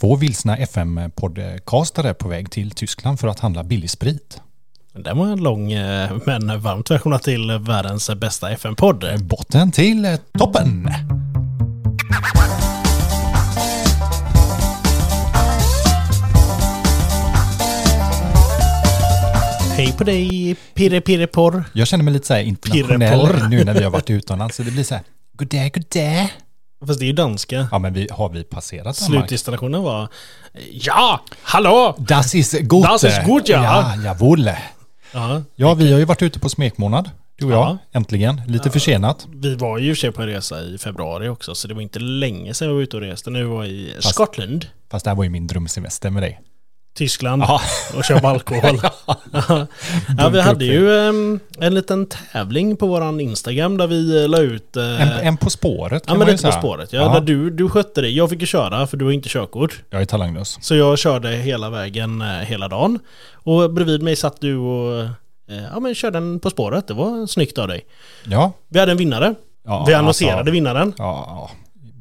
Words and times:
Två 0.00 0.16
vilsna 0.16 0.56
FM-podcastare 0.56 2.14
på 2.14 2.28
väg 2.28 2.50
till 2.50 2.70
Tyskland 2.70 3.20
för 3.20 3.28
att 3.28 3.40
handla 3.40 3.64
billig 3.64 3.90
sprit. 3.90 4.40
Det 4.92 5.12
var 5.14 5.26
en 5.26 5.42
lång 5.42 5.72
eh, 5.72 6.12
men 6.26 6.60
varmt 6.60 6.90
välkomna 6.90 7.18
till 7.18 7.58
världens 7.58 8.10
bästa 8.16 8.50
FN-podd. 8.50 9.04
Botten 9.24 9.72
till 9.72 10.18
toppen! 10.38 10.88
Hej 19.76 19.94
på 19.98 20.04
dig, 20.04 20.56
Pirre 20.74 21.00
Pirre 21.00 21.26
Porr. 21.26 21.64
Jag 21.72 21.88
känner 21.88 22.04
mig 22.04 22.12
lite 22.12 22.26
så 22.26 22.34
här 22.34 22.42
internationell 22.42 23.48
nu 23.48 23.64
när 23.64 23.74
vi 23.74 23.82
har 23.82 23.90
varit 23.90 24.10
utomlands. 24.10 24.56
Så 24.56 24.62
det 24.62 24.70
blir 24.70 24.84
så 24.84 24.94
här, 24.94 25.04
goddag, 25.36 25.72
goddag. 25.74 26.30
Fast 26.86 26.98
det 27.00 27.04
är 27.04 27.06
ju 27.06 27.12
danska. 27.12 27.68
Ja, 27.72 27.78
men 27.78 27.92
vi, 27.92 28.08
har 28.10 28.28
vi 28.28 28.44
passerat 28.44 28.84
Danmark? 28.84 28.96
Slutdestinationen 28.96 29.82
var 29.82 30.08
Ja, 30.72 31.20
hallå! 31.42 31.94
Das 31.98 32.34
ist 32.34 32.60
gut. 32.60 32.84
Das 32.84 33.04
ist 33.04 33.24
gut, 33.26 33.48
ja. 33.48 33.62
Ja, 33.64 34.02
jawohl. 34.04 34.50
Ja, 35.12 35.42
Ja, 35.54 35.74
vi 35.74 35.92
har 35.92 35.98
ju 35.98 36.04
varit 36.04 36.22
ute 36.22 36.38
på 36.40 36.48
smekmånad. 36.48 37.10
Du 37.38 37.46
och 37.46 37.52
jag, 37.52 37.58
Ja. 37.58 37.78
äntligen. 37.92 38.40
Lite 38.46 38.70
försenat. 38.70 39.26
vi 39.34 39.54
var 39.54 39.78
ju 39.78 39.94
i 39.94 40.12
på 40.12 40.22
en 40.22 40.28
resa 40.28 40.60
i 40.62 40.78
februari 40.78 41.28
också, 41.28 41.54
så 41.54 41.68
det 41.68 41.74
var 41.74 41.82
inte 41.82 41.98
länge 41.98 42.54
sedan 42.54 42.68
vi 42.68 42.74
var 42.74 42.80
ute 42.82 42.96
och 42.96 43.02
reste. 43.02 43.30
Nu 43.30 43.44
var 43.44 43.62
vi 43.62 43.68
i 43.68 43.94
Skottland, 44.00 44.66
Fast 44.90 45.04
det 45.04 45.10
här 45.10 45.16
var 45.16 45.24
ju 45.24 45.30
min 45.30 45.46
drömsemester 45.46 46.10
med 46.10 46.22
dig. 46.22 46.40
Tyskland 46.94 47.42
Ja. 47.42 47.60
och 47.96 48.04
köpa 48.04 48.28
alkohol. 48.28 48.80
ja, 50.18 50.28
vi 50.32 50.40
hade 50.40 50.64
ju 50.64 50.98
em, 51.08 51.40
en 51.58 51.74
liten 51.74 52.06
tävling 52.06 52.76
på 52.76 52.86
våran 52.86 53.20
Instagram 53.20 53.76
där 53.76 53.86
vi 53.86 54.22
eh, 54.22 54.28
la 54.28 54.38
ut... 54.38 54.76
eh, 54.76 55.02
En, 55.18 55.26
en 55.26 55.36
På 55.36 55.50
spåret 55.50 56.02
Ja 56.06 56.08
kan 56.08 56.18
men 56.18 56.18
man 56.18 56.26
ju 56.28 56.32
lite 56.32 56.46
på 56.46 56.52
spåret. 56.52 56.92
Ja, 56.92 57.00
Ja. 57.02 57.08
Där 57.14 57.20
du, 57.20 57.50
du 57.50 57.68
skötte 57.68 58.00
det. 58.00 58.08
Jag 58.08 58.30
fick 58.30 58.40
ju 58.40 58.46
köra 58.46 58.86
för 58.86 58.96
du 58.96 59.04
har 59.04 59.12
inte 59.12 59.28
körkort. 59.28 59.82
Jag 59.90 60.00
är 60.02 60.06
talanglös. 60.06 60.58
Så 60.60 60.74
jag 60.76 60.98
körde 60.98 61.28
hela 61.30 61.70
vägen 61.70 62.20
eh, 62.22 62.26
hela 62.28 62.68
dagen. 62.68 62.98
Och 63.32 63.72
bredvid 63.72 64.02
mig 64.02 64.16
satt 64.16 64.40
du 64.40 64.56
och 64.56 65.08
ja, 65.72 65.80
men 65.80 65.94
körde 65.94 66.16
den 66.16 66.40
På 66.40 66.50
spåret. 66.50 66.88
Det 66.88 66.94
var 66.94 67.26
snyggt 67.26 67.58
av 67.58 67.68
dig. 67.68 67.86
Ja. 68.24 68.52
Vi 68.68 68.78
hade 68.78 68.92
en 68.92 68.98
vinnare. 68.98 69.34
ja 69.64 69.84
Vi 69.88 69.94
annonserade 69.94 70.36
alltså, 70.38 70.52
vinnaren. 70.52 70.92
Ja, 70.98 71.50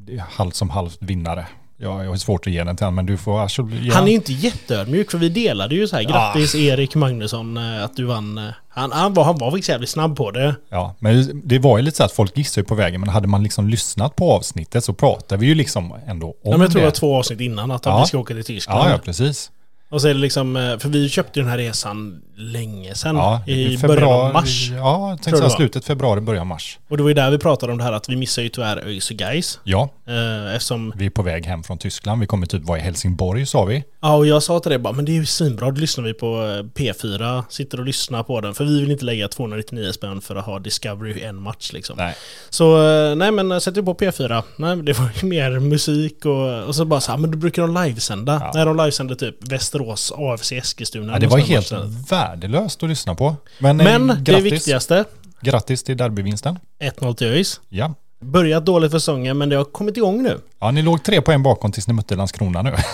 ja. 0.07 0.23
Halvt 0.31 0.55
som 0.55 0.69
halvt 0.69 0.97
vinnare. 1.01 1.45
Ja, 1.81 2.03
jag 2.03 2.09
har 2.09 2.15
svårt 2.17 2.47
att 2.47 2.53
ge 2.53 2.63
den 2.63 2.75
till 2.75 2.85
honom, 2.85 2.95
men 2.95 3.05
du 3.05 3.17
får 3.17 3.39
alltså 3.41 3.69
ge 3.81 3.91
Han 3.93 4.03
är 4.03 4.07
ju 4.07 4.15
inte 4.15 4.33
jätteödmjuk 4.33 5.11
för 5.11 5.17
vi 5.17 5.29
delade 5.29 5.75
ju 5.75 5.87
så 5.87 5.95
här. 5.95 6.03
Grattis 6.03 6.55
Erik 6.55 6.95
Magnusson 6.95 7.57
eh, 7.57 7.83
att 7.83 7.95
du 7.95 8.03
vann. 8.05 8.37
eh." 8.37 8.43
Han, 8.69 8.91
han, 8.91 9.13
var, 9.13 9.23
han 9.23 9.37
var 9.37 9.51
faktiskt 9.51 9.69
jävligt 9.69 9.89
snabb 9.89 10.17
på 10.17 10.31
det. 10.31 10.55
Ja, 10.69 10.95
men 10.99 11.41
det 11.43 11.59
var 11.59 11.77
ju 11.77 11.83
lite 11.83 11.97
så 11.97 12.03
att 12.03 12.11
folk 12.11 12.37
gissade 12.37 12.61
ju 12.61 12.65
på 12.65 12.75
vägen, 12.75 13.01
men 13.01 13.09
hade 13.09 13.27
man 13.27 13.43
liksom 13.43 13.69
lyssnat 13.69 14.15
på 14.15 14.31
avsnittet 14.33 14.83
så 14.83 14.93
pratade 14.93 15.41
vi 15.41 15.47
ju 15.47 15.55
liksom 15.55 15.93
ändå 16.07 16.27
om 16.27 16.33
Ja, 16.43 16.51
men 16.51 16.61
jag 16.61 16.71
tror 16.71 16.79
det 16.81 16.85
det. 16.85 16.89
var 16.91 16.95
två 16.95 17.17
avsnitt 17.17 17.39
innan 17.41 17.71
att 17.71 17.85
Ja. 17.85 17.99
vi 18.01 18.07
ska 18.07 18.17
åka 18.19 18.33
till 18.33 18.43
Tyskland. 18.45 18.79
Ja, 18.79 18.89
ja, 18.91 18.97
precis. 18.97 19.51
Och 19.89 20.01
så 20.01 20.07
är 20.07 20.13
det 20.13 20.19
liksom, 20.19 20.55
eh, 20.55 20.77
för 20.77 20.89
vi 20.89 21.09
köpte 21.09 21.39
ju 21.39 21.43
den 21.43 21.51
här 21.51 21.57
resan 21.57 22.21
länge 22.35 22.95
sedan. 22.95 23.15
Ja, 23.15 23.43
I 23.47 23.77
början 23.77 24.09
av 24.09 24.33
mars. 24.33 24.69
Ja, 24.71 25.09
jag 25.09 25.21
tänkte 25.21 25.37
säga 25.37 25.49
slutet 25.49 25.85
februari, 25.85 26.21
början 26.21 26.47
mars. 26.47 26.79
Och 26.87 26.97
det 26.97 27.03
var 27.03 27.09
ju 27.09 27.13
där 27.13 27.31
vi 27.31 27.37
pratade 27.37 27.71
om 27.71 27.77
det 27.77 27.83
här 27.83 27.91
att 27.93 28.09
vi 28.09 28.15
missar 28.15 28.41
ju 28.41 28.49
tyvärr 28.49 28.77
ÖIS 28.77 29.11
och 29.11 29.17
Gais. 29.17 29.59
Ja, 29.63 29.89
Eh, 30.09 30.55
eftersom, 30.55 30.93
vi 30.95 31.05
är 31.05 31.09
på 31.09 31.21
väg 31.21 31.45
hem 31.45 31.63
från 31.63 31.77
Tyskland. 31.77 32.21
Vi 32.21 32.27
kommer 32.27 32.45
typ 32.45 32.63
vara 32.63 32.77
i 32.77 32.81
Helsingborg, 32.81 33.45
sa 33.45 33.65
vi. 33.65 33.83
ja 34.01 34.15
och 34.15 34.27
jag 34.27 34.43
sa 34.43 34.59
till 34.59 34.69
dig 34.69 34.79
bara, 34.79 34.93
men 34.93 35.05
det 35.05 35.11
är 35.11 35.13
ju 35.13 35.25
svinbra, 35.25 35.71
då 35.71 35.81
lyssnar 35.81 36.03
vi 36.03 36.13
på 36.13 36.27
eh, 36.27 36.79
P4, 36.79 37.43
sitter 37.49 37.79
och 37.79 37.85
lyssnar 37.85 38.23
på 38.23 38.41
den. 38.41 38.53
För 38.53 38.65
vi 38.65 38.79
vill 38.79 38.91
inte 38.91 39.05
lägga 39.05 39.27
299 39.27 39.91
spänn 39.91 40.21
för 40.21 40.35
att 40.35 40.45
ha 40.45 40.59
Discovery 40.59 41.21
en 41.21 41.41
match 41.41 41.73
liksom. 41.73 41.97
Nej. 41.97 42.15
Så 42.49 42.87
eh, 42.89 43.15
nej 43.15 43.31
men 43.31 43.61
sätter 43.61 43.81
på 43.81 43.93
P4, 43.93 44.43
nej 44.55 44.75
det 44.75 44.93
var 44.93 45.09
ju 45.21 45.27
mer 45.27 45.59
musik 45.59 46.25
och, 46.25 46.63
och 46.63 46.75
så 46.75 46.85
bara 46.85 47.01
så 47.01 47.11
här, 47.11 47.17
men 47.19 47.31
då 47.31 47.37
brukar 47.37 47.61
de 47.61 47.83
livesända. 47.83 48.39
Ja. 48.41 48.51
Nej 48.55 48.65
de 48.65 48.77
livesände 48.77 49.15
typ 49.15 49.51
Västerås 49.51 49.78
AFC 50.17 50.51
Eskilstuna. 50.51 51.13
Ja, 51.13 51.19
det 51.19 51.27
var 51.27 51.37
helt 51.37 51.69
där. 51.69 52.05
värdelöst 52.09 52.83
att 52.83 52.89
lyssna 52.89 53.15
på. 53.15 53.35
Men, 53.59 53.79
eh, 53.79 53.85
Men 53.85 54.07
det 54.07 54.31
grattis. 54.31 54.51
viktigaste, 54.53 55.05
Grattis 55.41 55.83
till 55.83 55.97
derbyvinsten. 55.97 56.59
1-0 56.79 57.13
till 57.15 57.27
ÖIS. 57.27 57.61
Ja. 57.69 57.93
Börjat 58.21 58.65
dåligt 58.65 58.91
för 58.91 58.99
säsongen 58.99 59.37
men 59.37 59.49
det 59.49 59.55
har 59.55 59.63
kommit 59.63 59.97
igång 59.97 60.23
nu. 60.23 60.37
Ja, 60.59 60.71
ni 60.71 60.81
låg 60.81 61.03
tre 61.03 61.21
poäng 61.21 61.43
bakom 61.43 61.71
tills 61.71 61.87
ni 61.87 61.93
mötte 61.93 62.15
Landskrona 62.15 62.61
nu. 62.61 62.75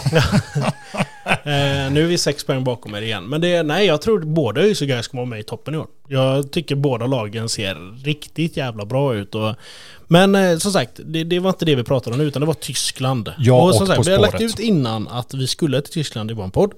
Eh, 1.26 1.92
nu 1.92 2.04
är 2.04 2.08
vi 2.08 2.18
sex 2.18 2.44
poäng 2.46 2.64
bakom 2.64 2.96
er 2.96 3.02
igen. 3.02 3.24
Men 3.24 3.42
det, 3.42 3.64
nej, 3.64 3.86
jag 3.86 4.02
tror 4.02 4.20
båda 4.20 4.62
ÖIS 4.62 4.82
och 4.82 4.88
Gais 4.88 5.08
kommer 5.08 5.22
vara 5.22 5.30
med 5.30 5.40
i 5.40 5.44
toppen 5.44 5.74
i 5.74 5.78
år. 5.78 5.88
Jag 6.08 6.52
tycker 6.52 6.76
båda 6.76 7.08
lagen 7.08 7.50
ser 7.50 8.04
riktigt 8.04 8.58
jävla 8.58 8.86
bra 8.86 9.16
ut. 9.16 9.36
Och, 9.36 9.56
men 10.08 10.36
eh, 10.36 10.58
som 10.58 10.72
sagt, 10.72 11.00
det, 11.06 11.24
det 11.24 11.40
var 11.40 11.50
inte 11.50 11.66
det 11.66 11.76
vi 11.76 11.84
pratade 11.84 12.16
om 12.16 12.22
utan 12.22 12.40
det 12.40 12.46
var 12.46 12.54
Tyskland. 12.54 13.34
Ja, 13.38 13.62
och 13.62 13.76
som 13.76 13.88
sagt, 13.88 13.98
På 13.98 14.04
vi 14.04 14.12
har 14.12 14.20
lagt 14.20 14.42
ut 14.42 14.60
innan 14.60 15.08
att 15.08 15.34
vi 15.34 15.48
skulle 15.48 15.82
till 15.82 15.94
Tyskland 15.94 16.32
i 16.32 16.34
vår 16.34 16.48
podd. 16.48 16.72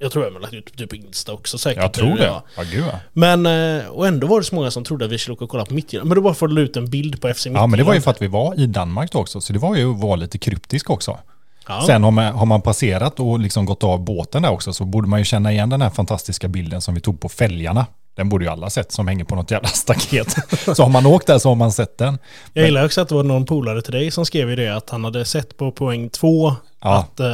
Jag 0.00 0.12
tror 0.12 0.24
jag 0.24 0.32
har 0.32 0.40
lagt 0.40 0.54
ut 0.54 0.76
typ 0.76 0.94
Insta 0.94 1.32
också 1.32 1.58
säkert. 1.58 1.82
Jag 1.82 1.92
tror 1.92 2.16
det. 2.16 2.24
ja. 2.24 2.44
Ja, 2.56 2.62
gud 2.72 2.84
ja. 2.92 3.00
Men, 3.12 3.46
eh, 3.46 3.86
och 3.86 4.06
ändå 4.06 4.26
var 4.26 4.40
det 4.40 4.44
så 4.44 4.54
många 4.54 4.70
som 4.70 4.84
trodde 4.84 5.04
att 5.04 5.10
vi 5.10 5.18
skulle 5.18 5.34
åka 5.34 5.44
och 5.44 5.50
kolla 5.50 5.64
på 5.64 5.74
Midtjylland. 5.74 6.08
Men 6.08 6.16
då 6.16 6.22
bara 6.22 6.34
för 6.34 6.46
att 6.46 6.52
la 6.52 6.60
ut 6.60 6.76
en 6.76 6.90
bild 6.90 7.20
på 7.20 7.28
FC 7.28 7.28
Midtjylland. 7.28 7.62
Ja, 7.62 7.66
men 7.66 7.78
det 7.78 7.84
var 7.84 7.94
ju 7.94 8.00
för 8.00 8.10
att 8.10 8.22
vi 8.22 8.26
var 8.26 8.60
i 8.60 8.66
Danmark 8.66 9.12
då 9.12 9.18
också, 9.18 9.40
så 9.40 9.52
det 9.52 9.58
var 9.58 9.76
ju 9.76 9.92
att 9.92 10.00
vara 10.00 10.16
lite 10.16 10.38
kryptisk 10.38 10.90
också. 10.90 11.18
Ja. 11.68 11.82
Sen 11.86 12.04
har 12.04 12.10
man, 12.10 12.34
har 12.34 12.46
man 12.46 12.62
passerat 12.62 13.20
och 13.20 13.38
liksom 13.38 13.66
gått 13.66 13.84
av 13.84 14.04
båten 14.04 14.42
där 14.42 14.50
också 14.50 14.72
så 14.72 14.84
borde 14.84 15.08
man 15.08 15.18
ju 15.18 15.24
känna 15.24 15.52
igen 15.52 15.68
den 15.68 15.82
här 15.82 15.90
fantastiska 15.90 16.48
bilden 16.48 16.80
som 16.80 16.94
vi 16.94 17.00
tog 17.00 17.20
på 17.20 17.28
fälgarna. 17.28 17.86
Den 18.18 18.28
borde 18.28 18.44
ju 18.44 18.50
alla 18.50 18.70
sett 18.70 18.92
som 18.92 19.08
hänger 19.08 19.24
på 19.24 19.34
något 19.34 19.50
jävla 19.50 19.68
staket. 19.74 20.36
så 20.76 20.82
har 20.82 20.90
man 20.90 21.06
åkt 21.06 21.26
där 21.26 21.38
så 21.38 21.48
har 21.48 21.54
man 21.56 21.72
sett 21.72 21.98
den. 21.98 22.18
Jag 22.52 22.64
gillar 22.64 22.84
också 22.84 23.00
att 23.00 23.08
det 23.08 23.14
var 23.14 23.22
någon 23.22 23.46
polare 23.46 23.82
till 23.82 23.92
dig 23.92 24.10
som 24.10 24.26
skrev 24.26 24.50
ju 24.50 24.56
det 24.56 24.68
att 24.68 24.90
han 24.90 25.04
hade 25.04 25.24
sett 25.24 25.56
på 25.56 25.72
poäng 25.72 26.08
två 26.10 26.54
Ja, 26.82 26.96
att... 26.98 27.20
Eh, 27.20 27.26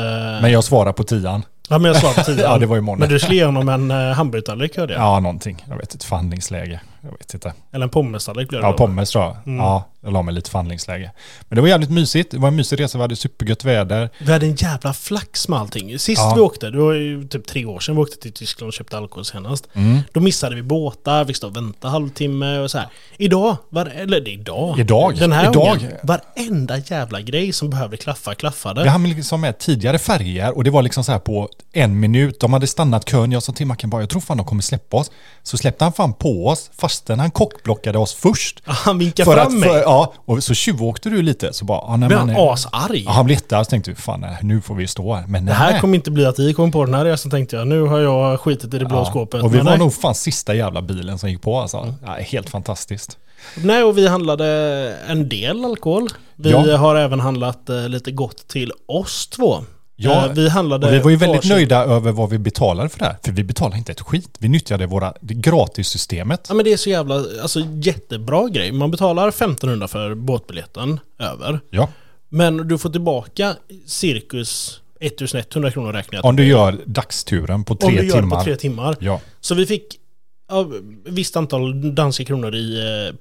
Men 0.42 0.52
jag 0.52 0.64
svarar 0.64 0.92
på 0.92 1.04
tian. 1.04 1.42
Ja 1.68 1.78
men 1.78 1.92
jag 1.92 2.00
svarade 2.00 2.18
på 2.20 2.24
tian. 2.24 2.38
Ja, 2.50 2.58
det 2.58 2.66
var 2.66 2.76
ju 2.76 2.82
måndag. 2.82 3.06
Men 3.06 3.08
du 3.08 3.18
ge 3.34 3.44
honom 3.44 3.68
en 3.68 3.90
uh, 3.90 4.12
hamburgertallrik 4.12 4.76
hörde 4.76 4.92
jag. 4.92 5.02
Ja, 5.02 5.20
någonting. 5.20 5.64
Jag 5.68 5.76
vet 5.76 5.94
inte, 5.94 6.06
förhandlingsläge. 6.06 6.80
Jag 7.04 7.18
vet 7.18 7.34
inte. 7.34 7.52
Eller 7.72 7.84
en 7.84 7.90
pommestallrik 7.90 8.48
blev 8.48 8.60
det 8.60 8.66
Ja, 8.66 8.70
då. 8.72 8.78
pommes 8.78 9.10
tror 9.10 9.24
jag. 9.24 9.36
Mm. 9.46 9.56
Ja, 9.58 9.88
jag 10.00 10.12
la 10.12 10.22
mig 10.22 10.34
lite 10.34 10.50
förhandlingsläge. 10.50 11.10
Men 11.48 11.56
det 11.56 11.60
var 11.62 11.68
jävligt 11.68 11.90
mysigt. 11.90 12.30
Det 12.30 12.38
var 12.38 12.48
en 12.48 12.56
mysig 12.56 12.80
resa. 12.80 12.98
Vi 12.98 13.02
hade 13.02 13.16
supergött 13.16 13.64
väder. 13.64 14.10
Vi 14.18 14.32
hade 14.32 14.46
en 14.46 14.54
jävla 14.54 14.92
flax 14.92 15.48
med 15.48 15.58
allting. 15.58 15.98
Sist 15.98 16.22
Ja. 16.22 16.32
vi 16.34 16.40
åkte, 16.40 16.70
det 16.70 16.78
var 16.78 16.92
ju 16.92 17.28
typ 17.28 17.46
tre 17.46 17.64
år 17.64 17.80
sedan 17.80 17.94
vi 17.96 18.02
åkte 18.02 18.16
till 18.16 18.32
Tyskland 18.32 18.68
och 18.68 18.72
köpte 18.72 18.96
alkohol 18.98 19.24
senast. 19.24 19.68
Mm. 19.72 20.00
Då 20.12 20.20
missade 20.20 20.54
vi 20.56 20.62
båtar, 20.62 21.24
vi 21.24 21.34
stod 21.34 21.50
och 21.50 21.56
väntade 21.56 21.92
halvtimme 21.92 22.58
och 22.58 22.70
så 22.70 22.78
här. 22.78 22.88
Idag, 23.16 23.56
var, 23.68 23.86
eller 23.86 24.20
det 24.20 24.30
är 24.30 24.34
idag. 24.34 24.78
Idag, 24.80 25.18
Den 25.18 25.32
här 25.32 25.50
idag. 25.50 25.54
gången, 25.78 25.92
varenda 26.02 26.78
jävla 26.78 27.20
grej 27.20 27.52
som 27.52 27.70
behövde 27.70 27.96
klaffa, 27.96 28.34
klaffade. 28.34 28.82
Vi 28.82 28.88
hann 28.88 29.08
liksom 29.08 29.40
med 29.40 29.58
tidigare 29.58 29.98
färger 29.98 30.56
och 30.56 30.64
det 30.64 30.70
var 30.70 30.82
liksom 30.82 31.04
så 31.04 31.12
här 31.12 31.18
på 31.18 31.48
en 31.72 32.00
minut. 32.00 32.40
De 32.40 32.52
hade 32.52 32.66
stannat 32.66 33.04
kön. 33.10 33.32
Jag 33.32 33.42
sa 33.42 33.52
till 33.52 33.66
Macken 33.66 33.90
bara, 33.90 34.02
jag 34.02 34.10
tror 34.10 34.20
fan 34.20 34.36
de 34.36 34.46
kommer 34.46 34.62
släppa 34.62 34.96
oss. 34.96 35.10
Så 35.42 35.56
släppte 35.56 35.84
han 35.84 35.92
fan 35.92 36.12
på 36.14 36.48
oss 36.48 36.70
fastän 36.94 37.20
han 37.20 37.30
kockblockade 37.30 37.98
oss 37.98 38.14
först. 38.14 38.62
Han 38.64 38.98
vinkade 38.98 39.24
För 39.24 39.34
fram 39.36 39.46
att, 39.46 39.52
mig. 39.52 39.68
för, 39.68 39.78
ja, 39.80 40.12
och 40.24 40.44
så 40.44 40.54
tjuvåkte 40.54 41.10
du 41.10 41.22
lite. 41.22 41.52
Så 41.52 41.64
bara, 41.64 41.78
ja, 41.88 41.96
nej, 41.96 42.08
men, 42.08 42.18
han 42.18 42.30
eh, 42.30 42.38
asarg? 42.38 43.02
Ja, 43.04 43.10
han 43.10 43.24
blev 43.26 43.36
jättearg. 43.38 43.66
Så 43.66 43.70
tänkte 43.70 43.90
vi, 43.90 43.96
fan 43.96 44.26
nu 44.42 44.60
får 44.60 44.74
vi 44.74 44.86
stå 44.86 45.14
här. 45.14 45.24
Men 45.26 45.46
Det 45.46 45.52
här 45.52 45.80
kommer 45.80 45.94
inte 45.94 46.10
bli 46.10 46.26
att 46.26 46.38
vi 46.38 46.54
kommer 46.54 46.72
på 46.72 46.84
den 46.84 46.94
här 46.94 47.04
resan 47.04 47.30
tänkte 47.30 47.56
jag. 47.56 47.66
Nu 47.68 47.80
har 47.82 47.98
jag 47.98 48.40
skitit 48.40 48.74
i 48.74 48.78
det 48.78 48.84
blå 48.84 48.96
Ja, 48.96 49.04
skåpet. 49.04 49.42
Och 49.42 49.54
vi 49.54 49.58
var 49.58 49.64
nej. 49.64 49.78
nog 49.78 49.94
fan 49.94 50.14
sista 50.14 50.54
jävla 50.54 50.82
bilen 50.82 51.18
som 51.18 51.30
gick 51.30 51.42
på 51.42 51.60
alltså. 51.60 51.94
Ja, 52.06 52.12
helt 52.12 52.50
fantastiskt. 52.50 53.18
Nej, 53.56 53.82
och 53.84 53.98
vi 53.98 54.08
handlade 54.08 54.46
en 55.08 55.28
del 55.28 55.64
alkohol. 55.64 56.08
Vi 56.36 56.50
Ja. 56.50 56.76
har 56.76 56.96
även 56.96 57.20
handlat 57.20 57.68
eh, 57.68 57.88
lite 57.88 58.10
gott 58.10 58.48
till 58.48 58.72
oss 58.86 59.26
två. 59.28 59.64
Ja, 59.96 60.26
Eh, 60.26 60.32
vi 60.32 60.48
handlade... 60.48 60.86
Och 60.86 60.92
vi 60.92 60.98
var 60.98 61.10
ju 61.10 61.16
väldigt 61.16 61.42
varsin- 61.44 61.48
nöjda 61.54 61.84
över 61.84 62.12
vad 62.12 62.30
vi 62.30 62.38
betalade 62.38 62.88
för 62.88 62.98
det 62.98 63.04
här. 63.04 63.16
För 63.24 63.32
vi 63.32 63.44
betalade 63.44 63.78
inte 63.78 63.92
ett 63.92 64.00
skit. 64.00 64.28
Vi 64.38 64.48
nyttjade 64.48 64.86
våra, 64.86 65.12
det 65.20 65.34
gratissystemet. 65.34 66.46
Ja 66.48 66.54
men 66.54 66.64
det 66.64 66.72
är 66.72 66.76
så 66.76 66.90
jävla, 66.90 67.14
alltså 67.42 67.60
jättebra 67.82 68.48
grej. 68.48 68.72
Man 68.72 68.90
betalar 68.90 69.28
1500 69.28 69.88
för 69.88 70.14
båtbiljetten 70.14 71.00
över. 71.18 71.60
Ja. 71.70 71.88
Men 72.28 72.68
du 72.68 72.78
får 72.78 72.90
tillbaka 72.90 73.54
cirkus 73.86 74.80
1100 75.00 75.70
kronor 75.70 75.92
räknat. 75.92 76.24
Om 76.24 76.36
du 76.36 76.44
gör 76.46 76.78
dagsturen 76.84 77.64
på 77.64 77.74
tre 77.76 77.88
Om 77.88 77.94
du 77.94 78.00
gör 78.06 78.14
det 78.14 78.20
timmar. 78.20 78.36
på 78.38 78.44
tre 78.44 78.56
timmar. 78.56 78.96
Ja. 79.00 79.20
Så 79.40 79.54
vi 79.54 79.66
fick 79.66 79.98
ja, 80.48 80.66
visst 81.04 81.36
antal 81.36 81.94
danska 81.94 82.24
kronor 82.24 82.54
i, 82.54 82.78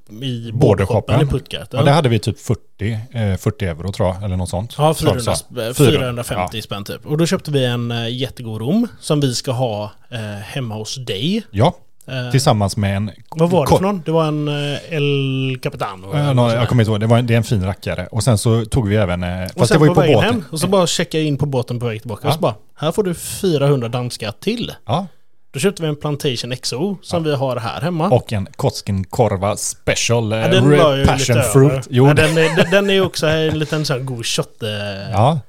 eh, 0.10 0.24
i 0.24 0.52
Bordershoppen. 0.54 1.22
i 1.22 1.26
Puttgart. 1.26 1.68
ja, 1.72 1.84
där 1.84 1.92
hade 1.92 2.10
vi 2.10 2.20
typ 2.20 2.40
40, 2.40 2.94
eh, 3.12 3.38
40 3.38 3.66
euro 3.66 3.92
tror 3.92 4.08
jag, 4.10 4.24
eller 4.24 4.38
något 4.38 4.50
sånt. 4.50 4.76
Ja, 4.78 4.94
Tror 4.94 5.16
jag 5.16 5.24
400, 5.24 5.36
så. 5.36 5.46
sp- 5.46 5.74
Fyra. 5.74 5.92
450 6.00 6.62
spänn 6.62 6.84
typ. 6.84 7.06
Och 7.06 7.18
då 7.18 7.26
köpte 7.26 7.52
vi 7.52 7.66
en 7.66 7.92
uh, 7.92 8.10
jättegod 8.12 8.62
rom 8.62 8.88
som 9.00 9.20
vi 9.20 9.36
ska 9.36 9.52
ha 9.52 9.92
eh, 10.12 10.20
hemma 10.44 10.76
hos 10.76 10.96
dig. 11.06 11.44
Ja, 11.52 11.76
Eh, 12.08 12.32
tillsammans 12.32 12.78
med 12.78 12.96
en... 12.98 13.12
vad 13.30 13.50
var 13.50 13.66
det 13.66 13.70
för 13.78 13.80
någon? 13.84 14.02
Det 14.06 14.12
var 14.12 14.26
en 14.28 14.48
El 14.90 15.58
Capitano. 15.62 16.14
Eh, 16.16 16.34
nå, 16.34 16.50
jag 16.52 16.70
kommer 16.70 16.84
inte 16.84 16.92
ihåg, 16.92 17.00
det, 17.00 17.06
var, 17.08 17.18
en- 17.18 17.28
det 17.28 17.34
är 17.34 17.38
en 17.38 17.44
fin 17.44 17.66
rackare. 17.66 18.08
Och 18.12 18.24
sen 18.24 18.38
så 18.38 18.66
tog 18.66 18.88
vi 18.88 18.96
även... 18.96 19.24
eh, 19.24 19.44
och 19.44 19.50
Fast 19.60 19.68
sen 19.72 19.76
det 19.76 19.80
var 19.80 19.86
ju 19.86 19.90
på 19.96 20.02
på 20.02 20.08
båten. 20.14 20.34
hem, 20.34 20.44
och 20.52 20.60
så 20.60 20.68
bara 20.68 20.88
checkade 20.88 21.18
jag 21.24 21.28
in 21.28 21.38
på 21.38 21.46
båten 21.46 21.80
på 21.80 21.86
väg 21.86 22.02
tillbaka. 22.02 22.22
Ja. 22.24 22.28
Och 22.30 22.34
så 22.34 22.40
bara, 22.40 22.56
här 22.76 22.92
får 22.92 23.04
du 23.04 23.14
400 23.14 23.88
danska 23.90 24.32
till. 24.32 24.72
Ja, 24.86 25.08
Då 25.54 25.60
köpte 25.60 25.82
vi 25.84 25.88
en 25.90 25.96
Plantation 25.96 26.56
XO 26.62 26.98
som 27.02 27.24
vi 27.24 27.36
har 27.36 27.56
här 27.58 27.82
hemma. 27.82 28.10
och 28.10 28.34
en 28.34 28.48
Koskenkorva 28.56 29.56
Special 29.58 30.32
eh, 30.34 30.40
ja, 30.40 30.48
den 30.48 30.78
var 30.78 30.96
ju 30.96 31.06
Passion 31.06 31.42
Fruit. 31.54 31.88
Jo, 31.90 32.08
ja, 32.08 32.14
den, 32.14 32.38
är, 32.38 32.56
den- 32.56 32.72
den 32.72 32.90
är 32.90 33.02
också 33.06 33.28
en 33.28 33.60
liten 33.60 33.86
sån 33.86 33.98
här 33.98 34.04
god 34.04 34.26
shot. 34.26 34.64
eh, 34.64 34.70
ja. 35.12 35.40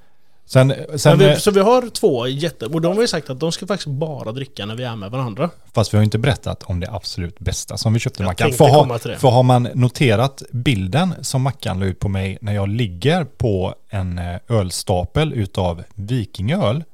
Sen, 0.47 0.75
sen, 0.97 1.19
Men 1.19 1.27
eh, 1.29 1.35
vi, 1.35 1.41
så 1.41 1.51
vi 1.51 1.61
har 1.61 1.91
två 1.91 2.27
jätte... 2.27 2.67
Och 2.67 2.81
de 2.81 2.95
har 2.95 3.01
ju 3.03 3.09
sagt 3.09 3.31
att 3.31 3.41
de 3.41 3.53
ska 3.53 3.67
faktiskt 3.67 3.89
bara 3.89 4.33
dricka 4.33 4.67
när 4.67 4.75
vi 4.75 4.85
är 4.85 4.97
med 4.97 5.11
varandra. 5.11 5.51
fast 5.75 5.95
vi 5.95 5.97
har 5.97 6.03
ju 6.03 6.05
inte 6.05 6.19
berättat 6.19 6.63
om 6.63 6.81
det 6.81 6.91
absolut 6.91 7.39
bästa 7.39 7.77
som 7.77 7.93
vi 7.93 7.99
köpte 8.01 8.23
Jag 8.23 8.27
Mackan. 8.27 8.53
För, 8.53 8.65
ha, 8.69 8.99
för 8.99 9.29
har 9.29 9.43
man 9.43 9.69
noterat 9.75 10.43
bilden 10.51 11.15
som 11.21 11.43
Mackan 11.43 11.81
la 11.81 11.87
ut 11.87 11.99
på 12.01 12.09
mig 12.09 12.39
när 12.41 12.55
jag 12.55 12.69
ligger 12.69 13.25
på 13.25 13.75
en 13.91 14.19
eh, 14.19 14.37
ölstapel 14.49 15.33
utav 15.33 15.83
vikingöl 15.95 16.85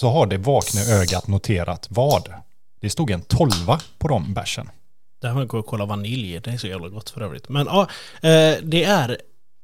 så 0.00 0.08
har 0.10 0.26
det 0.26 0.38
vakna 0.38 0.80
ögat 0.80 1.26
noterat 1.28 1.86
vad? 1.90 2.28
Det 2.80 2.90
stod 2.90 3.10
en 3.10 3.22
tolva 3.22 3.80
på 3.98 4.08
de 4.08 4.34
bärsen. 4.34 4.70
Där 5.22 5.34
man 5.34 5.48
gå 5.48 5.58
och 5.58 5.66
kolla 5.66 5.84
vanilj. 5.84 6.40
Det 6.40 6.50
är 6.50 6.56
så 6.56 6.66
jävla 6.66 6.88
gott 6.88 7.10
för 7.10 7.20
övrigt. 7.20 7.48
Men 7.48 7.66
ja, 7.66 7.80
eh, 8.28 8.56
det 8.62 8.84
är 8.84 9.18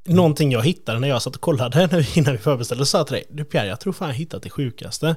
någonting 0.06 0.53
jag 0.53 0.62
hittade 0.65 0.99
när 0.99 1.09
jag 1.09 1.23
satt 1.23 1.35
och 1.35 1.41
kollade 1.41 1.87
när- 1.93 2.19
innan 2.19 2.33
vi 2.33 2.38
förbeställde. 2.38 2.87
sa 2.87 2.99
jag 2.99 3.06
till 3.06 3.15
dig, 3.15 3.25
du 3.31 3.44
Pierre, 3.44 3.67
jag 3.67 3.81
tror 3.81 3.93
fan 3.93 4.09
jag 4.09 4.15
hittat 4.17 4.43
det 4.43 4.50
sjukaste. 4.50 5.17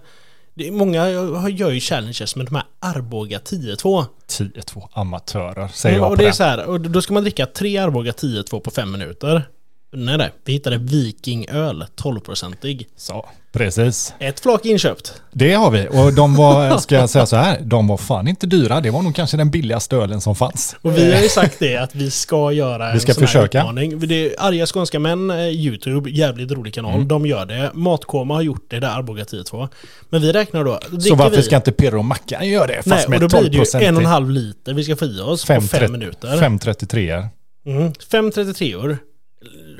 Det 0.54 0.68
är 0.68 0.72
många 0.72 1.10
gör 1.50 1.72
ju 1.72 1.80
challenges 1.80 2.36
med 2.36 2.46
de 2.46 2.56
här 2.56 2.66
Arboga 2.80 3.40
10-2. 3.40 4.06
10-2 4.28 4.88
amatörer 4.94 5.68
säger 5.68 5.98
jag 5.98 6.04
och 6.06 6.10
på 6.12 6.16
det 6.16 6.24
är 6.24 6.26
den. 6.26 6.34
så 6.34 6.44
här, 6.44 6.66
och 6.66 6.82
då 6.82 7.02
ska 7.02 7.14
man 7.14 7.24
dricka 7.24 7.46
tre 7.46 7.78
Arboga 7.78 8.12
10-2 8.12 8.60
på 8.60 8.72
fem 8.72 8.92
minuter. 8.92 9.50
Nej, 9.92 10.18
nej. 10.18 10.32
Vi 10.46 10.54
hittade 10.54 10.78
Vikingöl, 10.78 11.86
12-procentig. 11.96 12.86
Så, 12.96 13.26
precis. 13.52 14.14
Ett 14.20 14.40
flak 14.40 14.66
inköpt. 14.66 15.22
Det 15.32 15.54
har 15.54 15.72
vi. 15.72 15.88
Och 15.92 16.14
de 16.14 16.36
var, 16.36 16.78
ska 16.78 16.96
jag 16.96 17.10
säga 17.10 17.26
så 17.26 17.36
här, 17.36 17.58
de 17.62 17.88
var 17.88 17.98
fan 17.98 18.28
inte 18.28 18.48
dyra. 18.48 18.82
Det 18.82 18.90
var 18.90 19.02
nog 19.02 19.16
kanske 19.16 19.38
den 19.38 19.50
billigaste 19.52 19.96
ölen 19.96 20.22
som 20.22 20.36
fanns. 20.36 20.76
Och 20.82 20.98
vi 20.98 21.14
har 21.14 21.22
ju 21.22 21.30
sagt 21.30 21.60
det 21.60 21.78
att 21.78 21.96
vi 21.96 22.12
ska 22.12 22.52
göra 22.52 22.94
Vi 22.94 23.00
ska 23.00 23.12
en 23.12 23.16
sån 23.16 23.28
försöka. 23.28 23.60
här 23.60 23.66
utmaning. 23.66 24.00
Det 24.08 24.26
är 24.26 24.36
Arga 24.40 24.66
Skånska 24.66 25.00
Män, 25.00 25.30
eh, 25.32 25.38
YouTube, 25.48 26.10
jävligt 26.10 26.52
rolig 26.52 26.74
kanal. 26.74 26.96
Mm. 26.96 27.08
De 27.08 27.26
gör 27.26 27.46
det. 27.46 27.72
Matkoma 27.74 28.34
har 28.34 28.42
gjort 28.42 28.66
det 28.70 28.80
där, 28.80 28.88
Arboga 28.98 29.24
10-2. 29.24 29.70
Men 30.10 30.22
vi 30.22 30.32
räknar 30.34 30.64
då. 30.64 30.80
Så 31.00 31.16
varför 31.16 31.38
vi, 31.38 31.44
ska 31.44 31.56
inte 31.56 31.72
Pirro 31.72 31.98
och 31.98 32.06
Mackan 32.06 32.48
göra 32.50 32.68
det? 32.68 32.74
Fast 32.76 32.86
Nej, 32.88 33.04
och 33.04 33.10
med 33.10 33.22
då 33.22 33.28
blir 33.28 33.50
det 33.50 33.58
ju 33.58 33.64
12% 33.64 33.82
en 33.82 33.96
och 33.96 34.02
en 34.02 34.08
halv 34.10 34.30
liter 34.30 34.74
vi 34.74 34.84
ska 34.84 34.96
få 34.96 35.06
i 35.06 35.20
oss 35.20 35.46
på 35.46 35.62
fem 35.62 35.92
minuter. 35.92 36.38
533 36.38 37.24
Mm. 37.66 37.94
533 38.12 38.76
år. 38.76 38.98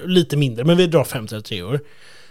Lite 0.06 0.38
mindre, 0.38 0.66
men 0.66 0.78
vi 0.78 0.88
drar 0.88 1.04
533 1.04 1.64
år. 1.64 1.80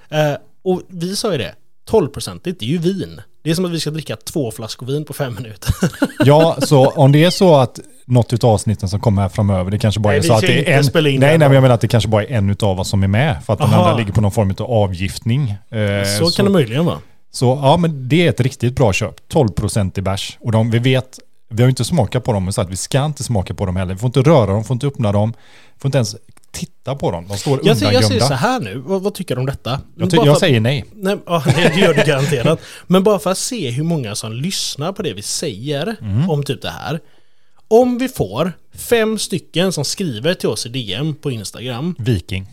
Eh, 0.09 0.33
och 0.69 0.83
vi 0.89 1.17
sa 1.17 1.33
ju 1.33 1.39
det. 1.39 1.55
12-procentigt, 1.91 2.57
det 2.59 2.65
är 2.65 2.69
ju 2.69 2.79
vin. 2.79 3.21
Det 3.43 3.51
är 3.51 3.55
som 3.55 3.65
att 3.65 3.71
vi 3.71 3.81
ska 3.81 3.91
dricka 3.91 4.17
två 4.17 4.51
flaskor 4.51 4.87
vin 4.87 5.05
på 5.05 5.13
fem 5.13 5.35
minuter. 5.35 5.75
Ja, 6.25 6.57
så 6.63 6.87
om 6.87 7.13
det 7.13 7.25
är 7.25 7.31
så 7.31 7.57
att 7.57 7.81
något 8.05 8.45
av 8.45 8.51
avsnitten 8.51 8.89
som 8.89 9.01
kommer 9.01 9.23
här 9.23 9.29
framöver, 9.29 9.71
det 9.71 9.79
kanske 9.79 10.01
bara 10.01 10.11
Nej, 10.11 10.19
är 10.19 10.23
så 10.23 10.33
att 10.33 10.41
det 10.41 10.73
är 10.73 10.79
en... 10.79 10.85
nej, 10.95 11.19
den 11.19 11.21
nej, 11.21 11.39
men 11.39 11.53
jag 11.53 11.63
menar 11.63 11.75
att 11.75 11.81
det 11.81 11.89
kanske 11.89 12.09
bara 12.09 12.25
är 12.25 12.37
en 12.37 12.57
av 12.61 12.81
oss 12.81 12.89
som 12.89 13.03
är 13.03 13.09
med. 13.09 13.45
För 13.45 13.53
att 13.53 13.59
den 13.59 13.69
Aha. 13.69 13.83
andra 13.83 13.97
ligger 13.97 14.13
på 14.13 14.21
någon 14.21 14.31
form 14.31 14.55
av 14.59 14.71
avgiftning. 14.71 15.51
Eh, 15.51 16.19
så, 16.19 16.31
kan 16.31 16.45
det 16.45 16.51
möjligen 16.51 16.85
vara. 16.85 16.99
Så 17.31 17.59
ja, 17.63 17.77
men 17.77 18.09
det 18.09 18.27
är 18.27 18.31
ett 18.31 18.41
riktigt 18.41 18.77
bra 18.77 18.93
köp. 18.93 19.15
12% 19.33 19.99
i 19.99 20.03
bärs. 20.03 20.39
Och 20.41 20.53
de, 20.53 20.71
vi 20.71 20.79
vet, 20.79 21.19
vi 21.51 21.63
har 21.63 21.67
ju 21.67 21.71
inte 21.71 21.85
smakat 21.85 22.25
på 22.25 22.33
dem, 22.33 22.53
så 22.53 22.61
att 22.61 22.71
vi 22.71 22.77
ska 22.77 23.05
inte 23.05 23.25
smaka 23.25 23.55
på 23.55 23.67
dem 23.67 23.77
heller. 23.77 23.95
Vi 23.95 24.01
får 24.01 24.07
inte 24.07 24.23
röra 24.23 24.47
dem, 24.47 24.65
får 24.65 24.75
inte 24.75 24.87
öppna 24.87 25.13
dem, 25.13 25.35
får 25.79 25.89
inte 25.89 25.99
ens 25.99 26.17
titta 26.53 26.95
på 26.97 27.11
dem. 27.11 27.29
De 27.29 27.39
står 27.39 27.59
Jag, 27.59 27.67
jag 27.67 27.77
säger 27.79 28.01
så 28.01 28.07
undangömda. 28.13 28.35
här 28.37 28.61
nu, 28.61 28.75
vad, 28.79 29.03
vad 29.03 29.15
tycker 29.15 29.35
du 29.35 29.41
om 29.41 29.47
detta? 29.47 29.81
Jag, 29.97 30.11
ty- 30.11 30.17
jag 30.17 30.27
för- 30.27 30.35
säger 30.35 30.61
nej. 30.61 30.85
Nej, 30.95 31.17
ja, 31.27 31.43
det 31.57 31.75
gör 31.81 31.95
du 31.95 32.03
garanterat. 32.05 32.61
Men 32.87 33.03
bara 33.03 33.19
för 33.19 33.31
att 33.31 33.39
se 33.39 33.71
hur 33.71 33.85
många 33.85 34.15
som 34.15 34.33
lyssnar 34.33 34.93
på 34.93 35.03
det 35.03 35.13
vi 35.13 35.23
säger 35.23 35.97
Mm. 36.01 36.31
om 36.31 36.43
typ 36.45 36.63
det 36.63 36.71
här. 36.71 37.01
Om 37.69 37.99
vi 37.99 38.09
får 38.09 38.53
fem 38.75 39.19
stycken 39.19 39.73
som 39.73 39.85
skriver 39.85 40.35
till 40.35 40.49
oss 40.49 40.67
i 40.67 40.69
DM 40.69 41.15
på 41.15 41.31
Instagram, 41.31 41.95
Viking. 41.99 42.47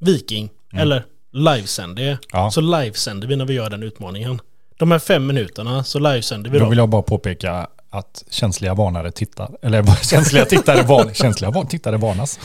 Viking, 0.00 0.48
eller 0.76 1.04
livesänder 1.32 2.02
det, 2.02 2.08
Mm. 2.08 2.18
Ja. 2.32 2.50
så 2.50 2.60
livesänder 2.60 3.28
vi 3.28 3.36
när 3.36 3.44
vi 3.44 3.54
gör 3.54 3.70
den 3.70 3.82
utmaningen. 3.82 4.40
De 4.78 4.90
här 4.90 4.98
fem 4.98 5.26
minuterna 5.26 5.84
så 5.84 5.98
livesänder 5.98 6.50
vi 6.50 6.58
Då 6.58 6.62
dem. 6.64 6.70
vill 6.70 6.78
jag 6.78 6.88
bara 6.88 7.02
påpeka 7.02 7.66
att 7.98 8.24
känsliga 8.30 8.74
varnare 8.74 9.10
tittar, 9.12 9.50
eller 9.62 9.84
känsliga 10.04 10.44
tittare, 10.44 10.82
van, 10.82 11.10
känsliga 11.14 11.50
van, 11.50 11.66
tittare 11.66 11.96
varnas. 11.96 12.40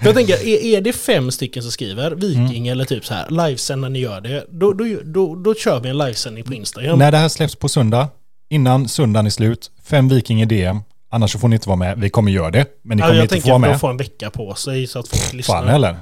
Jag 0.00 0.14
tänker, 0.14 0.34
är, 0.34 0.64
är 0.76 0.80
det 0.80 0.92
fem 0.92 1.30
stycken 1.30 1.62
som 1.62 1.72
skriver 1.72 2.10
Viking 2.10 2.46
Mm. 2.66 2.72
eller 2.72 2.84
typ 2.84 3.04
så 3.04 3.14
här 3.14 3.30
livesänd 3.30 3.80
när 3.80 3.88
ni 3.88 3.98
gör 3.98 4.20
det, 4.20 4.46
då, 4.50 4.72
då, 4.72 4.84
då, 5.04 5.34
då 5.34 5.54
kör 5.54 5.80
vi 5.80 5.88
en 5.88 5.98
livesändning 5.98 6.44
på 6.44 6.54
Instagram. 6.54 6.98
När 6.98 7.10
det 7.12 7.18
här 7.18 7.28
släpps 7.28 7.54
på 7.56 7.68
söndag, 7.68 8.08
innan 8.48 8.88
söndagen 8.88 9.26
är 9.26 9.30
slut, 9.30 9.70
fem 9.84 10.08
Viking 10.08 10.42
i 10.42 10.44
DM, 10.44 10.78
annars 11.10 11.36
får 11.36 11.48
ni 11.48 11.56
inte 11.56 11.68
vara 11.68 11.76
med. 11.76 11.98
Vi 12.00 12.10
kommer 12.10 12.32
göra 12.32 12.50
det, 12.50 12.66
men 12.82 12.96
ni 12.96 13.02
kommer 13.02 13.14
jag 13.14 13.24
inte 13.24 13.34
få 13.34 13.40
tänker 13.40 13.50
vara 13.50 13.56
att 13.56 13.62
de 13.62 13.70
med. 13.70 13.80
får 13.80 13.90
en 13.90 13.96
vecka 13.96 14.30
på 14.30 14.54
sig 14.54 14.86
så 14.86 14.98
att 14.98 15.08
folk 15.08 15.32
lyssnar. 15.32 15.54
Fan 15.56 15.68
heller. 15.68 15.96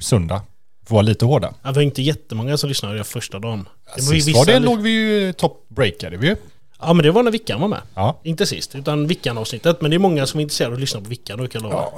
Söndag. 0.00 0.42
Får 0.86 0.94
vara 0.94 1.02
lite 1.02 1.24
hårda. 1.24 1.54
Ja, 1.62 1.70
vi 1.70 1.74
har 1.74 1.82
inte 1.82 2.02
jättemånga 2.02 2.56
som 2.56 2.68
lyssnade 2.68 3.04
första 3.04 3.38
dagen. 3.38 3.68
Det 3.96 4.02
var 4.02 4.12
Sist 4.12 4.36
var 4.36 4.46
det 4.46 4.58
låg 4.58 4.80
vi 4.80 4.90
ju 4.90 5.32
top 5.32 5.68
breakade 5.68 6.16
vi 6.16 6.26
ju. 6.26 6.36
Ja 6.82 6.92
men 6.92 7.02
det 7.04 7.10
var 7.10 7.22
när 7.22 7.30
Vickan 7.30 7.60
var 7.60 7.68
med. 7.68 7.80
Ja. 7.94 8.20
Inte 8.24 8.46
sist, 8.46 8.74
utan 8.74 9.06
Vickan-avsnittet. 9.06 9.80
Men 9.80 9.90
det 9.90 9.96
är 9.96 9.98
många 9.98 10.26
som 10.26 10.40
är 10.40 10.42
intresserade 10.42 10.72
av 10.72 10.74
att 10.74 10.80
lyssna 10.80 11.00
på 11.00 11.08
Vickan, 11.08 11.38
då 11.38 11.46
kan. 11.46 11.62
Ja. 11.64 11.92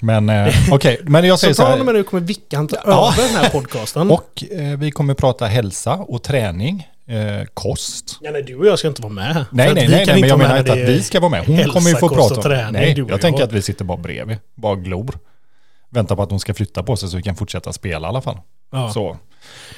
Men 0.00 0.28
eh, 0.28 0.54
okej, 0.72 1.00
men 1.02 1.24
jag 1.24 1.38
säger 1.38 1.54
Så 1.54 1.62
så 1.62 1.68
från 1.68 1.80
och 1.80 1.86
med 1.86 1.94
här. 1.94 1.98
nu 2.00 2.04
kommer 2.04 2.20
Vickan 2.22 2.68
ta 2.68 2.76
Ja. 2.86 3.12
över 3.18 3.28
den 3.32 3.42
här 3.42 3.50
podcasten. 3.50 4.10
Och 4.10 4.44
eh, 4.50 4.78
vi 4.78 4.90
kommer 4.90 5.14
prata 5.14 5.46
hälsa 5.46 5.94
och 5.94 6.22
träning, 6.22 6.88
eh, 7.06 7.46
kost. 7.54 8.18
Ja, 8.20 8.30
nej, 8.30 8.42
du 8.42 8.56
och 8.56 8.66
jag 8.66 8.78
ska 8.78 8.88
inte 8.88 9.02
vara 9.02 9.12
med. 9.12 9.34
Nej, 9.34 9.74
nej, 9.74 9.88
nej, 9.88 10.04
nej 10.06 10.20
men 10.20 10.28
jag 10.28 10.38
menar 10.38 10.58
inte 10.58 10.72
att 10.72 10.78
vi 10.78 11.02
ska 11.02 11.20
vara 11.20 11.30
med. 11.30 11.46
Hon 11.46 11.56
hälsa, 11.56 11.72
kommer 11.72 11.90
ju 11.90 11.96
få 11.96 12.06
och 12.06 12.12
prata 12.14 12.34
om 12.34 12.42
träning, 12.42 12.72
Nej, 12.72 13.02
och 13.02 13.10
jag. 13.10 13.20
tänker 13.20 13.44
att 13.44 13.52
vi 13.52 13.62
sitter 13.62 13.84
bara 13.84 13.98
bredvid, 13.98 14.36
bara 14.54 14.74
glor. 14.74 15.18
Väntar 15.90 16.16
på 16.16 16.22
att 16.22 16.30
hon 16.30 16.40
ska 16.40 16.54
flytta 16.54 16.82
på 16.82 16.96
sig 16.96 17.08
så 17.08 17.16
vi 17.16 17.22
kan 17.22 17.36
fortsätta 17.36 17.72
spela 17.72 18.06
i 18.06 18.08
alla 18.08 18.20
fall. 18.20 18.36
Ja. 18.72 18.92
Så. 18.92 19.16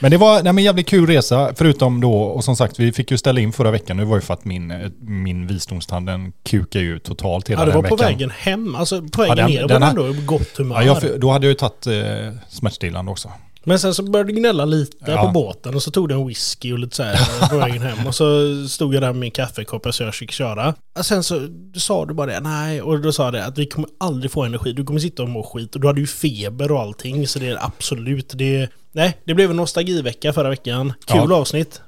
Men 0.01 0.11
det 0.11 0.17
var 0.17 0.43
nej, 0.43 0.53
men 0.53 0.65
jävligt 0.65 0.89
kul 0.89 1.07
resa, 1.07 1.53
förutom 1.57 2.01
då, 2.01 2.15
och 2.23 2.45
som 2.45 2.57
sagt, 2.57 2.79
vi 2.79 2.93
fick 2.93 3.11
ju 3.11 3.19
ställa 3.19 3.41
in 3.41 3.53
förra 3.53 3.71
veckan. 3.71 3.97
Det 3.97 4.05
var 4.05 4.17
ju 4.17 4.21
för 4.21 4.35
att 4.35 4.45
min, 4.45 4.71
eh, 4.71 4.91
min 5.01 5.47
visdomstand, 5.47 6.07
den 6.07 6.33
kukade 6.45 6.85
ju 6.85 6.99
totalt 6.99 7.51
hela 7.51 7.61
Ja, 7.61 7.65
det 7.67 7.73
den 7.73 7.83
var 7.83 7.89
på 7.89 7.97
veckan. 7.97 8.13
vägen 8.13 8.31
hem. 8.31 8.75
Alltså 8.75 9.03
på 9.03 9.23
vägen 9.23 9.37
den- 9.37 9.47
ner 9.51 9.61
var 9.63 9.69
den 9.69 9.81
det 9.81 9.87
här- 9.87 9.97
ändå 9.97 10.23
gott 10.27 10.57
humör. 10.59 10.83
Ja, 10.83 10.99
jag, 11.03 11.21
då 11.21 11.31
hade 11.31 11.47
jag 11.47 11.51
ju 11.51 11.55
tagit 11.55 11.87
eh, 11.87 12.33
smärtstillande 12.49 13.11
också. 13.13 13.31
Men 13.65 13.79
sen 13.79 13.95
så 13.95 14.03
började 14.03 14.33
det 14.33 14.39
gnälla 14.39 14.65
lite 14.65 14.97
Ja. 15.07 15.23
på 15.27 15.29
båten 15.33 15.75
och 15.75 15.83
så 15.83 15.91
tog 15.91 16.09
det 16.09 16.15
en 16.15 16.27
whisky 16.27 16.73
och 16.73 16.79
lite 16.79 16.97
så 16.97 17.03
här 17.03 17.49
på 17.49 17.57
vägen 17.59 17.83
hem. 17.83 18.07
Och 18.07 18.15
så 18.15 18.25
stod 18.69 18.95
jag 18.95 19.03
där 19.03 19.13
med 19.13 19.21
min 19.21 19.31
kaffekopp 19.31 19.87
så 19.95 20.03
jag 20.03 20.15
fick 20.15 20.31
köra. 20.31 20.75
Och 20.99 21.07
sen 21.07 21.23
så 21.23 21.49
sa 21.77 22.07
du 22.07 22.15
bara 22.15 22.27
det, 22.27 22.41
nej. 22.41 22.83
Och 22.83 23.01
då 23.01 23.13
sa 23.13 23.31
det 23.31 23.45
att 23.45 23.59
vi 23.59 23.67
kommer 23.67 23.89
aldrig 24.01 24.31
få 24.33 24.45
energi. 24.45 24.73
Du 24.73 24.85
kommer 24.85 25.01
sitta 25.01 25.23
och 25.23 25.29
må 25.29 25.43
skit. 25.43 25.75
Och 25.75 25.81
du 25.81 25.87
hade 25.87 26.01
ju 26.01 26.07
feber 26.07 26.73
och 26.73 26.81
allting. 26.81 27.29
Så 27.29 27.39
det 27.39 27.49
är 27.49 27.65
absolut, 27.65 28.33
det... 28.35 28.69
Nej, 28.93 29.19
det 29.25 29.35
blev 29.35 29.51
en 29.51 29.57
nostalgivecka 29.57 30.33
förra 30.33 30.49
veckan. 30.49 30.93
Kul 31.07 31.27
Ja. 31.31 31.37
avsnitt. 31.37 31.81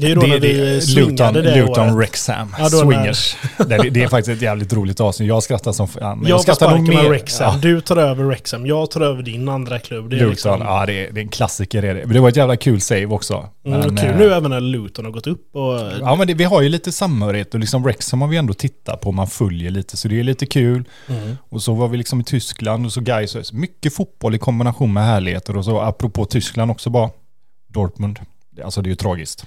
Det 0.00 0.10
är 0.10 0.14
då 0.14 0.20
när 0.22 0.40
vi 0.40 0.80
swingade 0.80 1.42
Luton, 1.42 1.54
det 1.54 1.56
Luton 1.56 1.84
året. 1.84 1.94
Wrexham, 1.94 2.54
Ja, 2.58 2.68
swingers. 2.68 3.36
det, 3.56 3.90
det 3.90 4.02
är 4.02 4.08
faktiskt 4.08 4.36
ett 4.36 4.42
jävligt 4.42 4.72
roligt 4.72 5.00
avsnitt. 5.00 5.28
Jag 5.28 5.42
skrattar 5.42 5.72
som 5.72 5.88
fan. 5.88 6.24
Jag 6.28 6.38
får 6.38 6.42
skrattar 6.42 6.76
nog 6.76 6.88
mer- 6.88 7.08
Wrexham. 7.08 7.52
Ja. 7.54 7.58
Du 7.62 7.80
tar 7.80 7.96
över 7.96 8.24
Wrexham. 8.24 8.66
Jag 8.66 8.90
tar 8.90 9.00
över 9.00 9.22
din 9.22 9.48
andra 9.48 9.78
klubb. 9.78 10.10
Det 10.10 10.16
Luton, 10.16 10.30
liksom... 10.30 10.60
ja 10.60 10.86
det 10.86 11.06
är, 11.06 11.12
det 11.12 11.20
är 11.20 11.22
en 11.22 11.28
klassiker. 11.28 11.82
är 11.82 11.94
Det. 11.94 12.00
Men 12.06 12.14
det 12.14 12.20
var 12.20 12.28
ett 12.28 12.36
jävla 12.36 12.56
kul 12.56 12.80
save 12.80 13.06
också. 13.06 13.48
Mm, 13.66 13.80
Men, 13.80 13.96
kul 13.96 14.08
eh, 14.10 14.16
nu 14.16 14.32
även 14.34 14.50
när 14.50 14.60
Luton 14.60 15.04
har 15.04 15.12
gått 15.12 15.26
upp 15.26 15.56
och... 15.56 15.80
Ja 16.00 16.16
men 16.16 16.26
det, 16.26 16.34
vi 16.34 16.44
har 16.44 16.60
ju 16.62 16.68
lite 16.68 16.92
samhörighet 16.92 17.54
och 17.54 17.60
liksom 17.60 17.82
Wrexham 17.82 18.20
har 18.22 18.28
vi 18.28 18.36
ändå 18.36 18.54
tittat 18.54 19.00
på, 19.00 19.12
man 19.12 19.26
följer 19.26 19.70
lite 19.70 19.96
så 19.96 20.08
det 20.08 20.20
är 20.20 20.22
lite 20.24 20.46
kul. 20.46 20.84
Mm. 21.08 21.36
Och 21.48 21.62
så 21.62 21.74
var 21.74 21.88
vi 21.88 21.96
liksom 21.96 22.20
i 22.20 22.24
Tyskland 22.24 22.86
och 22.86 22.92
så 22.92 23.00
guys, 23.00 23.52
mycket 23.52 23.94
fotboll 23.94 24.34
i 24.34 24.38
kombination 24.38 24.92
med 24.92 25.04
härligheter 25.04 25.56
och 25.56 25.64
så 25.64 25.80
apropå 25.80 26.24
Tyskland 26.24 26.70
också 26.70 26.90
bara, 26.90 27.10
Dortmund. 27.68 28.18
Alltså 28.64 28.82
det 28.82 28.86
är 28.86 28.90
ju 28.90 28.96
tragiskt. 28.96 29.46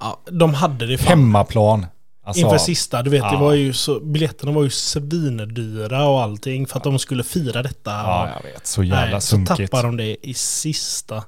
Ja, 0.00 0.20
de 0.30 0.54
hade 0.54 0.86
det 0.86 0.98
fan. 0.98 1.06
Hemmaplan. 1.08 1.86
Alltså, 2.24 2.42
Inför 2.44 2.58
sista, 2.58 3.02
du 3.02 3.10
vet, 3.10 3.22
det 3.22 3.28
ja. 3.32 3.38
var 3.38 3.52
ju 3.52 3.72
så, 3.72 4.00
biljetterna 4.00 4.52
var 4.52 4.62
ju 4.62 4.70
svindyra 4.70 6.08
och 6.08 6.22
allting 6.22 6.66
för 6.66 6.76
att 6.76 6.84
de 6.84 6.98
skulle 6.98 7.24
fira 7.24 7.62
detta. 7.62 7.90
Ja, 7.90 8.28
jag 8.36 8.50
vet. 8.52 8.66
Så 8.66 8.82
jävla 8.82 9.10
Nej, 9.12 9.20
så 9.20 9.26
sunkigt. 9.26 9.72
tappar 9.72 9.82
de 9.82 9.96
det 9.96 10.16
i 10.28 10.34
sista. 10.34 11.24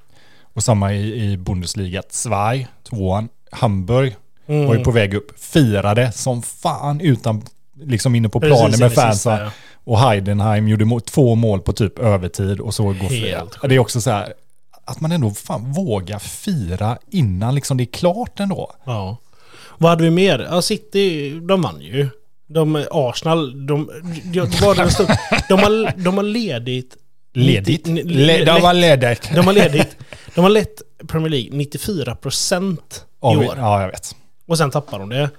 Och 0.53 0.63
samma 0.63 0.93
i, 0.93 1.31
i 1.31 1.37
Bundesliga. 1.37 2.01
Zwei, 2.09 2.67
tvåan. 2.89 3.29
Hamburg 3.51 4.15
Mm. 4.47 4.67
var 4.67 4.75
ju 4.75 4.83
på 4.83 4.91
väg 4.91 5.13
upp. 5.13 5.39
Firade 5.39 6.11
som 6.11 6.41
fan 6.41 7.01
utan, 7.01 7.41
liksom 7.83 8.15
inne 8.15 8.29
på 8.29 8.39
Precis 8.39 8.57
planen 8.57 8.73
in 8.73 8.79
med 8.79 8.93
fansen. 8.93 9.39
ja. 9.39 9.51
Och 9.83 9.99
Heidenheim 9.99 10.67
gjorde 10.67 10.99
två 11.05 11.35
mål 11.35 11.59
på 11.61 11.73
typ 11.73 11.99
övertid 11.99 12.59
och 12.59 12.73
så 12.73 12.83
går 12.83 12.93
sjukt. 13.43 13.57
Det 13.69 13.75
är 13.75 13.79
också 13.79 14.01
så 14.01 14.09
här, 14.11 14.33
att 14.91 15.01
man 15.01 15.11
ändå 15.11 15.31
fan 15.31 15.71
vågar 15.73 16.19
fira 16.19 16.97
innan 17.11 17.55
liksom 17.55 17.77
det 17.77 17.83
är 17.83 17.91
klart 17.91 18.39
ändå. 18.39 18.71
ja. 18.85 19.17
Vad 19.77 19.89
hade 19.89 20.03
vi 20.03 20.09
mer? 20.11 20.47
Ja, 20.51 20.61
City, 20.61 21.29
de 21.39 21.61
vann 21.61 21.81
ju. 21.81 22.09
De, 22.47 22.85
Arsenal, 22.91 23.65
de, 23.67 23.89
de, 24.33 24.39
var 24.39 24.75
den 24.75 24.91
största, 24.91 25.17
de, 25.49 25.59
har, 25.59 26.03
de 26.03 26.15
har 26.17 26.23
ledigt... 26.23 26.95
Ledigt? 27.33 27.85
90 27.85 28.05
Le, 28.11 28.45
de 28.45 28.61
var 28.61 28.73
ledigt. 28.73 29.29
De 29.35 29.45
har 29.45 29.53
ledigt. 29.53 29.97
De 30.35 30.41
har 30.41 30.49
lett 30.49 30.81
Premier 31.07 31.29
League 31.29 31.49
94% 31.51 32.73
i 32.73 32.77
Av- 33.19 33.37
år. 33.39 33.55
Ja, 33.57 33.81
jag 33.81 33.87
vet. 33.87 34.15
Och 34.47 34.57
sen 34.57 34.71
tappar 34.71 34.99
de 34.99 35.09
det. 35.09 35.29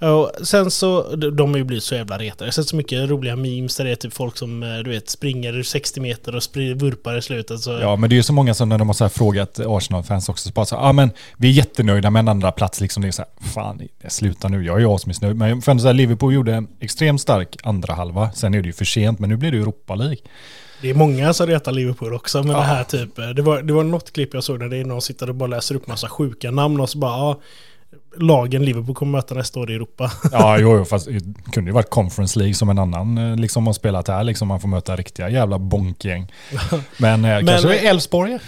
Och 0.00 0.46
sen 0.46 0.70
så, 0.70 1.16
de 1.16 1.50
har 1.50 1.56
ju 1.58 1.64
blivit 1.64 1.84
så 1.84 1.94
jävla 1.94 2.18
retade. 2.18 2.44
Jag 2.44 2.46
har 2.46 2.52
sett 2.52 2.68
så 2.68 2.76
mycket 2.76 3.10
roliga 3.10 3.36
memes 3.36 3.76
där 3.76 3.84
det 3.84 3.90
är 3.90 3.94
typ 3.94 4.12
folk 4.14 4.36
som 4.36 4.62
eh, 4.62 4.78
du 4.78 4.90
vet 4.90 5.08
springer 5.08 5.62
60 5.62 6.00
meter 6.00 6.36
och 6.36 6.42
vurpar 6.76 7.18
i 7.18 7.22
slutet. 7.22 7.60
Så 7.60 7.70
Ja, 7.70 7.96
men 7.96 8.10
det 8.10 8.14
är 8.14 8.16
ju 8.16 8.22
så 8.22 8.32
många 8.32 8.54
som 8.54 8.68
när 8.68 8.78
de 8.78 8.88
har 8.88 8.94
så 8.94 9.08
frågat 9.08 9.60
Arsenal-fans 9.60 10.28
också, 10.28 10.48
så 10.48 10.52
bara 10.52 10.66
så 10.66 10.74
ja 10.74 10.80
ah, 10.80 10.92
men 10.92 11.10
vi 11.36 11.48
är 11.48 11.52
jättenöjda 11.52 12.10
med 12.10 12.20
en 12.20 12.28
andra 12.28 12.52
plats 12.52 12.80
liksom. 12.80 13.02
Det 13.02 13.08
är 13.08 13.12
så 13.12 13.22
här, 13.22 13.48
fan, 13.48 13.88
sluta 14.08 14.48
nu, 14.48 14.64
jag 14.64 14.76
är 14.76 14.80
ju 14.80 14.86
asmissnöjd. 14.86 15.36
Men 15.36 15.62
för 15.62 15.78
så 15.78 15.86
här, 15.86 15.94
Liverpool 15.94 16.34
gjorde 16.34 16.54
en 16.54 16.68
extremt 16.80 17.20
stark 17.20 17.56
andra 17.62 17.94
halva. 17.94 18.30
Sen 18.32 18.54
är 18.54 18.60
det 18.62 18.66
ju 18.66 18.72
för 18.72 18.84
sent, 18.84 19.18
men 19.18 19.30
nu 19.30 19.36
blir 19.36 19.52
det 19.52 19.58
Europa 19.58 19.94
League. 19.94 20.18
Det 20.82 20.90
är 20.90 20.94
många 20.94 21.32
som 21.32 21.46
retar 21.46 21.72
Liverpool 21.72 22.14
också 22.14 22.42
med 22.42 22.54
Ja. 22.56 22.58
det 22.58 22.64
här 22.64 22.84
typ. 22.84 23.16
Det 23.36 23.42
var, 23.42 23.62
det 23.62 23.72
var 23.72 23.84
något 23.84 24.12
klipp 24.12 24.34
jag 24.34 24.44
såg 24.44 24.60
där 24.60 24.68
det 24.68 24.76
är 24.76 24.84
någon 24.84 25.02
sitter 25.02 25.28
och 25.28 25.34
bara 25.34 25.46
läser 25.46 25.74
upp 25.74 25.86
massa 25.86 26.08
sjuka 26.08 26.50
namn 26.50 26.80
och 26.80 26.90
så 26.90 26.98
bara 26.98 27.10
ja, 27.18 27.40
lagen 28.16 28.64
Liverpool 28.64 28.94
kommer 28.94 29.12
möta 29.12 29.34
nästa 29.34 29.60
år 29.60 29.70
i 29.70 29.74
Europa. 29.74 30.12
Ja, 30.32 30.58
jo, 30.58 30.76
jo, 30.76 30.84
fast 30.84 31.06
det 31.06 31.52
kunde 31.52 31.70
ju 31.70 31.74
varit 31.74 31.90
Conference 31.90 32.38
League 32.38 32.54
som 32.54 32.70
en 32.70 32.78
annan 32.78 33.18
eh, 33.18 33.36
liksom 33.36 33.66
har 33.66 33.74
spelat 33.74 34.08
här. 34.08 34.24
Liksom 34.24 34.48
man 34.48 34.60
får 34.60 34.68
möta 34.68 34.96
riktiga 34.96 35.30
jävla 35.30 35.58
bonkgäng. 35.58 36.32
Men, 36.98 37.24
eh, 37.24 37.46
kanske 37.46 37.78
är 37.78 37.90
Elfsborg? 37.90 38.38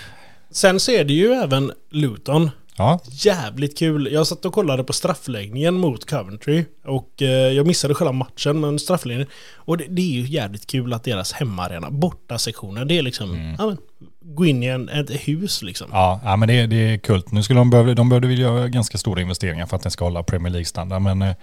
Sen 0.50 0.80
så 0.80 0.92
är 0.92 1.04
det 1.04 1.12
ju 1.12 1.32
även 1.32 1.72
Luton. 1.90 2.50
Ja, 2.76 3.00
Jävligt 3.10 3.78
kul. 3.78 4.08
Jag 4.12 4.26
satt 4.26 4.44
och 4.44 4.52
kollade 4.52 4.84
på 4.84 4.92
straffläggningen 4.92 5.74
mot 5.74 6.10
Coventry. 6.10 6.64
Och 6.84 7.22
eh, 7.22 7.28
jag 7.28 7.66
missade 7.66 7.94
själva 7.94 8.12
matchen, 8.12 8.60
men 8.60 8.78
straffläggningen. 8.78 9.28
Och 9.54 9.78
det, 9.78 9.84
det 9.88 10.02
är 10.02 10.20
ju 10.20 10.26
jävligt 10.26 10.66
kul 10.66 10.92
att 10.92 11.04
deras 11.04 11.32
hemmaarena, 11.32 11.90
bortasektionen, 11.90 12.88
det 12.88 12.98
är 12.98 13.02
liksom... 13.02 13.56
Ja, 13.58 13.66
men, 13.66 13.78
gå 14.22 14.46
in 14.46 14.62
i 14.62 14.66
en, 14.66 14.88
ett 14.88 15.10
hus 15.10 15.62
liksom. 15.62 15.88
ja, 15.92 16.20
ja 16.24 16.36
men 16.36 16.48
det, 16.48 16.54
är- 16.60 16.66
det 16.66 16.76
är 16.94 16.98
kult. 16.98 17.32
Nu 17.32 17.42
skulle 17.42 17.60
de 17.60 17.70
behöva, 17.70 17.94
de 17.94 18.08
behövde 18.08 18.28
vilja 18.28 18.46
göra 18.46 18.68
ganska 18.68 18.98
stora 18.98 19.20
investeringar 19.20 19.66
för 19.66 19.76
att 19.76 19.82
den 19.82 19.90
ska 19.92 20.04
hålla 20.04 20.22
Premier 20.22 20.52
League-standard. 20.52 21.02
Men 21.02 21.22
eh, 21.22 21.34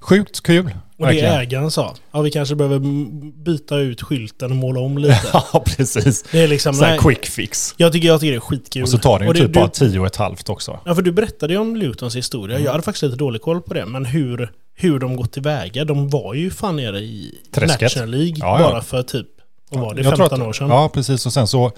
sjukt 0.00 0.40
kul. 0.42 0.64
Och 0.66 0.72
det 0.96 1.04
verkligen. 1.04 1.32
ägaren 1.34 1.70
sa, 1.70 1.94
ja 2.12 2.20
vi 2.20 2.30
kanske 2.30 2.54
behöver 2.54 2.78
byta 3.44 3.76
ut 3.76 4.02
skylten 4.02 4.50
och 4.50 4.56
måla 4.56 4.80
om 4.80 4.98
lite. 4.98 5.20
Ja, 5.32 5.64
precis. 5.76 6.22
Det 6.32 6.40
är 6.42 6.48
liksom... 6.48 6.74
Så 6.74 6.84
här 6.84 6.90
Nej, 6.90 6.98
quick 6.98 7.26
fix. 7.26 7.74
jag, 7.76 7.92
tycker, 7.92 8.08
jag 8.08 8.20
tycker 8.20 8.32
det 8.32 8.36
är 8.38 8.40
skitkul. 8.40 8.82
Och 8.82 8.88
så 8.88 8.98
tar 8.98 9.18
det 9.18 9.24
ju 9.24 9.28
Och 9.30 9.36
typ 9.36 9.46
du, 9.46 9.52
bara 9.60 9.68
tio 9.68 10.00
och 10.00 10.06
ett 10.06 10.16
halvt 10.16 10.48
också. 10.48 10.80
Ja, 10.84 10.94
för 10.94 11.02
du 11.02 11.12
berättade 11.12 11.52
ju 11.52 11.58
om 11.58 11.76
Lutons 11.76 12.16
historia. 12.16 12.56
Mm. 12.56 12.64
Jag 12.64 12.72
hade 12.72 12.82
faktiskt 12.84 13.02
lite 13.02 13.16
dålig 13.16 13.42
koll 13.42 13.60
på 13.62 13.74
det. 13.74 13.86
Men 13.86 14.04
hur, 14.04 14.52
hur 14.74 14.98
de 14.98 15.16
gått 15.16 15.32
tillväga. 15.32 15.84
De 15.84 16.08
var 16.08 16.34
ju 16.34 16.50
fan 16.50 16.76
nere 16.76 16.98
i 16.98 17.34
Träsket. 17.52 17.80
National 17.80 18.10
League 18.10 18.34
Ja, 18.36 18.60
ja. 18.60 18.70
bara 18.70 18.82
för 18.82 19.02
typ, 19.02 19.26
vad 19.70 19.80
var 19.80 19.94
det, 19.94 20.02
Jag 20.02 20.14
tror 20.16 20.24
15 20.28 20.42
att- 20.42 20.48
år 20.48 20.52
sedan? 20.52 20.68
Ja, 20.68 20.88
precis. 20.94 21.26
Och 21.26 21.32
sen 21.32 21.46
så 21.46 21.72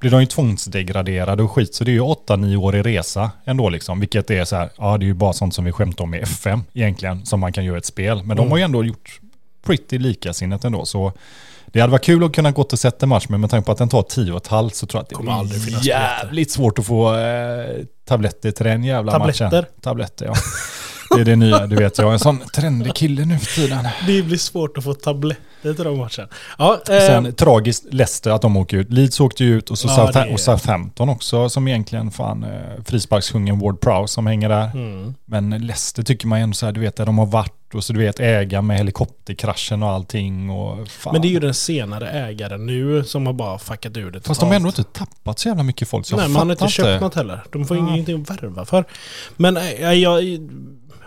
blir 0.00 0.10
de 0.10 0.20
ju 0.20 0.26
tvångsdegraderade 0.26 1.42
och 1.42 1.50
skit. 1.52 1.74
Så 1.74 1.84
det 1.84 1.90
är 1.90 1.92
ju 1.92 2.00
8-9 2.00 2.56
år 2.56 2.76
i 2.76 2.82
resa 2.82 3.30
ändå 3.44 3.68
liksom. 3.68 4.00
Vilket 4.00 4.30
är 4.30 4.44
så 4.44 4.56
här, 4.56 4.70
ja 4.78 4.98
det 4.98 5.04
är 5.04 5.06
ju 5.06 5.14
bara 5.14 5.32
sånt 5.32 5.54
som 5.54 5.64
vi 5.64 5.72
skämtar 5.72 6.04
om 6.04 6.14
i 6.14 6.18
FM 6.18 6.62
egentligen. 6.72 7.26
Som 7.26 7.40
man 7.40 7.52
kan 7.52 7.64
göra 7.64 7.78
ett 7.78 7.86
spel. 7.86 8.16
Men 8.16 8.24
Mm. 8.24 8.36
de 8.36 8.50
har 8.50 8.58
ju 8.58 8.64
ändå 8.64 8.84
gjort 8.84 9.20
pretty 9.66 9.98
likasinnigt 9.98 10.64
ändå. 10.64 10.84
Så 10.84 11.12
det 11.66 11.80
hade 11.80 11.90
varit 11.90 12.04
kul 12.04 12.24
att 12.24 12.32
kunna 12.34 12.50
gå 12.50 12.64
sett 12.76 13.02
en 13.02 13.08
match. 13.08 13.26
Men 13.28 13.40
med 13.40 13.50
tanke 13.50 13.66
på 13.66 13.72
att 13.72 13.78
den 13.78 13.88
tar 13.88 14.02
10 14.02 14.32
och 14.32 14.36
ett 14.36 14.46
halvt 14.46 14.74
så 14.74 14.86
tror 14.86 14.98
jag 14.98 15.02
att 15.02 15.08
det 15.08 15.14
Kommer 15.14 15.32
aldrig 15.32 15.62
finnas 15.64 15.84
jävligt 15.84 16.50
svårt 16.50 16.78
att 16.78 16.86
få 16.86 17.16
eh, 17.16 17.66
tabletter 18.08 18.50
till 18.50 18.64
den 18.66 18.84
jävla 18.84 19.12
Tabletter? 19.12 19.44
matchen. 19.44 19.64
Tabletter? 19.80 20.26
ja. 20.26 20.34
Det 21.14 21.20
är 21.20 21.24
det 21.24 21.36
nya, 21.36 21.66
du 21.66 21.76
vet 21.76 21.98
jag 21.98 22.08
är 22.08 22.12
en 22.12 22.18
sån 22.18 22.38
trendig 22.54 22.94
kille 22.94 23.24
nu 23.24 23.38
för 23.38 23.54
tiden. 23.54 23.88
Det 24.06 24.22
blir 24.22 24.38
svårt 24.38 24.78
att 24.78 24.84
få 24.84 24.94
tabletter 24.94 25.74
till 25.74 25.84
de 25.84 25.98
matchen. 25.98 26.28
Ja, 26.58 26.80
eh, 26.88 26.98
Sen 26.98 27.32
tragiskt 27.34 27.84
Leicester 27.90 28.30
att 28.30 28.42
de 28.42 28.56
åker 28.56 28.76
ut. 28.76 28.92
Leeds 28.92 29.20
åkte 29.20 29.44
ju 29.44 29.58
ut 29.58 29.70
och 29.70 29.78
så 29.78 29.88
Ja, 29.88 30.10
det 30.12 30.18
är- 30.18 30.32
och 30.32 30.40
Southampton 30.40 31.08
också 31.08 31.48
som 31.48 31.68
egentligen 31.68 32.10
fan 32.10 32.44
eh, 32.44 32.84
frisparkskungen 32.84 33.58
Ward 33.58 33.80
Prowse 33.80 34.14
som 34.14 34.26
hänger 34.26 34.48
där. 34.48 34.70
mm. 34.74 35.14
Men 35.24 35.50
Leicester 35.50 36.02
tycker 36.02 36.26
man 36.26 36.38
ju 36.38 36.42
ändå 36.42 36.54
så 36.54 36.66
här, 36.66 36.72
du 36.72 36.80
vet 36.80 36.96
där 36.96 37.06
de 37.06 37.18
har 37.18 37.26
varit 37.26 37.52
och 37.74 37.84
så 37.84 37.92
du 37.92 37.98
vet 37.98 38.20
äga 38.20 38.62
med 38.62 38.76
helikopterkraschen 38.78 39.82
och 39.82 39.88
allting 39.88 40.50
och 40.50 40.88
fan. 40.88 41.12
Men 41.12 41.22
det 41.22 41.28
är 41.28 41.30
ju 41.30 41.40
den 41.40 41.54
senare 41.54 42.10
ägaren 42.10 42.66
nu 42.66 43.04
som 43.04 43.26
har 43.26 43.32
bara 43.32 43.58
fuckat 43.58 43.96
ur 43.96 44.10
det 44.10 44.20
Fast 44.26 44.40
de 44.40 44.48
har 44.48 44.56
ändå 44.56 44.68
inte 44.68 44.84
tappat 44.84 45.38
så 45.38 45.48
jävla 45.48 45.62
mycket 45.62 45.88
folk 45.88 46.06
så 46.06 46.16
Nej, 46.16 46.24
jag 46.24 46.30
man 46.30 46.46
har 46.48 46.52
inte 46.54 46.68
köpt 46.68 47.00
något 47.02 47.14
heller. 47.14 47.44
De 47.52 47.64
får 47.66 47.76
Ja. 47.76 47.88
ingenting 47.88 48.22
att 48.22 48.30
värva 48.42 48.64
för. 48.64 48.84
Men 49.36 49.56
äh, 49.56 49.92
jag... 49.92 50.22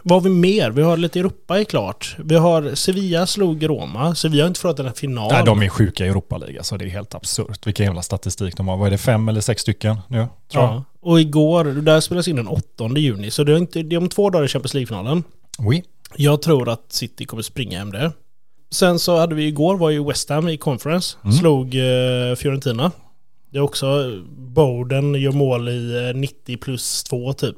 Vad 0.05 0.23
har 0.23 0.29
vi 0.29 0.35
mer? 0.35 0.71
Vi 0.71 0.81
har 0.81 0.97
lite 0.97 1.19
Europa 1.19 1.59
är 1.59 1.63
klart. 1.63 2.15
Vi 2.19 2.35
har 2.35 2.75
Sevilla 2.75 3.27
slog 3.27 3.69
Roma. 3.69 4.15
Sevilla 4.15 4.43
har 4.43 4.47
inte 4.47 4.59
förlorat 4.59 4.79
en 4.79 4.93
final. 4.93 5.31
Nej, 5.31 5.43
de 5.45 5.61
är 5.61 5.69
sjuka 5.69 6.05
i 6.05 6.09
Europa 6.09 6.37
League 6.37 6.57
alltså. 6.57 6.77
Det 6.77 6.85
är 6.85 6.89
helt 6.89 7.15
absurt. 7.15 7.67
Vilken 7.67 7.85
jävla 7.85 8.01
statistik 8.01 8.57
de 8.57 8.67
har. 8.67 8.77
Vad 8.77 8.87
är 8.87 8.91
det, 8.91 8.97
fem 8.97 9.29
eller 9.29 9.41
sex 9.41 9.61
stycken 9.61 9.97
nu? 10.07 10.27
Tror 10.51 10.63
jag. 10.63 10.73
Ja. 10.73 10.83
Och 11.01 11.21
igår, 11.21 11.63
där 11.65 11.99
spelas 11.99 12.27
in 12.27 12.35
den 12.35 12.47
8 12.47 12.63
juni. 12.97 13.31
Så 13.31 13.43
det 13.43 13.53
är, 13.53 13.57
inte, 13.57 13.83
det 13.83 13.95
är 13.95 13.97
om 13.97 14.09
två 14.09 14.29
dagar 14.29 14.45
i 14.45 14.47
Champions 14.47 14.73
League-finalen. 14.73 15.23
Oui. 15.59 15.83
Jag 16.15 16.41
tror 16.41 16.69
att 16.69 16.85
City 16.89 17.25
kommer 17.25 17.43
springa 17.43 17.79
hem 17.79 17.91
det. 17.91 18.11
Sen 18.71 18.99
så 18.99 19.17
hade 19.17 19.35
vi 19.35 19.47
igår, 19.47 19.77
var 19.77 19.89
ju 19.89 20.03
West 20.03 20.29
Ham 20.29 20.49
i 20.49 20.57
conference. 20.57 21.17
Mm. 21.23 21.35
Slog 21.35 21.75
eh, 21.75 22.35
Fiorentina. 22.35 22.91
Det 23.51 23.57
är 23.57 23.61
också, 23.61 24.21
Bowden 24.37 25.15
gör 25.15 25.31
mål 25.31 25.69
i 25.69 26.09
eh, 26.09 26.19
90 26.19 26.57
plus 26.57 27.03
2 27.03 27.33
typ. 27.33 27.57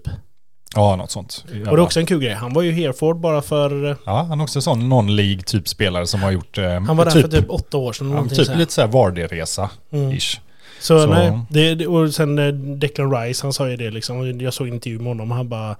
Ja, 0.75 0.95
något 0.95 1.11
sånt. 1.11 1.43
Och 1.47 1.53
det 1.53 1.61
är 1.69 1.79
också 1.79 1.99
en 1.99 2.05
kul 2.05 2.19
grej. 2.21 2.33
Han 2.33 2.53
var 2.53 2.61
ju 2.61 2.71
Hereford 2.71 3.17
bara 3.19 3.41
för... 3.41 3.97
Ja, 4.05 4.25
han 4.29 4.39
är 4.39 4.43
också 4.43 4.61
sån 4.61 4.93
non-league 4.93 5.43
typ 5.43 5.67
spelare 5.67 6.07
som 6.07 6.23
har 6.23 6.31
gjort... 6.31 6.57
Eh, 6.57 6.69
Han 6.81 6.97
var 6.97 7.05
där 7.05 7.11
för 7.11 7.27
typ 7.27 7.49
åtta 7.49 7.77
år 7.77 7.93
sedan. 7.93 8.11
ja, 8.11 8.23
typ 8.35 8.45
så 8.45 8.51
här. 8.51 8.59
lite 8.59 8.73
såhär 8.73 8.87
Vardy-resa. 8.87 9.69
Mm. 9.91 10.17
Så, 10.19 10.99
Så- 10.99 11.05
nej, 11.49 11.75
det, 11.75 11.87
och 11.87 12.13
sen 12.13 12.39
eh, 12.39 12.47
Declan 12.53 13.11
Rice, 13.17 13.45
han 13.45 13.53
sa 13.53 13.69
ju 13.69 13.75
det 13.77 13.91
liksom. 13.91 14.39
Jag 14.41 14.53
såg 14.53 14.67
en 14.67 14.73
intervju 14.73 14.97
med 14.97 15.07
honom. 15.07 15.31
Han 15.31 15.49
bara... 15.49 15.75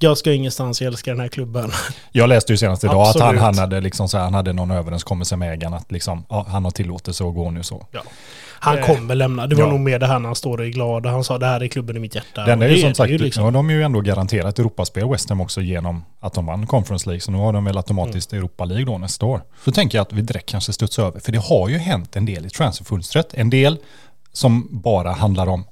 Jag 0.00 0.18
ska 0.18 0.32
ingenstans, 0.32 0.80
jag 0.80 0.86
älskar 0.88 1.12
den 1.12 1.20
här 1.20 1.28
klubben. 1.28 1.70
Jag 2.12 2.28
läste 2.28 2.52
ju 2.52 2.56
senast 2.56 2.84
idag 2.84 2.94
att 3.02 3.14
han, 3.14 3.22
Absolut. 3.22 3.40
han, 3.42 3.58
hade 3.58 3.80
liksom 3.80 4.08
så 4.08 4.16
här, 4.16 4.24
han 4.24 4.34
hade 4.34 4.52
någon 4.52 4.70
överenskommelse 4.70 5.36
med 5.36 5.52
ägaren 5.52 5.74
att 5.74 5.92
liksom, 5.92 6.24
ja, 6.28 6.46
han 6.48 6.64
har 6.64 6.70
tillåtelse 6.70 7.24
att 7.24 7.34
gå 7.34 7.50
nu 7.50 7.62
så. 7.62 7.86
Han 8.60 8.78
Eh, 8.78 8.86
kommer 8.86 9.14
lämna. 9.14 9.46
Det 9.46 9.54
var 9.56 9.62
ja. 9.64 9.70
nog 9.70 9.80
mer 9.80 9.98
det 9.98 10.06
här 10.06 10.18
när 10.18 10.26
han 10.28 10.34
står 10.36 10.58
och 10.58 10.64
är 10.64 10.68
glad. 10.70 11.06
Han 11.06 11.24
sa 11.24 11.38
det 11.38 11.46
här 11.46 11.60
är 11.62 11.68
klubben 11.68 11.96
i 11.96 12.00
mitt 12.00 12.14
hjärta. 12.14 12.44
Den 12.44 12.58
Och 12.58 12.64
är 12.64 12.68
ju 12.68 12.74
det 12.74 12.80
som 12.80 12.94
sagt, 12.94 13.10
ju 13.10 13.18
liksom. 13.18 13.44
ja, 13.44 13.50
de 13.50 13.70
är 13.70 13.74
ju 13.74 13.82
ändå 13.82 14.00
garanterat 14.00 14.58
Europaspel 14.58 15.08
West 15.08 15.28
Ham 15.28 15.40
också 15.40 15.60
genom 15.60 16.04
att 16.20 16.34
de 16.34 16.46
vann 16.46 16.66
Conference 16.66 17.08
League. 17.08 17.20
Så 17.20 17.30
nu 17.30 17.38
har 17.38 17.52
de 17.52 17.64
väl 17.64 17.76
automatiskt 17.76 18.32
Mm. 18.32 18.40
Europa 18.42 18.64
League 18.64 18.84
då 18.84 18.98
nästa 18.98 19.26
år. 19.26 19.42
Så 19.64 19.72
tänker 19.72 19.98
jag 19.98 20.02
att 20.02 20.12
vi 20.12 20.22
direkt 20.22 20.48
kanske 20.48 20.72
studsar 20.72 21.02
över. 21.06 21.20
För 21.20 21.32
det 21.32 21.38
har 21.38 21.68
ju 21.68 21.78
hänt 21.78 22.16
en 22.16 22.24
del 22.26 22.46
i 22.46 22.50
transferfönstret. 22.50 23.34
En 23.34 23.50
del 23.50 23.76
som 24.32 24.68
bara 24.70 25.12
handlar 25.12 25.46
om 25.46 25.64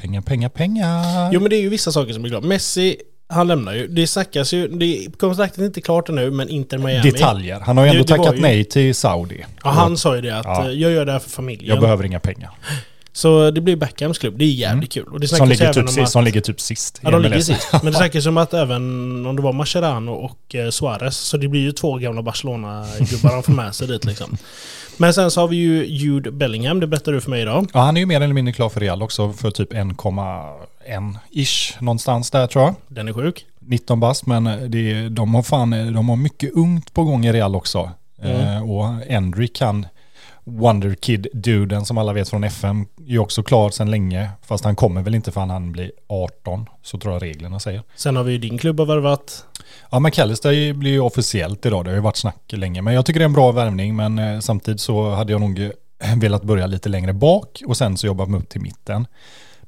pengar, 0.00 0.20
pengar, 0.20 0.48
pengar. 0.48 1.30
Jo 1.32 1.40
men 1.40 1.50
det 1.50 1.56
är 1.56 1.60
ju 1.60 1.68
vissa 1.68 1.92
saker 1.92 2.12
som 2.12 2.24
är 2.24 2.28
glada. 2.28 2.46
Messi, 2.46 2.96
han 3.32 3.48
lämnar 3.48 3.72
ju. 3.74 3.86
Det 3.86 4.06
snackas 4.06 4.52
ju. 4.54 4.68
Det, 4.68 5.08
kontraktet 5.18 5.58
är 5.58 5.64
inte 5.64 5.80
klart 5.80 6.08
ännu, 6.08 6.30
men 6.30 6.48
Inter 6.48 6.78
Miami. 6.78 7.10
Detaljer. 7.10 7.60
Han 7.60 7.76
har 7.76 7.84
ju 7.84 7.90
Det- 7.92 7.96
ändå 7.98 8.06
det 8.06 8.18
var 8.18 8.24
tackat 8.24 8.38
ju- 8.38 8.42
nej 8.42 8.64
till 8.64 8.94
Saudi. 8.94 9.44
Ja, 9.64 9.70
han 9.70 9.96
sa 9.96 10.14
ju 10.16 10.20
det 10.22 10.38
att 10.38 10.44
Ja. 10.46 10.70
jag 10.70 10.92
gör 10.92 11.06
det 11.06 11.12
här 11.12 11.18
för 11.18 11.30
familjen. 11.30 11.68
Jag 11.68 11.80
behöver 11.80 12.04
inga 12.04 12.20
pengar. 12.20 12.50
Så 13.14 13.50
det 13.50 13.60
blir 13.60 13.76
Beckhams 13.76 14.18
klubb. 14.18 14.38
Det 14.38 14.44
är 14.44 14.48
jävligt 14.48 14.92
kul. 14.92 15.06
Och 15.12 15.20
det 15.20 15.28
Som 15.28 15.46
ju 15.46 15.50
ligger, 15.52 15.72
typ, 15.72 15.88
sist, 15.88 15.98
att... 15.98 16.10
som 16.10 16.24
ligger 16.24 16.40
typ 16.40 16.60
sist. 16.60 17.00
Ja, 17.02 17.10
de 17.10 17.22
ligger 17.22 17.40
sist. 17.40 17.68
Men 17.72 17.92
det 17.92 17.92
snackas 17.98 18.26
om 18.26 18.36
att 18.36 18.54
även 18.54 19.26
om 19.26 19.36
det 19.36 19.42
var 19.42 19.52
Mascherano 19.52 20.12
och 20.12 20.54
eh, 20.54 20.70
Suarez, 20.70 21.16
så 21.16 21.36
det 21.36 21.48
blir 21.48 21.60
ju 21.60 21.72
två 21.72 21.98
gamla 21.98 22.22
Barcelona-gubbar 22.22 23.30
han 23.32 23.42
får 23.42 23.52
med 23.52 23.74
sig 23.74 23.88
dit 23.88 24.04
liksom. 24.04 24.36
Men 24.96 25.14
sen 25.14 25.30
så 25.30 25.40
har 25.40 25.48
vi 25.48 25.56
ju 25.56 25.86
Jude 25.86 26.30
Bellingham, 26.30 26.80
det 26.80 26.86
berättade 26.86 27.16
du 27.16 27.20
för 27.20 27.30
mig 27.30 27.42
idag. 27.42 27.66
Ja, 27.74 27.80
han 27.80 27.96
är 27.96 28.00
ju 28.00 28.06
mer 28.06 28.20
eller 28.20 28.34
mindre 28.34 28.52
klar 28.54 28.68
för 28.68 28.80
Real 28.80 29.02
också 29.02 29.32
för 29.32 29.50
typ 29.50 29.72
1,1-ish 30.88 31.82
någonstans 31.82 32.30
där 32.30 32.46
tror 32.46 32.64
jag. 32.64 32.74
Den 32.88 33.08
är 33.08 33.12
sjuk. 33.12 33.46
19 33.60 34.00
bast, 34.00 34.26
men 34.26 34.70
det, 34.70 35.08
de 35.08 35.34
har 35.34 35.42
fan, 35.42 35.70
de 35.70 36.08
har 36.08 36.16
mycket 36.16 36.52
ungt 36.52 36.94
på 36.94 37.04
gång 37.04 37.24
i 37.24 37.32
Real 37.32 37.56
också. 37.56 37.90
Mm. 38.22 38.56
Eh, 38.56 38.70
och 38.70 39.06
Endry 39.06 39.48
kan 39.48 39.86
Wonder 40.44 40.94
Kid-duden 40.94 41.84
som 41.84 41.98
alla 41.98 42.12
vet 42.12 42.28
från 42.28 42.44
FM 42.44 42.86
är 43.06 43.18
också 43.18 43.42
klar 43.42 43.70
sedan 43.70 43.90
länge. 43.90 44.30
Fast 44.42 44.64
han 44.64 44.76
kommer 44.76 45.02
väl 45.02 45.14
inte 45.14 45.32
förrän 45.32 45.50
han 45.50 45.72
blir 45.72 45.92
18, 46.08 46.66
så 46.82 46.98
tror 46.98 47.14
jag 47.14 47.22
reglerna 47.22 47.60
säger. 47.60 47.82
Sen 47.96 48.16
har 48.16 48.24
vi 48.24 48.32
ju 48.32 48.38
din 48.38 48.58
klubb 48.58 48.78
har 48.78 48.86
värvat. 48.86 49.46
Ja, 49.90 50.00
McAllister 50.00 50.72
blir 50.72 50.90
ju 50.90 51.00
officiellt 51.00 51.66
idag. 51.66 51.84
Det 51.84 51.90
har 51.90 51.96
ju 51.96 52.02
varit 52.02 52.16
snack 52.16 52.52
länge. 52.52 52.82
Men 52.82 52.94
jag 52.94 53.06
tycker 53.06 53.20
det 53.20 53.24
är 53.24 53.28
en 53.28 53.32
bra 53.32 53.52
värvning. 53.52 53.96
Men 53.96 54.18
eh, 54.18 54.40
samtidigt 54.40 54.80
så 54.80 55.10
hade 55.10 55.32
jag 55.32 55.40
nog 55.40 55.60
eh, 55.60 55.70
velat 56.16 56.42
börja 56.42 56.66
lite 56.66 56.88
längre 56.88 57.12
bak 57.12 57.62
och 57.66 57.76
sen 57.76 57.96
så 57.96 58.06
jobba 58.06 58.26
mig 58.26 58.40
upp 58.40 58.48
till 58.48 58.60
mitten. 58.60 59.06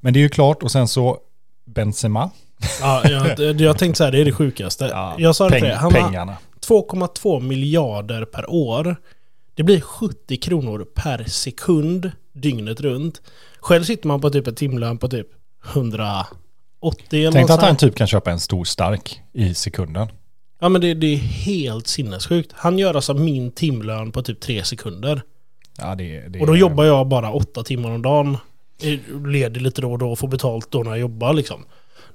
Men 0.05 0.13
det 0.13 0.19
är 0.19 0.23
ju 0.23 0.29
klart 0.29 0.63
och 0.63 0.71
sen 0.71 0.89
så 0.89 1.19
Benzema. 1.67 2.31
Ja, 2.81 3.03
jag, 3.09 3.61
jag 3.61 3.79
tänkte 3.79 3.99
så 3.99 4.05
här, 4.05 4.13
det 4.13 4.21
är 4.21 4.25
det 4.25 4.33
sjukaste. 4.33 4.85
Ja, 4.85 5.15
jag 5.19 5.37
sa 5.37 5.49
det 5.49 5.57
peng- 5.57 5.61
dig, 5.61 5.75
han 5.75 5.93
pengarna. 5.93 6.37
2,2 6.67 7.41
miljarder 7.41 8.25
per 8.25 8.51
år. 8.51 8.97
Det 9.55 9.63
blir 9.63 9.81
70 9.81 10.37
kronor 10.37 10.87
per 10.95 11.25
sekund 11.25 12.13
dygnet 12.33 12.81
runt. 12.81 13.23
Själv 13.61 13.85
sitter 13.85 14.09
man 14.09 14.21
på 14.21 14.31
typ 14.31 14.47
ett 14.47 14.57
timlön 14.57 14.99
på 14.99 15.09
typ 15.09 15.27
180 15.73 16.29
eller 17.13 17.33
Tänk 17.33 17.51
att 17.51 17.63
han 17.63 17.77
typ 17.77 17.97
kan 17.97 18.07
köpa 18.07 18.31
en 18.31 18.41
stor 18.41 18.65
stark 18.65 19.21
i 19.33 19.55
sekunden. 19.55 20.09
Ja 20.61 20.69
men 20.69 20.81
det, 20.81 20.95
det 20.95 21.07
är 21.07 21.19
helt 21.19 21.87
sinnessjukt. 21.87 22.53
Han 22.55 22.79
gör 22.79 22.95
alltså 22.95 23.15
min 23.15 23.51
timlön 23.51 24.13
på 24.13 24.23
typ 24.23 24.41
tre 24.41 24.65
sekunder. 24.65 25.23
Ja, 25.79 25.95
det, 25.95 26.29
det 26.29 26.41
Och 26.41 26.47
då 26.47 26.57
jobbar 26.57 26.85
jag 26.85 27.09
bara 27.09 27.33
åtta 27.33 27.63
timmar 27.63 27.91
om 27.91 28.03
dagen. 28.03 28.37
Ledig 29.27 29.63
lite 29.63 29.81
då 29.81 29.93
och 29.93 29.99
då 29.99 30.13
och 30.13 30.19
får 30.19 30.29
betalt 30.29 30.71
då 30.71 30.83
när 30.83 30.91
jag 30.91 30.99
jobbar 30.99 31.33
liksom. 31.33 31.65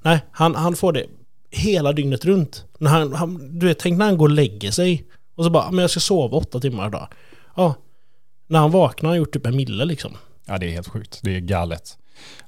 Nej, 0.02 0.20
han, 0.32 0.54
han 0.54 0.76
får 0.76 0.92
det 0.92 1.06
hela 1.50 1.92
dygnet 1.92 2.24
runt. 2.24 2.64
När 2.78 2.90
han, 2.90 3.12
han, 3.12 3.58
du 3.58 3.66
vet, 3.66 3.78
tänk 3.78 3.98
när 3.98 4.06
han 4.06 4.18
går 4.18 4.28
och 4.28 4.34
lägger 4.34 4.70
sig. 4.70 5.04
Och 5.34 5.44
så 5.44 5.50
bara, 5.50 5.70
men 5.70 5.78
jag 5.80 5.90
ska 5.90 6.00
sova 6.00 6.36
åtta 6.36 6.60
timmar 6.60 6.88
idag. 6.88 7.08
Ja. 7.56 7.74
När 8.46 8.58
han 8.58 8.70
vaknar 8.70 9.08
har 9.08 9.14
han 9.14 9.18
gjort 9.18 9.32
typ 9.32 9.46
en 9.46 9.56
mille 9.56 9.84
liksom. 9.84 10.16
Ja, 10.46 10.58
det 10.58 10.66
är 10.66 10.70
helt 10.70 10.88
sjukt. 10.88 11.20
Det 11.22 11.36
är 11.36 11.40
galet. 11.40 11.98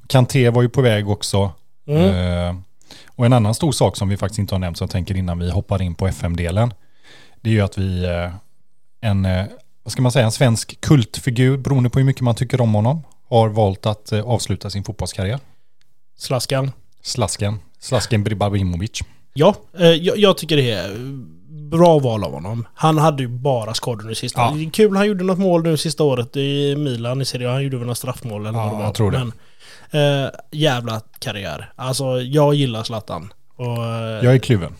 Kanté 0.06 0.50
var 0.50 0.62
ju 0.62 0.68
på 0.68 0.82
väg 0.82 1.08
också. 1.08 1.52
Mm. 1.86 2.48
Eh, 2.48 2.56
och 3.08 3.26
en 3.26 3.32
annan 3.32 3.54
stor 3.54 3.72
sak 3.72 3.96
som 3.96 4.08
vi 4.08 4.16
faktiskt 4.16 4.38
inte 4.38 4.54
har 4.54 4.58
nämnt, 4.58 4.78
som 4.78 4.84
jag 4.84 4.90
tänker 4.90 5.16
innan 5.16 5.38
vi 5.38 5.50
hoppar 5.50 5.82
in 5.82 5.94
på 5.94 6.06
FM-delen, 6.06 6.74
det 7.40 7.50
är 7.50 7.54
ju 7.54 7.60
att 7.60 7.78
vi, 7.78 8.04
eh, 8.04 8.30
en, 9.00 9.24
eh, 9.24 9.46
vad 9.82 9.92
ska 9.92 10.02
man 10.02 10.12
säga, 10.12 10.24
en 10.24 10.32
svensk 10.32 10.80
kultfigur, 10.80 11.56
beroende 11.56 11.90
på 11.90 11.98
hur 11.98 12.06
mycket 12.06 12.22
man 12.22 12.34
tycker 12.34 12.60
om 12.60 12.74
honom, 12.74 13.02
har 13.40 13.48
valt 13.48 13.86
att 13.86 14.12
eh, 14.12 14.24
avsluta 14.24 14.70
sin 14.70 14.84
fotbollskarriär. 14.84 15.38
Slaskan. 16.18 16.72
Slasken, 17.02 17.58
Slasken 17.80 18.24
Bribabimovic. 18.24 19.00
Ja, 19.34 19.54
eh, 19.78 19.86
jag, 19.86 20.18
jag 20.18 20.38
tycker 20.38 20.56
det 20.56 20.70
är 20.70 20.90
bra 21.70 21.98
val 21.98 22.24
av 22.24 22.32
honom. 22.32 22.66
Han 22.74 22.98
hade 22.98 23.22
ju 23.22 23.28
bara 23.28 23.74
skador 23.74 24.04
nu 24.04 24.14
sista. 24.14 24.40
Ja. 24.40 24.56
Kul, 24.72 24.96
han 24.96 25.06
gjorde 25.06 25.24
något 25.24 25.38
mål 25.38 25.62
nu 25.62 25.76
sista 25.76 26.04
året 26.04 26.36
i 26.36 26.76
Milan 26.76 27.20
i 27.20 27.24
Serie. 27.24 27.48
Han 27.48 27.62
gjorde 27.62 27.76
väl 27.76 27.86
några 27.86 27.94
straffmål 27.94 28.46
eller 28.46 28.58
Ja, 28.58 28.64
vad 28.64 28.72
det 28.72 28.76
var. 28.78 28.84
jag 28.84 28.94
tror 28.94 29.10
det. 29.10 29.18
Men, 29.90 30.24
eh, 30.24 30.30
jävla 30.50 31.00
karriär. 31.18 31.72
Alltså, 31.76 32.20
jag 32.20 32.54
gillar 32.54 32.82
Zlatan. 32.82 33.32
Och, 33.56 33.66
Jag 34.22 34.34
är 34.34 34.38
kluven. 34.38 34.74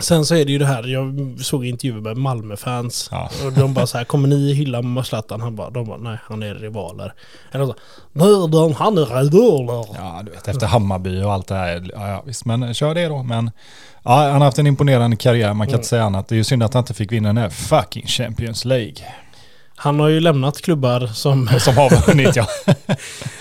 Sen 0.00 0.24
så 0.26 0.34
är 0.34 0.44
det 0.44 0.52
ju 0.52 0.58
det 0.58 0.66
här, 0.66 0.86
jag 0.86 1.36
såg 1.40 1.66
intervjuer 1.66 2.00
med 2.00 2.16
Malmö-fans. 2.16 3.08
Ja. 3.12 3.30
Och 3.46 3.52
de 3.52 3.74
bara 3.74 3.86
så 3.86 3.98
här, 3.98 4.04
kommer 4.04 4.28
ni 4.28 4.52
hylla 4.52 5.04
Zlatan? 5.04 5.40
Han 5.40 5.56
bara, 5.56 5.70
de 5.70 5.86
bara, 5.86 5.96
nej 5.98 6.18
han 6.24 6.42
är 6.42 6.54
rivaler. 6.54 7.12
Eller 7.52 7.66
så, 7.66 8.46
de, 8.46 8.72
han 8.74 8.98
är 8.98 9.04
rivaler. 9.22 9.86
Ja, 9.98 10.22
du 10.24 10.30
vet, 10.30 10.48
efter 10.48 10.66
Hammarby 10.66 11.22
och 11.22 11.32
allt 11.32 11.46
det 11.46 11.54
här. 11.54 11.90
Ja, 11.94 12.08
ja, 12.08 12.22
visst, 12.26 12.44
men 12.44 12.74
kör 12.74 12.94
det 12.94 13.08
då. 13.08 13.22
Men 13.22 13.50
ja, 14.04 14.10
han 14.22 14.32
har 14.32 14.44
haft 14.44 14.58
en 14.58 14.66
imponerande 14.66 15.16
karriär, 15.16 15.54
man 15.54 15.66
kan 15.66 15.68
Mm. 15.72 15.78
inte 15.78 15.88
säga 15.88 16.02
annat. 16.04 16.28
Det 16.28 16.34
är 16.34 16.36
ju 16.36 16.44
synd 16.44 16.62
att 16.62 16.74
han 16.74 16.82
inte 16.82 16.94
fick 16.94 17.12
vinna 17.12 17.28
den 17.28 17.36
här 17.36 17.50
fucking 17.50 18.06
Champions 18.06 18.64
League. 18.64 18.94
Han 19.80 20.00
har 20.00 20.08
ju 20.08 20.20
lämnat 20.20 20.60
klubbar 20.62 21.06
som 21.06 21.48
Som 21.58 21.76
har 21.76 22.06
vunnit, 22.06 22.36
ja. 22.36 22.46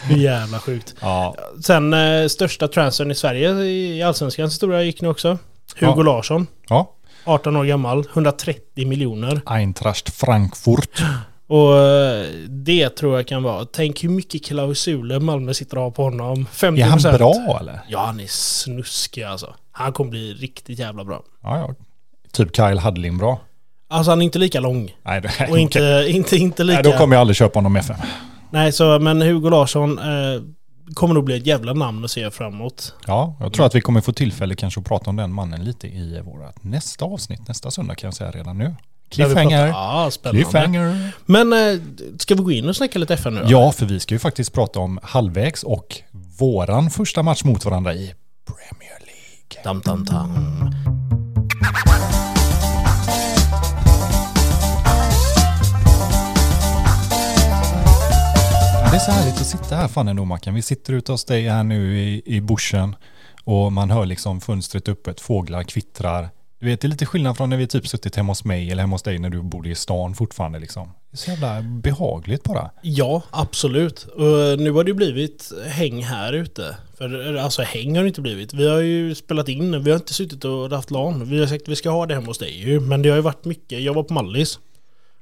jävla 0.17 0.59
sjukt. 0.59 0.95
ja. 1.01 1.35
Sen 1.63 1.93
eh, 1.93 2.27
största 2.27 2.67
transfern 2.67 3.11
i 3.11 3.15
Sverige 3.15 3.49
i 3.65 4.03
Allsvenskans 4.03 4.53
historia 4.53 4.83
gick 4.83 5.01
nu 5.01 5.07
också. 5.07 5.37
Hugo 5.79 5.93
Ja. 5.97 6.03
Larsson, 6.03 6.47
Ja, 6.69 6.93
18 7.25 7.55
år 7.55 7.65
gammal, 7.65 8.05
130 8.13 8.87
miljoner. 8.87 9.41
Eintracht 9.45 10.13
Frankfurt. 10.13 11.01
Och 11.49 11.77
eh, 11.79 12.25
det 12.49 12.89
tror 12.89 13.15
jag 13.15 13.27
kan 13.27 13.43
vara, 13.43 13.65
tänk 13.65 14.03
hur 14.03 14.09
mycket 14.09 14.45
klausuler 14.45 15.19
Malmö 15.19 15.53
sitter 15.53 15.77
och 15.77 15.83
har 15.83 15.91
på 15.91 16.03
honom. 16.03 16.45
50%. 16.51 16.81
Är 16.81 16.83
han 16.85 17.17
bra 17.17 17.57
eller? 17.59 17.79
Ja, 17.87 17.99
han 18.05 18.19
är 18.19 18.27
snuskig 18.27 19.23
alltså. 19.23 19.55
Han 19.71 19.93
kommer 19.93 20.11
bli 20.11 20.33
riktigt 20.33 20.79
jävla 20.79 21.03
bra. 21.05 21.23
Ja, 21.43 21.57
ja. 21.57 21.73
Typ 22.31 22.55
Kyle 22.55 22.79
Hudlin 22.79 23.17
bra. 23.17 23.39
Alltså 23.89 24.11
han 24.11 24.21
är 24.21 24.25
inte 24.25 24.39
lika 24.39 24.59
lång. 24.59 24.95
Nej, 25.03 25.21
det 25.21 25.31
är 25.39 25.51
Och 25.51 25.59
inte, 25.59 26.05
inte, 26.07 26.37
inte 26.37 26.63
lika... 26.63 26.81
Nej, 26.81 26.91
då 26.91 26.97
kommer 26.97 27.15
jag 27.15 27.21
aldrig 27.21 27.35
köpa 27.35 27.57
honom 27.59 27.77
i 27.77 27.79
FM. 27.79 27.95
Nej, 28.49 28.71
så 28.71 28.99
men 28.99 29.21
Hugo 29.21 29.49
Larsson 29.49 29.99
eh, 29.99 30.41
kommer 30.93 31.13
nog 31.13 31.23
bli 31.23 31.37
ett 31.37 31.45
jävla 31.45 31.73
namn 31.73 32.05
att 32.05 32.11
se 32.11 32.31
framåt. 32.31 32.93
Ja, 33.07 33.35
jag 33.39 33.53
tror 33.53 33.65
att 33.65 33.75
vi 33.75 33.81
kommer 33.81 34.01
få 34.01 34.13
tillfälle 34.13 34.55
kanske 34.55 34.79
att 34.79 34.85
prata 34.85 35.09
om 35.09 35.15
den 35.15 35.33
mannen 35.33 35.63
lite 35.63 35.87
i 35.87 36.21
vårt 36.25 36.63
nästa 36.63 37.05
avsnitt, 37.05 37.47
nästa 37.47 37.71
söndag 37.71 37.95
kan 37.95 38.07
jag 38.07 38.13
säga 38.13 38.31
redan 38.31 38.57
nu. 38.57 38.75
Cliffhanger. 39.09 39.67
Ja, 39.67 40.09
spännande. 40.11 40.43
Cliffhanger. 40.43 41.11
Men 41.25 41.53
eh, 41.53 41.79
ska 42.19 42.35
vi 42.35 42.43
gå 42.43 42.51
in 42.51 42.69
och 42.69 42.75
snacka 42.75 42.99
lite 42.99 43.13
FN 43.13 43.33
nu 43.33 43.41
då? 43.41 43.47
Ja, 43.51 43.71
för 43.71 43.85
vi 43.85 43.99
ska 43.99 44.15
ju 44.15 44.19
faktiskt 44.19 44.53
prata 44.53 44.79
om 44.79 44.99
halvvägs 45.03 45.63
och 45.63 46.01
våran 46.39 46.89
första 46.89 47.23
match 47.23 47.43
mot 47.43 47.65
varandra 47.65 47.93
i 47.93 48.13
Premier 48.45 48.99
League. 48.99 49.63
Tam, 49.63 49.81
tam, 49.81 50.05
tam. 50.05 50.96
Det 58.91 58.95
är 58.95 58.99
så 58.99 59.11
härligt 59.11 59.41
att 59.41 59.47
sitta 59.47 59.75
här 59.75 59.87
fan 59.87 60.07
ändå 60.07 60.25
Mackan. 60.25 60.53
Vi 60.53 60.61
sitter 60.61 60.93
ute 60.93 61.11
hos 61.11 61.25
dig 61.25 61.49
här 61.49 61.63
nu 61.63 61.99
i, 61.99 62.21
i 62.25 62.41
bushen 62.41 62.95
och 63.43 63.71
man 63.71 63.91
hör 63.91 64.05
liksom 64.05 64.41
fönstret 64.41 64.89
öppet, 64.89 65.21
fåglar 65.21 65.63
kvittrar. 65.63 66.29
Du 66.59 66.65
vet, 66.65 66.81
det 66.81 66.87
är 66.87 66.89
lite 66.89 67.05
skillnad 67.05 67.37
från 67.37 67.49
när 67.49 67.57
vi 67.57 67.67
typ 67.67 67.87
suttit 67.87 68.15
hemma 68.15 68.31
hos 68.31 68.43
mig 68.43 68.71
eller 68.71 68.83
hemma 68.83 68.93
hos 68.93 69.03
dig 69.03 69.19
när 69.19 69.29
du 69.29 69.41
bodde 69.41 69.69
i 69.69 69.75
stan 69.75 70.15
fortfarande 70.15 70.59
liksom. 70.59 70.91
Det 71.11 71.15
är 71.15 71.17
så 71.17 71.31
jävla 71.31 71.61
behagligt 71.61 72.43
bara. 72.43 72.71
Ja, 72.81 73.21
absolut. 73.29 74.03
Och 74.03 74.59
nu 74.59 74.71
har 74.71 74.83
det 74.83 74.89
ju 74.89 74.95
blivit 74.95 75.51
häng 75.67 76.03
här 76.03 76.33
ute. 76.33 76.75
För, 76.97 77.35
alltså 77.35 77.61
häng 77.61 77.95
har 77.95 78.03
det 78.03 78.07
inte 78.07 78.21
blivit. 78.21 78.53
Vi 78.53 78.69
har 78.69 78.79
ju 78.79 79.15
spelat 79.15 79.49
in, 79.49 79.83
vi 79.83 79.91
har 79.91 79.97
inte 79.97 80.13
suttit 80.13 80.45
och 80.45 80.69
haft 80.69 80.91
LAN. 80.91 81.29
Vi 81.29 81.39
har 81.39 81.47
sagt 81.47 81.61
att 81.61 81.67
vi 81.67 81.75
ska 81.75 81.89
ha 81.89 82.05
det 82.05 82.13
hemma 82.13 82.27
hos 82.27 82.37
dig 82.37 82.59
ju. 82.59 82.79
Men 82.79 83.01
det 83.01 83.09
har 83.09 83.15
ju 83.15 83.21
varit 83.21 83.45
mycket, 83.45 83.81
jag 83.81 83.93
var 83.93 84.03
på 84.03 84.13
Mallis. 84.13 84.59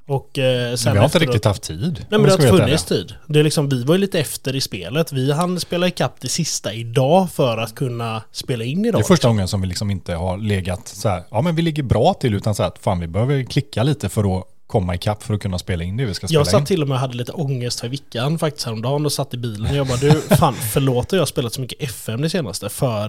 Och 0.08 0.39
eh, 0.39 0.76
sen 0.76 0.94
vi 0.94 0.98
har 1.00 1.06
inte 1.06 1.20
riktigt 1.20 1.46
haft 1.46 1.63
tid. 1.63 2.06
Nej 2.10 2.20
men 2.20 2.24
det 2.24 2.32
har 2.32 2.58
funnits 2.58 2.84
tid. 2.86 3.13
Det 3.28 3.39
är 3.39 3.44
liksom, 3.44 3.70
vi 3.70 3.84
var 3.84 3.96
ju 3.96 4.02
lite 4.02 4.20
efter 4.20 4.56
i 4.56 4.62
spelet. 4.62 5.12
Vi 5.12 5.32
hann 5.32 5.60
spela 5.60 5.88
ikapp 5.88 6.22
det 6.22 6.28
sista 6.28 6.74
idag 6.74 7.32
för 7.32 7.58
att 7.58 7.76
kunna 7.76 8.22
spela 8.32 8.63
in 8.63 8.82
Det 8.82 8.89
idag. 8.89 9.00
är 9.02 9.04
första 9.06 9.28
gången 9.28 9.48
som 9.48 9.62
vi 9.62 9.68
liksom 9.68 9.91
inte 9.91 10.13
har 10.15 10.38
legat 10.38 10.88
så 10.88 11.10
här, 11.10 11.24
ja 11.32 11.41
men 11.41 11.56
vi 11.56 11.62
ligger 11.62 11.84
bra 11.84 12.13
till 12.13 12.34
utan 12.34 12.56
så 12.56 12.63
här 12.63 12.72
fan 12.82 13.00
vi 13.00 13.08
behöver 13.08 13.44
klicka 13.44 13.84
lite 13.84 14.10
för 14.10 14.38
att 14.39 14.46
komma 14.67 14.95
ikapp 14.95 15.23
för 15.23 15.34
att 15.34 15.41
kunna 15.41 15.60
spela 15.60 15.84
in 15.84 15.97
det 15.97 16.06
vi 16.06 16.13
ska 16.13 16.28
spela 16.28 16.39
Jag 16.39 16.47
satt 16.47 16.60
in. 16.60 16.65
till 16.65 16.82
och 16.82 16.88
med 16.88 16.95
och 16.95 17.01
hade 17.01 17.13
lite 17.17 17.32
ångest 17.32 17.80
för 17.80 17.88
vickan 17.88 18.39
faktiskt 18.39 18.65
häromdagen 18.65 19.06
och 19.06 19.12
satt 19.12 19.34
i 19.34 19.38
bilen 19.38 19.71
och 19.71 19.78
jag 19.78 19.88
bara 19.88 19.97
du, 19.97 20.21
fan 20.21 20.54
förlåt 20.73 21.06
att 21.06 21.12
jag 21.12 21.19
har 21.19 21.25
spelat 21.25 21.54
så 21.54 21.62
mycket 21.62 21.82
FM 21.89 22.21
det 22.21 22.30
senaste 22.30 22.69
för 22.69 23.08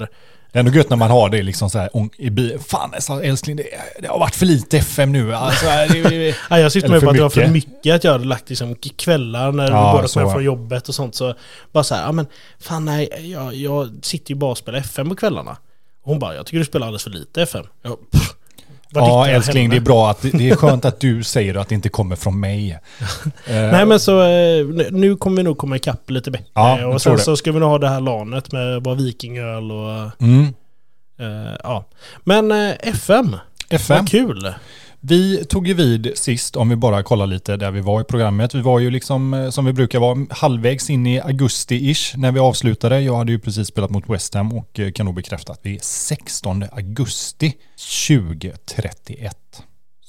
Det 0.53 0.59
är 0.59 0.61
ändå 0.61 0.73
gött 0.73 0.91
när 0.91 0.97
man 0.97 1.11
har 1.11 1.29
det 1.29 1.43
liksom 1.43 1.71
så 1.71 1.79
här 1.79 1.91
i 2.17 2.31
bil. 2.31 2.59
Fan 2.67 2.91
alltså, 2.95 3.23
älskling, 3.25 3.57
det, 3.57 3.65
det 4.01 4.09
har 4.09 4.19
varit 4.19 4.35
för 4.35 4.47
lite 4.47 4.79
FM 4.79 5.13
nu. 5.13 5.35
Alltså, 5.35 5.67
det, 5.67 6.03
det, 6.03 6.37
Nej, 6.51 6.63
jag 6.63 6.73
syftar 6.73 6.89
för 6.89 7.01
på 7.01 7.11
att 7.11 7.17
det 7.17 7.23
var 7.23 7.31
för 7.31 7.47
mycket. 7.47 7.95
att 7.95 8.05
jag 8.05 8.13
hade 8.13 8.25
lagt 8.25 8.49
liksom 8.49 8.75
kvällar 8.75 9.53
när 9.53 9.71
Ja, 9.71 9.93
vi 9.93 9.97
båda 9.97 10.09
kom 10.09 10.23
hem 10.23 10.33
från 10.33 10.45
jobbet 10.45 10.89
och 10.89 10.95
sånt 10.95 11.15
så 11.15 11.35
bara 11.73 11.85
så 11.85 11.95
här, 11.95 12.03
ja 12.03 12.13
men 12.13 12.27
fan 12.59 12.85
nej, 12.85 13.31
jag, 13.33 13.55
jag 13.55 13.91
sitter 14.03 14.31
ju 14.31 14.35
bara 14.37 14.51
och 14.51 14.59
spelar 14.59 14.79
FM 14.79 15.09
på 15.09 15.17
kvällarna. 15.17 15.57
Hon 16.03 16.19
bara, 16.19 16.35
jag 16.35 16.47
tycker 16.47 16.59
du 16.59 16.65
spelar 16.65 16.87
alldeles 16.87 17.03
för 17.03 17.11
lite 17.11 17.43
FM. 17.43 17.65
Jag, 17.83 18.11
pff, 18.11 18.35
ja 18.91 19.27
älskling, 19.29 19.63
henne? 19.63 19.75
det 19.75 19.79
är 19.79 19.85
bra 19.85 20.11
att 20.11 20.23
det 20.23 20.51
är 20.51 20.57
skönt 20.57 20.85
att 20.85 21.01
du 21.01 21.23
säger 21.23 21.55
att 21.55 21.69
det 21.69 21.75
inte 21.75 21.89
kommer 21.89 22.17
från 22.17 22.41
mig. 22.41 22.79
Eh, 23.47 23.55
Nej 23.73 23.87
men 23.87 24.01
så 24.01 24.23
eh, 24.23 24.67
nu 24.91 25.17
kommer 25.17 25.37
vi 25.37 25.43
nog 25.43 25.59
komma 25.59 25.77
ikapp 25.77 26.11
lite 26.11 26.31
bättre. 26.31 26.47
Ja, 26.55 26.87
och 26.87 27.03
sen 27.03 27.19
så 27.19 27.37
ska 27.37 27.53
vi 27.53 27.61
nog 27.61 27.69
ha 27.69 27.79
det 27.79 27.89
här 27.89 28.01
lanet 28.01 28.53
med 28.53 28.83
bara 28.83 28.95
vikingöl 28.95 29.73
och 29.73 30.11
Mm. 30.23 30.55
eh, 31.21 31.53
ja. 31.63 31.85
Men 32.25 32.53
eh, 32.53 32.75
FM, 32.83 33.37
FM. 33.71 33.97
vad 33.99 34.09
kul! 34.11 34.55
Vi 35.09 35.45
tog 35.45 35.69
ju 35.69 35.75
vid 35.75 36.13
sist, 36.19 36.57
om 36.57 36.69
vi 36.69 36.77
bara 36.77 37.03
kollar 37.03 37.27
lite 37.27 37.57
där 37.57 37.71
vi 37.71 37.81
var 37.81 38.01
i 38.01 38.05
programmet. 38.05 38.55
Vi 38.55 38.61
var 38.61 38.79
ju 38.79 38.91
liksom, 38.91 39.35
eh, 39.35 39.51
som 39.51 39.65
vi 39.65 39.73
brukar 39.73 39.99
vara, 39.99 40.27
halvvägs 40.31 40.91
in 40.91 41.07
i 41.07 41.21
augusti-ish 41.21 42.17
när 42.17 42.33
vi 42.33 42.41
avslutade. 42.41 43.01
Jag 43.01 43.17
hade 43.17 43.33
ju 43.33 43.39
precis 43.39 43.69
spelat 43.69 43.91
mot 43.91 44.09
West 44.09 44.35
Ham 44.35 44.53
och 44.53 44.81
eh, 44.81 44.93
kan 44.93 45.07
nog 45.07 45.15
bekräfta 45.15 45.53
att 45.53 45.61
vi 45.63 45.75
är 45.75 45.81
16 45.83 46.65
augusti 46.73 47.55
2031. 48.09 49.37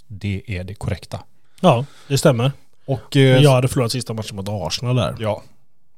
Det 0.08 0.42
är 0.48 0.64
det 0.64 0.74
korrekta. 0.74 1.20
Ja, 1.62 1.86
det 2.08 2.18
stämmer. 2.18 2.52
Och 2.86 3.18
eh, 3.18 3.22
Jag 3.44 3.52
hade 3.52 3.68
förlorat 3.68 3.92
sista 3.92 4.14
matchen 4.14 4.36
mot 4.36 4.50
Arsenal 4.50 4.96
där. 4.96 5.16
ja, 5.20 5.44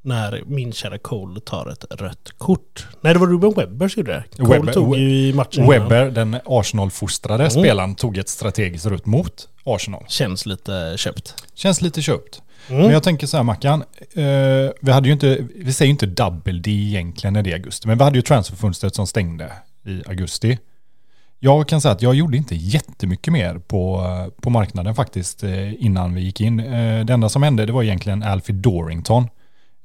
När 0.09 0.43
min 0.45 0.73
kära 0.73 0.97
Cole 0.97 1.39
tar 1.41 1.69
ett 1.71 1.85
rött 2.01 2.31
kort. 2.37 2.87
Nej, 3.01 3.13
det 3.13 3.19
var 3.19 3.27
Ruben 3.27 3.53
Webber 3.55 3.87
som 3.87 3.99
gjorde 3.99 4.11
det. 4.13 4.43
Cole 4.43 4.59
Webber- 4.59 4.73
tog 4.73 4.97
ju 4.97 5.33
matchen 5.33 5.63
innan. 5.63 5.69
Webber, 5.69 6.11
den 6.11 6.37
Arsenal-fostrade 6.45 7.43
Mm. 7.43 7.51
spelaren, 7.51 7.95
tog 7.95 8.17
ett 8.17 8.29
strategiskt 8.29 8.85
rött 8.85 9.05
mot 9.05 9.47
Arsenal. 9.63 10.03
Känns 10.07 10.45
lite 10.45 10.93
köpt. 10.97 11.43
Känns 11.55 11.81
lite 11.81 12.01
köpt. 12.01 12.41
Mm. 12.69 12.81
Men 12.81 12.91
jag 12.91 13.03
tänker 13.03 13.27
så 13.27 13.37
här 13.37 13.43
Mackan, 13.43 13.83
eh, 14.13 14.71
vi 14.81 14.91
hade 14.91 15.07
ju 15.07 15.13
inte, 15.13 15.37
vi 15.55 15.73
säger 15.73 15.87
ju 15.87 15.91
inte 15.91 16.05
double 16.05 16.59
D 16.59 16.71
egentligen 16.71 17.33
när 17.33 17.43
det 17.43 17.49
är 17.49 17.53
augusti, 17.53 17.87
men 17.87 17.97
vi 17.97 18.03
hade 18.03 18.15
ju 18.17 18.21
transferfönstret 18.21 18.95
som 18.95 19.07
stängde 19.07 19.51
i 19.85 20.01
augusti. 20.07 20.57
Jag 21.39 21.67
kan 21.67 21.81
säga 21.81 21.91
att 21.91 22.01
jag 22.01 22.15
gjorde 22.15 22.37
inte 22.37 22.55
jättemycket 22.55 23.33
mer 23.33 23.55
på, 23.59 24.05
på 24.41 24.49
marknaden 24.49 24.95
faktiskt 24.95 25.43
eh, 25.43 25.83
innan 25.85 26.13
vi 26.13 26.21
gick 26.21 26.41
in. 26.41 26.59
Eh, 26.59 27.05
det 27.05 27.13
enda 27.13 27.29
som 27.29 27.43
hände 27.43 27.65
det 27.65 27.71
var 27.73 27.83
egentligen 27.83 28.23
Alfie 28.23 28.55
Dorrington, 28.55 29.27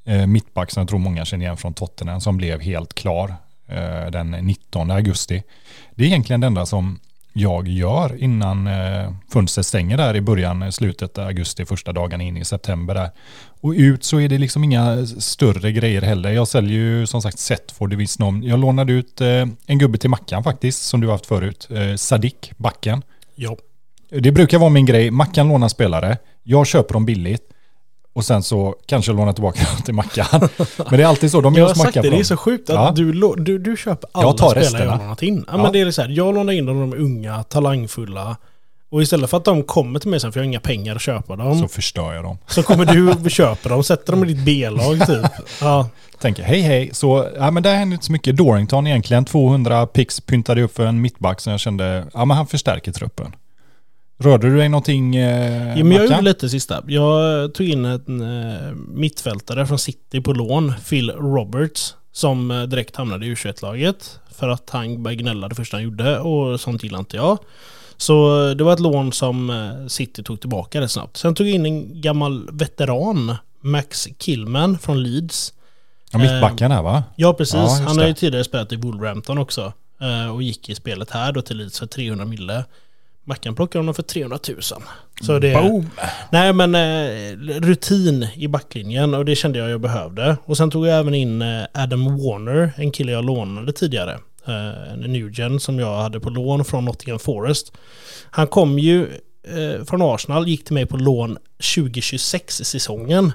eh, 0.04 0.26
mittback 0.26 0.70
som 0.70 0.80
jag 0.80 0.88
tror 0.88 0.98
många 0.98 1.24
känner 1.24 1.44
igen 1.44 1.56
från 1.56 1.74
Tottenham, 1.74 2.20
som 2.20 2.36
blev 2.36 2.60
helt 2.60 2.94
klar 2.94 3.34
eh, 3.68 4.10
den 4.10 4.30
19 4.30 4.90
augusti. 4.90 5.42
Det 5.94 6.04
är 6.04 6.06
egentligen 6.06 6.40
det 6.40 6.46
enda 6.46 6.66
som 6.66 6.98
jag 7.36 7.68
gör 7.68 8.22
innan 8.22 8.66
eh, 8.66 9.12
fönstret 9.32 9.66
stänger 9.66 9.96
där 9.96 10.16
i 10.16 10.20
början, 10.20 10.62
eh, 10.62 10.70
slutet 10.70 11.18
av 11.18 11.26
augusti, 11.26 11.64
första 11.64 11.92
dagarna 11.92 12.24
in 12.24 12.36
i 12.36 12.44
september 12.44 12.94
där. 12.94 13.10
Och 13.60 13.70
ut 13.70 14.04
så 14.04 14.20
är 14.20 14.28
det 14.28 14.38
liksom 14.38 14.64
inga 14.64 15.06
större 15.06 15.72
grejer 15.72 16.02
heller. 16.02 16.30
Jag 16.32 16.48
säljer 16.48 16.78
ju 16.78 17.06
som 17.06 17.22
sagt 17.22 17.38
Setford 17.38 17.92
i 17.92 17.96
viss 17.96 18.18
mån. 18.18 18.42
Jag 18.42 18.58
lånade 18.58 18.92
ut 18.92 19.20
eh, 19.20 19.46
en 19.66 19.78
gubbe 19.78 19.98
till 19.98 20.10
Mackan 20.10 20.44
faktiskt, 20.44 20.82
som 20.82 21.00
du 21.00 21.06
har 21.06 21.14
haft 21.14 21.26
förut. 21.26 21.68
Eh, 21.70 21.96
Sadik, 21.96 22.52
backen. 22.56 23.02
Ja. 23.34 23.56
Det 24.08 24.32
brukar 24.32 24.58
vara 24.58 24.70
min 24.70 24.86
grej. 24.86 25.10
Mackan 25.10 25.48
lånar 25.48 25.68
spelare. 25.68 26.18
Jag 26.42 26.66
köper 26.66 26.92
dem 26.92 27.06
billigt. 27.06 27.53
Och 28.14 28.24
sen 28.24 28.42
så 28.42 28.74
kanske 28.86 29.12
låna 29.12 29.32
tillbaka 29.32 29.64
till 29.84 29.94
Mackan. 29.94 30.26
Men 30.90 30.96
det 30.98 31.02
är 31.02 31.06
alltid 31.06 31.30
så, 31.30 31.40
de 31.40 31.56
hos 31.56 31.68
sagt 31.68 31.78
Mackan. 31.78 32.02
det, 32.02 32.08
det 32.10 32.14
är 32.16 32.18
dem. 32.18 32.24
så 32.24 32.36
sjukt 32.36 32.70
att 32.70 32.74
Ja. 32.76 32.92
du, 32.96 33.12
du, 33.36 33.58
du 33.58 33.76
köper 33.76 34.10
alla 34.12 34.26
Jag 34.28 34.36
tar 34.36 34.48
spelare 34.50 34.64
resterna. 34.64 34.84
jag 34.92 34.98
lånat 34.98 35.22
in. 35.22 35.44
Ja, 35.46 35.52
Ja. 35.56 35.62
Men 35.62 35.72
det 35.72 35.80
är 35.80 35.90
så 35.90 36.02
här, 36.02 36.08
jag 36.08 36.34
lånar 36.34 36.52
in 36.52 36.66
de 36.66 36.92
unga, 36.94 37.42
talangfulla. 37.42 38.36
Och 38.90 39.02
istället 39.02 39.30
för 39.30 39.36
att 39.36 39.44
de 39.44 39.62
kommer 39.62 39.98
till 40.00 40.10
mig 40.10 40.20
sen 40.20 40.32
för 40.32 40.40
jag 40.40 40.44
har 40.44 40.48
inga 40.48 40.60
pengar 40.60 40.96
att 40.96 41.02
köpa 41.02 41.36
dem. 41.36 41.54
Så 41.54 41.60
Så, 41.60 41.68
förstör 41.68 42.12
jag 42.14 42.24
dem. 42.24 42.38
kommer 42.64 42.84
du 42.84 43.10
och 43.10 43.30
köper 43.30 43.70
dem, 43.70 43.84
sätter 43.84 44.12
dem 44.12 44.24
i 44.24 44.26
ditt 44.32 44.44
B-lag 44.44 45.06
typ. 45.06 45.26
Ja. 45.60 45.88
Tänker 46.20 46.42
hej 46.42 46.60
hej, 46.60 46.90
så 46.92 47.28
ja 47.36 47.50
men 47.50 47.62
där 47.62 47.74
hände 47.74 47.94
inte 47.94 48.06
så 48.06 48.12
mycket. 48.12 48.36
Dorrington 48.36 48.86
egentligen, 48.86 49.24
200 49.24 49.86
pix 49.86 50.20
pyntade 50.20 50.62
upp 50.62 50.74
för 50.76 50.86
en 50.86 51.00
mittback 51.00 51.40
som 51.40 51.50
jag 51.50 51.60
kände, 51.60 52.06
ja 52.14 52.24
men 52.24 52.36
han 52.36 52.46
förstärker 52.46 52.92
truppen. 52.92 53.32
Rörde 54.24 54.50
du 54.50 54.56
dig 54.56 54.68
någonting 54.68 55.16
eh, 55.16 55.78
Ja, 55.78 55.84
men 55.84 55.92
jag 55.92 56.04
gjorde 56.04 56.20
lite 56.20 56.48
sista. 56.48 56.82
Jag 56.86 57.54
tog 57.54 57.66
in 57.68 57.84
en 57.84 58.20
eh, 58.52 58.72
mittfältare 58.88 59.66
från 59.66 59.78
City 59.78 60.20
på 60.20 60.32
lån, 60.32 60.74
Phil 60.88 61.10
Roberts, 61.10 61.94
som 62.12 62.50
eh, 62.50 62.62
direkt 62.62 62.96
hamnade 62.96 63.26
i 63.26 63.34
U21-laget. 63.34 64.20
För 64.34 64.48
att 64.48 64.70
han 64.70 65.02
började 65.02 65.22
gnälla 65.22 65.48
det 65.48 65.54
första 65.54 65.76
han 65.76 65.84
gjorde 65.84 66.18
och 66.18 66.60
sånt 66.60 66.82
gillade 66.82 67.00
inte 67.00 67.16
jag. 67.16 67.38
Så 67.96 68.48
eh, 68.48 68.54
det 68.56 68.64
var 68.64 68.72
ett 68.72 68.80
lån 68.80 69.12
som 69.12 69.50
eh, 69.50 69.86
City 69.88 70.22
tog 70.22 70.40
tillbaka 70.40 70.80
rätt 70.80 70.90
snabbt. 70.90 71.16
Sen 71.16 71.34
tog 71.34 71.46
jag 71.46 71.54
in 71.54 71.66
en 71.66 72.00
gammal 72.00 72.48
veteran, 72.52 73.36
Max 73.60 74.08
Killman 74.18 74.78
från 74.78 75.02
Leeds. 75.02 75.52
Ja, 76.12 76.18
mittbacken 76.18 76.70
här 76.70 76.82
va? 76.82 77.04
Ja, 77.16 77.32
precis. 77.34 77.54
Ja, 77.54 77.80
han 77.86 77.98
har 77.98 78.06
ju 78.06 78.14
tidigare 78.14 78.44
spelat 78.44 78.72
i 78.72 78.76
Wolverhampton 78.76 79.38
också. 79.38 79.72
eh, 80.00 80.34
Och 80.34 80.42
gick 80.42 80.68
i 80.68 80.74
spelet 80.74 81.10
här 81.10 81.32
då 81.32 81.42
till 81.42 81.56
Leeds 81.56 81.78
för 81.78 81.86
300 81.86 82.24
mille. 82.24 82.64
Mackan 83.24 83.54
plockar 83.54 83.78
honom 83.78 83.94
för 83.94 84.02
300 84.02 84.38
000. 84.48 84.60
Så 85.20 85.38
det... 85.38 85.52
Boom! 85.52 85.90
Nej 86.32 86.52
men 86.52 86.74
eh, 86.74 87.36
rutin 87.60 88.28
i 88.36 88.48
backlinjen 88.48 89.14
och 89.14 89.24
det 89.24 89.36
kände 89.36 89.58
jag 89.58 89.70
jag 89.70 89.80
behövde. 89.80 90.36
Och 90.44 90.56
sen 90.56 90.70
tog 90.70 90.86
jag 90.86 90.98
även 90.98 91.14
in 91.14 91.42
eh, 91.42 91.64
Adam 91.74 92.04
Warner, 92.04 92.72
en 92.76 92.90
kille 92.90 93.12
jag 93.12 93.24
lånade 93.24 93.72
tidigare. 93.72 94.18
Eh, 94.46 94.92
en 94.92 95.00
newgen 95.00 95.60
som 95.60 95.78
jag 95.78 96.02
hade 96.02 96.20
på 96.20 96.30
lån 96.30 96.64
från 96.64 96.84
Nottingham 96.84 97.18
Forest. 97.18 97.72
Han 98.30 98.46
kom 98.46 98.78
ju 98.78 99.02
eh, 99.48 99.84
från 99.84 100.02
Arsenal, 100.02 100.48
gick 100.48 100.64
till 100.64 100.74
mig 100.74 100.86
på 100.86 100.96
lån 100.96 101.38
2026-säsongen. 101.58 103.32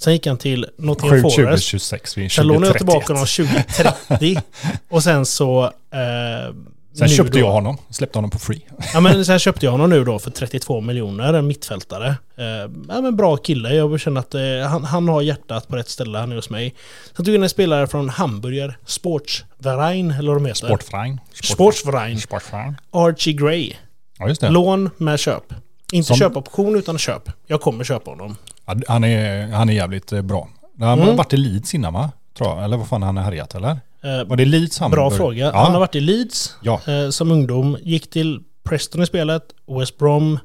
Sen 0.00 0.12
gick 0.12 0.26
han 0.26 0.38
till 0.38 0.66
Nottingham 0.78 1.20
Forest. 1.20 1.36
2026, 1.36 2.18
vi 2.18 2.24
är 2.24 2.28
Sen 2.28 2.46
lånade 2.46 2.66
jag 2.66 2.78
2031. 2.78 3.06
tillbaka 3.06 3.12
honom 3.12 3.26
2030. 4.08 4.42
och 4.88 5.02
sen 5.02 5.26
så... 5.26 5.64
Eh, 5.64 6.54
Sen 6.94 7.08
nu 7.08 7.14
köpte 7.16 7.32
då- 7.32 7.38
jag 7.38 7.52
honom, 7.52 7.78
släppte 7.90 8.18
honom 8.18 8.30
på 8.30 8.38
free. 8.38 8.60
Ja 8.94 9.00
men 9.00 9.24
sen 9.24 9.38
köpte 9.38 9.66
jag 9.66 9.72
honom 9.72 9.90
nu 9.90 10.04
då 10.04 10.18
för 10.18 10.30
32 10.30 10.80
miljoner, 10.80 11.34
en 11.34 11.46
mittfältare. 11.46 12.08
Eh, 12.36 12.44
ja 12.88 13.00
men 13.00 13.16
bra 13.16 13.36
kille, 13.36 13.74
jag 13.74 14.00
känner 14.00 14.20
att 14.20 14.34
eh, 14.34 14.40
han, 14.68 14.84
han 14.84 15.08
har 15.08 15.22
hjärtat 15.22 15.68
på 15.68 15.76
rätt 15.76 15.88
ställe, 15.88 16.18
han 16.18 16.32
är 16.32 16.36
hos 16.36 16.50
mig. 16.50 16.74
Sen 17.16 17.24
tog 17.24 17.28
jag 17.28 17.34
in 17.38 17.42
en 17.42 17.48
spelare 17.48 17.86
från 17.86 18.08
Hamburger, 18.08 18.76
Sportsverein, 18.84 20.10
eller 20.10 20.32
vad 20.32 20.42
de 20.42 20.46
heter. 20.46 20.66
Sportfrein. 20.66 21.20
Sportsverein. 21.42 22.20
Sportfrein. 22.20 22.76
Archie 22.90 23.32
Gray. 23.32 23.72
Ja 24.18 24.28
just 24.28 24.40
det. 24.40 24.50
Lån 24.50 24.90
med 24.96 25.18
köp. 25.20 25.44
Inte 25.92 26.06
Som- 26.06 26.16
köpoption 26.16 26.76
utan 26.76 26.98
köp. 26.98 27.22
Jag 27.46 27.60
kommer 27.60 27.84
köpa 27.84 28.10
honom. 28.10 28.36
Ja, 28.66 28.74
Han 28.88 29.04
är, 29.04 29.46
han 29.48 29.68
är 29.68 29.72
jävligt 29.72 30.12
eh, 30.12 30.22
bra. 30.22 30.48
Han 30.78 30.88
har 30.88 30.96
Mm. 31.06 31.16
varit 31.16 31.32
i 31.32 31.36
Leeds 31.36 31.74
innan 31.74 31.92
va? 31.92 32.10
Tror 32.38 32.48
jag. 32.50 32.64
Eller 32.64 32.76
vad 32.76 32.88
fan 32.88 33.02
han 33.02 33.16
har 33.16 33.24
härjat 33.24 33.54
eller? 33.54 33.80
Eh, 34.02 34.24
Var 34.24 34.36
det 34.36 34.44
Leeds 34.44 34.78
han 34.78 34.90
bra 34.90 35.10
fråga. 35.10 35.44
Ja. 35.46 35.56
Han 35.64 35.72
har 35.72 35.80
varit 35.80 35.94
i 35.94 36.00
Leeds 36.00 36.56
Ja. 36.62 36.80
eh, 36.86 37.10
som 37.10 37.30
ungdom, 37.30 37.78
gick 37.82 38.10
till 38.10 38.40
Preston 38.64 39.02
i 39.02 39.06
spelet, 39.06 39.42
West 39.78 39.98
Brom, 39.98 40.38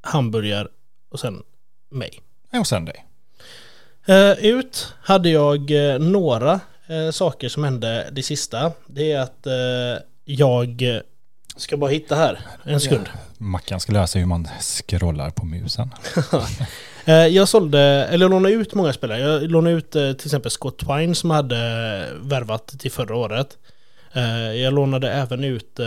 Hamburger 0.00 0.68
och 1.10 1.20
sen 1.20 1.42
mig. 1.90 2.10
Och 2.60 2.66
sen 2.66 2.84
dig. 2.84 3.04
Eh, 4.06 4.32
ut 4.46 4.92
hade 5.02 5.28
jag 5.30 5.70
eh, 5.92 5.98
några 5.98 6.60
eh, 6.86 7.10
saker 7.12 7.48
som 7.48 7.64
hände 7.64 8.08
det 8.12 8.22
sista. 8.22 8.72
Det 8.86 9.12
är 9.12 9.20
att 9.20 9.46
eh, 9.46 9.52
jag 10.24 10.82
eh, 10.82 11.00
ska 11.56 11.76
bara 11.76 11.90
hitta 11.90 12.14
här 12.14 12.40
en 12.64 12.80
sekund. 12.80 13.08
Mackan 13.38 13.80
ska 13.80 13.92
lära 13.92 14.06
sig 14.06 14.20
hur 14.20 14.28
man 14.28 14.48
scrollar 14.60 15.30
på 15.30 15.44
musen. 15.46 15.90
Eh, 17.08 17.26
jag 17.26 17.48
sålde, 17.48 17.80
eller 17.80 18.28
lånade 18.28 18.54
ut 18.54 18.74
många 18.74 18.92
spelare. 18.92 19.20
Jag 19.20 19.50
lånade 19.50 19.76
ut 19.76 19.96
eh, 19.96 20.12
till 20.12 20.26
exempel 20.26 20.50
Scott 20.50 20.78
Twine 20.78 21.14
som 21.14 21.30
hade 21.30 21.56
värvat 22.20 22.66
till 22.66 22.90
förra 22.90 23.16
året. 23.16 23.58
Eh, 24.12 24.52
jag 24.52 24.74
lånade 24.74 25.12
även 25.12 25.44
ut 25.44 25.78
eh, 25.78 25.86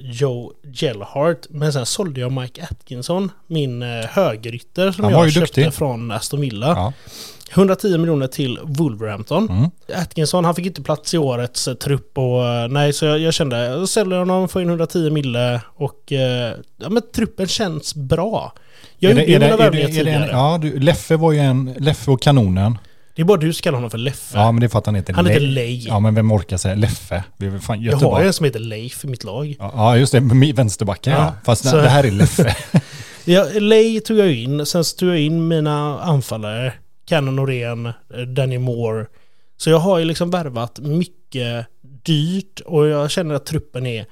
Joe 0.00 0.52
Gellhart. 0.62 1.46
Men 1.50 1.72
sen 1.72 1.86
sålde 1.86 2.20
jag 2.20 2.32
Mike 2.32 2.68
Atkinson, 2.70 3.30
min 3.46 3.82
eh, 3.82 3.88
högerytter 3.88 4.92
som 4.92 5.10
jag 5.10 5.32
köpte 5.32 5.60
duktig. 5.60 5.74
från 5.74 6.10
Aston 6.10 6.40
Villa. 6.40 6.66
Ja. 6.66 6.92
110 7.50 7.98
miljoner 7.98 8.26
till 8.26 8.58
Wolverhampton. 8.62 9.48
Mm. 9.50 9.70
Atkinson, 10.02 10.44
han 10.44 10.54
fick 10.54 10.66
inte 10.66 10.82
plats 10.82 11.14
i 11.14 11.18
årets 11.18 11.68
eh, 11.68 11.74
trupp 11.74 12.18
och 12.18 12.46
eh, 12.46 12.68
nej, 12.68 12.92
så 12.92 13.04
jag, 13.04 13.18
jag 13.18 13.34
kände, 13.34 13.64
jag 13.64 13.88
säljer 13.88 14.18
honom, 14.18 14.48
får 14.48 14.62
in 14.62 14.68
110 14.68 15.10
mille 15.10 15.60
och 15.74 16.12
eh, 16.12 16.54
ja 16.76 16.88
men 16.88 17.02
truppen 17.14 17.46
känns 17.46 17.94
bra. 17.94 18.52
Jag 18.98 19.10
Är 19.10 19.14
det- 19.14 19.24
gjorde 19.32 19.44
mina 19.44 19.56
värvningar 19.56 19.88
tidigare. 19.88 20.28
Ja, 20.32 20.58
du, 20.62 20.78
Leffe 20.80 21.16
var 21.16 21.32
ju 21.32 21.38
en... 21.38 21.74
Leffe 21.78 22.10
och 22.10 22.22
kanonen. 22.22 22.78
Det 23.14 23.22
är 23.22 23.26
bara 23.26 23.38
du 23.38 23.52
som 23.52 23.62
kallar 23.62 23.76
honom 23.76 23.90
för 23.90 23.98
Leffe. 23.98 24.38
Ja, 24.38 24.52
men 24.52 24.60
det 24.60 24.66
är 24.66 24.68
för 24.68 24.78
att 24.78 24.86
han 24.86 24.94
heter 24.94 25.12
han 25.12 25.26
heter. 25.26 25.40
Lej. 25.40 25.86
Ja, 25.88 26.00
men 26.00 26.14
vem 26.14 26.32
orkar 26.32 26.56
säga 26.56 26.74
Leffe? 26.74 27.24
Vi 27.36 27.46
är 27.46 27.58
fan 27.58 27.82
jag 27.82 27.96
har 27.96 28.22
en 28.22 28.32
som 28.32 28.44
heter 28.44 28.60
Leif 28.60 29.04
i 29.04 29.08
mitt 29.08 29.24
lag. 29.24 29.56
Ja, 29.58 29.96
just 29.96 30.12
det. 30.12 30.20
med 30.20 30.56
Vänsterbacken 30.56 31.12
ja. 31.12 31.18
Ja, 31.18 31.34
Fast 31.44 31.68
så- 31.70 31.76
det 31.76 31.88
här 31.88 32.04
är 32.04 32.10
Leffe. 32.10 32.56
Ja, 33.24 33.46
Lej 33.60 34.00
tog 34.00 34.18
jag 34.18 34.32
in, 34.32 34.66
sen 34.66 34.84
så 34.84 34.96
tog 34.96 35.08
jag 35.08 35.18
in 35.20 35.48
mina 35.48 36.00
anfallare. 36.00 36.72
Cannon 37.08 37.36
Norén, 37.36 37.86
eh, 37.86 37.92
Danny 38.36 38.58
Moore. 38.58 39.06
Så 39.56 39.70
jag 39.70 39.78
har 39.78 39.98
ju 39.98 40.04
liksom 40.04 40.30
värvat 40.30 40.78
mycket 40.78 41.66
dyrt 42.04 42.60
och 42.60 42.86
jag 42.86 43.10
känner 43.10 43.34
att 43.34 43.46
truppen 43.46 43.86
är 43.86 44.06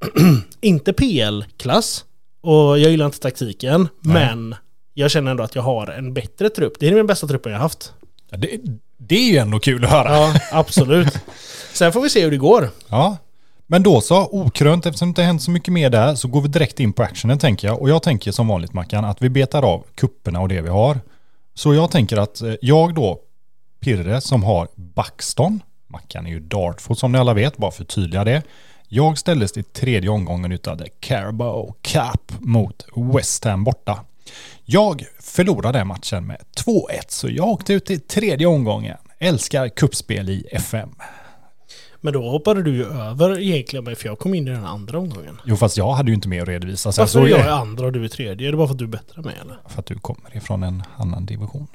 inte 0.60 0.92
PL-klass. 0.92 2.04
Och 2.46 2.78
jag 2.78 2.90
gillar 2.90 3.06
inte 3.06 3.20
taktiken, 3.20 3.88
Nej. 4.00 4.14
men 4.14 4.54
jag 4.94 5.10
känner 5.10 5.30
ändå 5.30 5.42
att 5.42 5.54
jag 5.54 5.62
har 5.62 5.86
en 5.86 6.14
bättre 6.14 6.50
trupp. 6.50 6.72
Det 6.80 6.88
är 6.88 6.94
den 6.94 7.06
bästa 7.06 7.26
truppen 7.26 7.52
jag 7.52 7.58
haft. 7.58 7.92
Ja, 8.30 8.36
det, 8.36 8.60
det 8.98 9.16
är 9.16 9.30
ju 9.30 9.36
ändå 9.36 9.58
kul 9.58 9.84
att 9.84 9.90
höra. 9.90 10.10
Ja, 10.10 10.34
absolut. 10.52 11.18
Sen 11.72 11.92
får 11.92 12.00
vi 12.00 12.10
se 12.10 12.24
hur 12.24 12.30
det 12.30 12.36
går. 12.36 12.70
Ja. 12.88 13.16
Men 13.66 13.82
då 13.82 14.00
så, 14.00 14.26
okrönt, 14.26 14.86
eftersom 14.86 15.08
det 15.08 15.10
inte 15.10 15.22
hänt 15.22 15.42
så 15.42 15.50
mycket 15.50 15.72
mer 15.72 15.90
där 15.90 16.14
så 16.14 16.28
går 16.28 16.40
vi 16.40 16.48
direkt 16.48 16.80
in 16.80 16.92
på 16.92 17.02
actionen 17.02 17.38
tänker 17.38 17.68
jag. 17.68 17.82
Och 17.82 17.90
jag 17.90 18.02
tänker 18.02 18.32
som 18.32 18.48
vanligt 18.48 18.72
Mackan 18.72 19.04
att 19.04 19.22
vi 19.22 19.28
betar 19.28 19.62
av 19.62 19.84
kupperna 19.94 20.40
och 20.40 20.48
det 20.48 20.60
vi 20.60 20.68
har. 20.68 21.00
Så 21.54 21.74
jag 21.74 21.90
tänker 21.90 22.16
att 22.16 22.42
eh, 22.42 22.54
jag 22.60 22.94
då, 22.94 23.18
Pirre 23.80 24.20
som 24.20 24.44
har 24.44 24.68
Buxton, 24.74 25.60
Mackan 25.86 26.26
är 26.26 26.30
ju 26.30 26.40
Dartford 26.40 26.98
som 26.98 27.12
ni 27.12 27.18
alla 27.18 27.34
vet, 27.34 27.56
bara 27.56 27.70
förtydliga 27.70 28.24
det. 28.24 28.42
Jag 28.96 29.18
ställdes 29.18 29.56
i 29.56 29.62
tredje 29.62 30.10
omgången 30.10 30.52
utav 30.52 30.78
The 30.78 30.88
Carabao 31.00 31.74
Cup 31.82 32.32
mot 32.40 32.86
West 33.14 33.44
Ham 33.44 33.64
borta. 33.64 34.04
Jag 34.64 35.04
förlorade 35.20 35.84
matchen 35.84 36.26
med 36.26 36.36
2-1 36.66 36.80
så 37.08 37.28
jag 37.28 37.48
åkte 37.48 37.72
ut 37.72 37.90
i 37.90 37.98
tredje 37.98 38.46
omgången. 38.46 38.96
Älskar 39.18 39.68
kuppspel 39.68 40.30
i 40.30 40.46
FM. 40.52 40.88
Men 42.00 42.12
då 42.12 42.30
hoppade 42.30 42.62
du 42.62 42.76
ju 42.76 42.84
över 42.84 43.40
egentligen 43.40 43.84
mig, 43.84 43.94
för 43.94 44.06
jag 44.06 44.18
kom 44.18 44.34
in 44.34 44.48
i 44.48 44.50
den 44.50 44.64
andra 44.64 44.98
omgången. 44.98 45.40
Jo 45.44 45.56
fast 45.56 45.76
jag 45.76 45.92
hade 45.92 46.10
ju 46.10 46.14
inte 46.14 46.28
mer 46.28 46.42
att 46.42 46.48
redovisa. 46.48 46.92
Sen 46.92 47.02
Varför 47.02 47.12
så 47.12 47.24
är 47.24 47.28
jag 47.28 47.40
är 47.40 47.46
i 47.46 47.48
andra 47.48 47.86
och 47.86 47.92
du 47.92 48.04
i 48.04 48.08
tredje? 48.08 48.48
Är 48.48 48.52
det 48.52 48.56
bara 48.56 48.66
för 48.66 48.74
att 48.74 48.78
du 48.78 48.84
är 48.84 48.88
bättre 48.88 49.14
än 49.16 49.24
mig 49.24 49.36
eller? 49.40 49.58
för 49.68 49.80
att 49.80 49.86
du 49.86 49.94
kommer 49.94 50.36
ifrån 50.36 50.62
en 50.62 50.82
annan 50.96 51.26
division. 51.26 51.66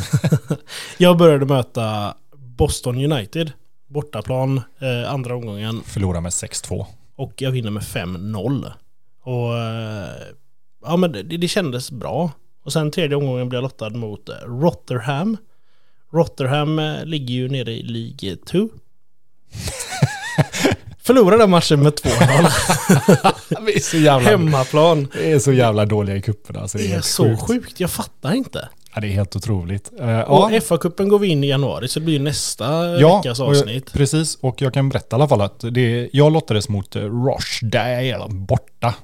Jag 0.98 1.16
började 1.16 1.46
möta 1.46 2.14
Boston 2.36 3.12
United. 3.12 3.52
Bortaplan, 3.94 4.62
eh, 4.78 5.12
andra 5.12 5.34
omgången. 5.36 5.82
Förlorar 5.86 6.20
med 6.20 6.32
6-2. 6.32 6.86
Och 7.16 7.32
jag 7.36 7.50
vinner 7.50 7.70
med 7.70 7.82
5-0. 7.82 8.72
Och 9.22 9.58
eh, 9.58 10.08
ja 10.84 10.96
men 10.96 11.12
det, 11.12 11.22
det 11.22 11.48
kändes 11.48 11.90
bra. 11.90 12.32
Och 12.64 12.72
sen 12.72 12.90
tredje 12.90 13.16
omgången 13.16 13.48
blev 13.48 13.56
jag 13.58 13.62
lottad 13.62 13.90
mot 13.90 14.28
eh, 14.28 14.34
Rotherham. 14.34 15.36
Rotherham 16.12 16.78
eh, 16.78 17.04
ligger 17.04 17.34
ju 17.34 17.48
nere 17.48 17.72
i 17.72 17.82
League 17.82 18.36
2. 18.46 18.68
Förlorade 21.02 21.46
matchen 21.46 21.82
med 21.82 21.92
2-0. 21.92 22.50
Vi 23.66 23.74
är 23.76 23.80
så 23.80 23.96
jävla, 23.96 24.30
Hemmaplan. 24.30 25.08
det 25.12 25.32
är 25.32 25.38
så 25.38 25.52
jävla 25.52 25.84
dåliga 25.86 26.16
i 26.16 26.22
kupperna. 26.22 26.60
Alltså, 26.60 26.78
det 26.78 26.84
är, 26.84 26.88
Det 26.88 26.94
är 26.94 27.00
så 27.00 27.24
sjukt. 27.24 27.42
sjukt, 27.46 27.80
jag 27.80 27.90
fattar 27.90 28.32
inte. 28.32 28.68
Ja, 28.94 29.00
det 29.00 29.06
är 29.06 29.10
helt 29.12 29.36
otroligt. 29.36 29.90
Eh, 30.00 30.20
Och 30.20 30.52
ja, 30.52 30.60
FA-cupen 30.60 31.08
går 31.08 31.18
vi 31.18 31.28
in 31.28 31.44
i 31.44 31.48
januari 31.48 31.88
så 31.88 31.98
det 32.00 32.04
blir 32.04 32.20
nästa 32.20 32.98
ja 33.00 33.16
veckas 33.16 33.40
och 33.40 33.48
avsnitt. 33.48 33.92
precis. 33.92 34.38
Och 34.40 34.62
jag 34.62 34.74
kan 34.74 34.88
berätta 34.88 35.16
i 35.16 35.18
alla 35.18 35.28
fall 35.28 35.40
att 35.40 35.64
det, 35.70 36.10
jag 36.12 36.32
lottades 36.32 36.68
mot 36.68 36.96
eh, 36.96 37.02
Rochdale 37.02 38.26
borta. 38.28 38.94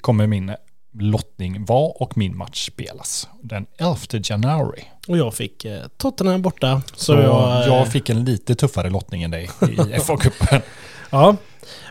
Kommer 0.00 0.26
min 0.26 0.52
lottning 0.98 1.64
vara 1.64 1.92
och 1.94 2.16
min 2.18 2.36
match 2.36 2.66
spelas. 2.66 3.28
Den 3.42 3.66
11 3.78 3.96
januari. 4.24 4.84
Och 5.08 5.18
jag 5.18 5.34
fick 5.34 5.64
eh, 5.64 5.80
Tottenham 5.98 6.42
borta. 6.42 6.82
Så, 6.94 7.04
Så 7.04 7.12
jag... 7.12 7.62
eh, 7.62 7.66
jag 7.76 7.92
fick 7.92 8.08
en 8.10 8.24
lite 8.24 8.54
tuffare 8.54 8.90
lottning 8.90 9.22
än 9.22 9.30
dig 9.30 9.44
i 9.44 9.66
FA-cupen. 10.00 10.60
Ja. 11.10 11.36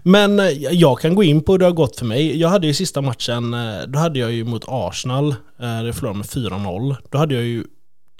Men 0.04 0.40
eh, 0.40 0.50
jag 0.50 1.00
kan 1.00 1.16
gå 1.16 1.24
in 1.24 1.42
på 1.42 1.52
hur 1.52 1.60
det 1.60 1.66
har 1.66 1.72
gått 1.72 2.00
för 2.00 2.06
mig. 2.06 2.40
Jag 2.40 2.50
hade 2.50 2.68
ju 2.68 2.74
sista 2.74 3.02
matchen, 3.02 3.54
eh, 3.54 3.82
då 3.88 4.00
hade 4.00 4.20
jag 4.20 4.32
ju 4.32 4.44
mot 4.44 4.64
Arsenal, 4.68 5.36
eh, 5.60 5.84
det 5.84 5.94
förlorade 5.94 6.18
med 6.18 6.28
4-0. 6.28 6.96
Då 7.10 7.18
hade 7.18 7.36
jag 7.36 7.44
ju 7.44 7.64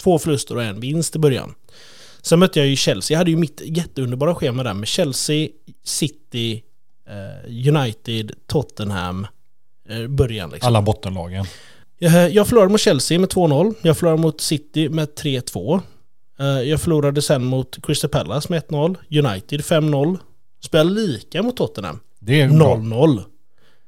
två 0.02 0.18
förluster 0.18 0.56
och 0.56 0.62
en 0.62 0.80
vinst 0.80 1.16
i 1.16 1.18
början. 1.18 1.54
Sen 2.22 2.38
mötte 2.38 2.58
jag 2.58 2.68
ju 2.68 2.76
Chelsea, 2.76 3.14
jag 3.14 3.18
hade 3.18 3.30
ju 3.30 3.36
mitt 3.36 3.62
jätteunderbara 3.64 4.34
schema 4.34 4.62
där 4.62 4.74
med 4.74 4.88
Chelsea, 4.88 5.48
City, 5.84 6.62
United, 7.68 8.32
Tottenham, 8.46 9.26
början 10.08 10.50
liksom. 10.50 10.68
Alla 10.68 10.82
bottenlagen. 10.82 11.46
Jag 12.30 12.46
förlorade 12.46 12.72
mot 12.72 12.80
Chelsea 12.80 13.18
med 13.18 13.28
2-0, 13.28 13.74
jag 13.82 13.98
förlorade 13.98 14.22
mot 14.22 14.40
City 14.40 14.88
med 14.88 15.08
3-2. 15.08 15.80
Jag 16.64 16.80
förlorade 16.80 17.22
sen 17.22 17.44
mot 17.44 17.78
Crystal 17.82 18.10
Palace 18.10 18.46
med 18.50 18.62
1-0, 18.62 18.96
United 19.10 19.60
5-0, 19.60 20.18
Spelade 20.66 20.90
lika 20.90 21.42
mot 21.42 21.56
Tottenham. 21.56 22.00
Det 22.18 22.40
är 22.40 22.48
0-0. 22.48 23.22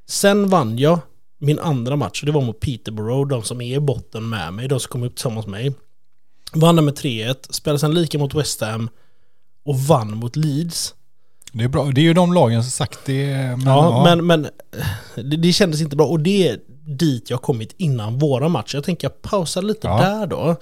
Sen 0.09 0.49
vann 0.49 0.79
jag 0.79 0.99
min 1.38 1.59
andra 1.59 1.97
match 1.97 2.23
och 2.23 2.27
det 2.27 2.33
var 2.33 2.43
mot 2.43 2.61
Peterborough, 2.61 3.29
de 3.29 3.43
som 3.43 3.61
är 3.61 3.77
i 3.77 3.81
botten 3.81 4.29
med 4.29 4.53
mig, 4.53 4.69
de 4.69 4.81
som 4.81 4.91
kom 4.91 5.03
upp 5.03 5.14
tillsammans 5.14 5.47
med 5.47 5.62
mig. 5.62 5.75
Vann 6.53 6.85
med 6.85 6.95
3-1, 6.95 7.53
spelade 7.53 7.79
sen 7.79 7.95
lika 7.95 8.19
mot 8.19 8.35
West 8.35 8.61
Ham 8.61 8.91
och 9.64 9.79
vann 9.79 10.17
mot 10.17 10.37
Leeds. 10.37 10.95
Det 11.53 11.64
är 11.64 11.69
bra, 11.69 11.85
det 11.85 12.01
är 12.01 12.03
ju 12.03 12.14
de 12.14 12.33
lagen 12.33 12.62
som 12.62 12.71
sagt 12.71 12.99
det. 13.05 13.27
Men, 13.35 13.61
ja, 13.61 13.91
ja, 13.91 14.05
men, 14.05 14.27
men 14.27 14.49
det, 15.14 15.37
det 15.37 15.53
kändes 15.53 15.81
inte 15.81 15.97
bra 15.97 16.07
och 16.07 16.21
det 16.21 16.49
är 16.49 16.59
dit 16.87 17.31
jag 17.31 17.43
kommit 17.43 17.75
innan 17.77 18.19
våra 18.19 18.49
matcher. 18.49 18.77
Jag 18.77 18.85
tänker 18.85 19.05
jag 19.05 19.23
pausar 19.23 19.62
lite 19.62 19.87
ja. 19.87 20.01
där 20.01 20.27
då. 20.27 20.57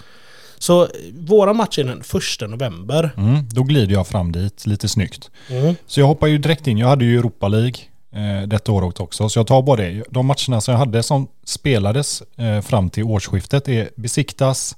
Så 0.59 0.89
våra 1.15 1.53
matcher 1.53 1.81
är 1.81 1.85
den 1.85 2.03
första 2.03 2.47
november. 2.47 3.11
Mm, 3.17 3.49
då 3.49 3.63
glider 3.63 3.95
jag 3.95 4.07
fram 4.07 4.33
dit 4.33 4.67
lite 4.67 4.89
snyggt. 4.89 5.31
Mm. 5.51 5.75
Så 5.87 6.01
jag 6.01 6.07
hoppar 6.07 6.27
ju 6.27 6.39
direkt 6.39 6.67
in. 6.67 6.79
Jag 6.79 6.89
hade 6.89 7.05
ju 7.05 7.19
Europa 7.19 7.49
League 7.49 7.79
eh, 8.13 8.49
detta 8.49 8.73
året 8.73 9.01
också. 9.01 9.29
Så 9.29 9.39
jag 9.39 9.47
tar 9.47 9.63
bara 9.63 9.77
det. 9.77 10.05
De 10.11 10.27
matcherna 10.27 10.61
som 10.61 10.73
jag 10.73 10.79
hade 10.79 11.03
som 11.03 11.29
spelades 11.45 12.23
eh, 12.37 12.61
fram 12.61 12.91
till 12.91 13.05
årsskiftet 13.05 13.69
är 13.69 13.91
Besiktas, 13.97 14.77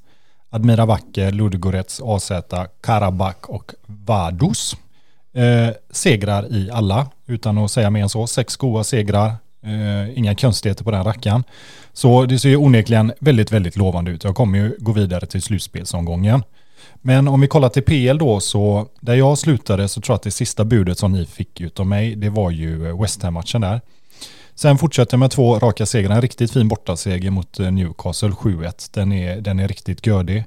Admira 0.50 0.86
Wacker, 0.86 1.32
Ludogorets, 1.32 2.00
AZ, 2.04 2.32
Karabak 2.80 3.48
och 3.48 3.72
Vaduz. 3.86 4.76
Eh, 5.34 5.74
segrar 5.90 6.52
i 6.52 6.70
alla, 6.70 7.06
utan 7.26 7.58
att 7.58 7.70
säga 7.70 7.90
mer 7.90 8.02
än 8.02 8.08
så. 8.08 8.26
Sex 8.26 8.56
goda 8.56 8.84
segrar. 8.84 9.32
Eh, 9.62 10.18
inga 10.18 10.34
konstigheter 10.34 10.84
på 10.84 10.90
den 10.90 11.04
rackaren. 11.04 11.44
Så 11.92 12.26
det 12.26 12.38
ser 12.38 12.48
ju 12.48 12.56
onekligen 12.56 13.12
väldigt, 13.20 13.52
väldigt 13.52 13.76
lovande 13.76 14.10
ut. 14.10 14.24
Jag 14.24 14.34
kommer 14.34 14.58
ju 14.58 14.76
gå 14.78 14.92
vidare 14.92 15.26
till 15.26 15.42
slutspelsomgången. 15.42 16.42
Men 16.94 17.28
om 17.28 17.40
vi 17.40 17.48
kollar 17.48 17.68
till 17.68 17.82
PL 17.82 18.18
då, 18.18 18.40
så 18.40 18.88
där 19.00 19.14
jag 19.14 19.38
slutade 19.38 19.88
så 19.88 20.00
tror 20.00 20.12
jag 20.12 20.16
att 20.16 20.22
det 20.22 20.30
sista 20.30 20.64
budet 20.64 20.98
som 20.98 21.12
ni 21.12 21.26
fick 21.26 21.60
utav 21.60 21.86
mig, 21.86 22.16
det 22.16 22.30
var 22.30 22.50
ju 22.50 22.88
eh, 22.88 23.00
West 23.00 23.22
Ham-matchen 23.22 23.60
där. 23.60 23.80
Sen 24.54 24.78
fortsätter 24.78 25.14
jag 25.14 25.20
med 25.20 25.30
två 25.30 25.58
raka 25.58 25.86
segrar, 25.86 26.14
en 26.14 26.22
riktigt 26.22 26.52
fin 26.52 26.68
bortaseger 26.68 27.30
mot 27.30 27.60
eh, 27.60 27.70
Newcastle 27.70 28.28
7-1. 28.28 28.90
Den 28.94 29.12
är, 29.12 29.40
den 29.40 29.58
är 29.58 29.68
riktigt 29.68 30.06
gödig. 30.06 30.44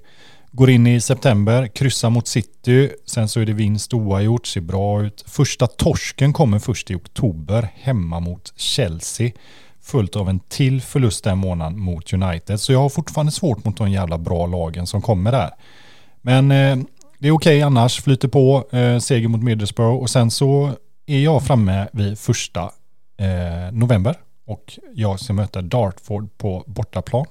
Går 0.54 0.70
in 0.70 0.88
i 0.88 1.02
september, 1.02 1.68
kryssar 1.68 2.10
mot 2.10 2.28
City, 2.28 2.92
sen 3.06 3.28
så 3.28 3.40
är 3.40 3.46
det 3.46 3.54
vinst 3.54 3.94
oavgjort, 3.94 4.48
ser 4.48 4.62
bra 4.62 5.04
ut. 5.04 5.24
Första 5.28 5.68
torsken 5.68 6.34
kommer 6.34 6.60
först 6.60 6.92
i 6.92 6.96
oktober, 6.96 7.70
hemma 7.76 8.20
mot 8.20 8.54
Chelsea. 8.56 9.32
Följt 9.82 10.16
av 10.16 10.30
en 10.30 10.40
till 10.40 10.82
förlust 10.82 11.24
den 11.24 11.38
månaden 11.38 11.80
mot 11.80 12.14
United. 12.14 12.60
Så 12.60 12.74
jag 12.74 12.80
har 12.80 12.90
fortfarande 12.90 13.32
svårt 13.32 13.66
mot 13.66 13.78
de 13.78 13.92
jävla 13.92 14.18
bra 14.18 14.46
lagen 14.46 14.88
som 14.88 15.02
kommer 15.02 15.32
där. 15.32 15.50
Men 16.22 16.52
eh, 16.52 16.78
det 17.20 17.28
är 17.28 17.32
okej 17.32 17.58
okay 17.58 17.62
annars, 17.62 18.02
flyter 18.02 18.28
på, 18.28 18.68
eh, 18.72 19.00
seger 19.00 19.28
mot 19.28 19.44
Middlesbrough 19.44 20.02
och 20.02 20.10
sen 20.10 20.32
så 20.32 20.72
är 21.06 21.20
jag 21.20 21.44
framme 21.44 21.88
vid 21.94 22.20
första 22.20 22.62
eh, 23.18 23.72
november 23.72 24.16
och 24.48 24.80
jag 24.94 25.20
ska 25.20 25.34
möta 25.34 25.62
Dartford 25.62 26.38
på 26.38 26.64
bortaplan 26.68 27.26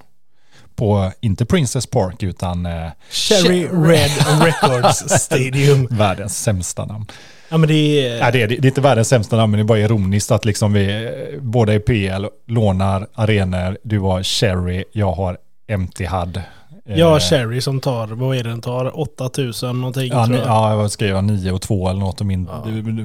på, 0.80 1.12
inte 1.20 1.46
Princess 1.46 1.86
Park 1.86 2.22
utan 2.22 2.66
eh, 2.66 2.88
Cherry 3.10 3.66
Red 3.66 4.10
Records 4.42 5.22
Stadium. 5.22 5.86
Världens 5.90 6.42
sämsta 6.42 6.84
namn. 6.84 7.06
Ja, 7.48 7.56
men 7.58 7.68
det, 7.68 7.74
är... 7.74 8.20
Nej, 8.20 8.32
det, 8.32 8.42
är, 8.42 8.48
det 8.48 8.54
är 8.54 8.66
inte 8.66 8.80
världens 8.80 9.08
sämsta 9.08 9.36
namn, 9.36 9.50
men 9.50 9.58
det 9.58 9.62
är 9.62 9.66
bara 9.66 9.78
ironiskt 9.78 10.30
att 10.30 10.44
liksom 10.44 10.72
vi 10.72 11.10
båda 11.40 11.74
i 11.74 11.80
PL 11.80 12.26
lånar 12.46 13.06
arenor. 13.14 13.78
Du 13.82 13.98
har 13.98 14.22
Cherry, 14.22 14.84
jag 14.92 15.12
har 15.12 15.36
Empty 15.68 16.06
Hud. 16.06 16.40
Ja, 16.84 17.16
eh, 17.16 17.20
Cherry 17.20 17.60
som 17.60 17.80
tar, 17.80 18.06
vad 18.06 18.36
är 18.36 18.44
det 18.44 18.50
den 18.50 18.60
tar? 18.60 19.00
8000 19.00 19.80
någonting 19.80 20.12
ja, 20.12 20.26
tror 20.26 20.38
jag. 20.38 20.46
Ja, 20.46 20.76
vad 20.76 20.92
skrev 20.92 21.10
jag? 21.10 21.24
9 21.24 21.52
och 21.52 21.62
2 21.62 21.88
eller 21.88 22.00
något. 22.00 22.20
Och 22.20 22.26
min 22.26 22.48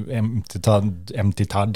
ja. 0.09 0.15
Empty 1.15 1.45
Tad 1.45 1.75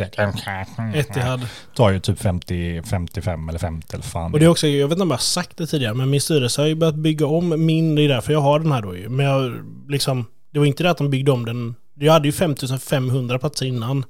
Etihad 0.93 1.47
tar 1.75 1.89
ju 1.89 1.99
typ 1.99 2.19
50, 2.19 2.81
55 2.83 3.49
eller 3.49 3.59
50 3.59 3.93
eller 3.93 4.03
fan. 4.03 4.33
Och 4.33 4.39
det 4.39 4.45
är 4.45 4.49
också, 4.49 4.67
jag 4.67 4.87
vet 4.87 4.95
inte 4.95 5.03
om 5.03 5.09
jag 5.09 5.17
har 5.17 5.21
sagt 5.21 5.57
det 5.57 5.67
tidigare, 5.67 5.93
men 5.93 6.09
min 6.09 6.21
styrelse 6.21 6.61
har 6.61 6.67
ju 6.67 6.75
börjat 6.75 6.95
bygga 6.95 7.27
om 7.27 7.65
min, 7.65 7.95
det 7.95 8.01
är 8.01 8.09
därför 8.09 8.33
jag 8.33 8.41
har 8.41 8.59
den 8.59 8.71
här 8.71 8.81
då 8.81 8.95
ju. 8.97 9.09
Men 9.09 9.25
jag 9.25 9.53
liksom, 9.87 10.25
det 10.51 10.59
var 10.59 10.65
inte 10.65 10.83
det 10.83 10.91
att 10.91 10.97
de 10.97 11.09
byggde 11.09 11.31
om 11.31 11.45
den. 11.45 11.75
Jag 11.93 12.13
hade 12.13 12.27
ju 12.27 12.31
5500 12.31 13.39
platser 13.39 13.65
innan. 13.65 14.05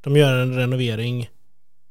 De 0.00 0.16
gör 0.16 0.38
en 0.38 0.54
renovering. 0.54 1.28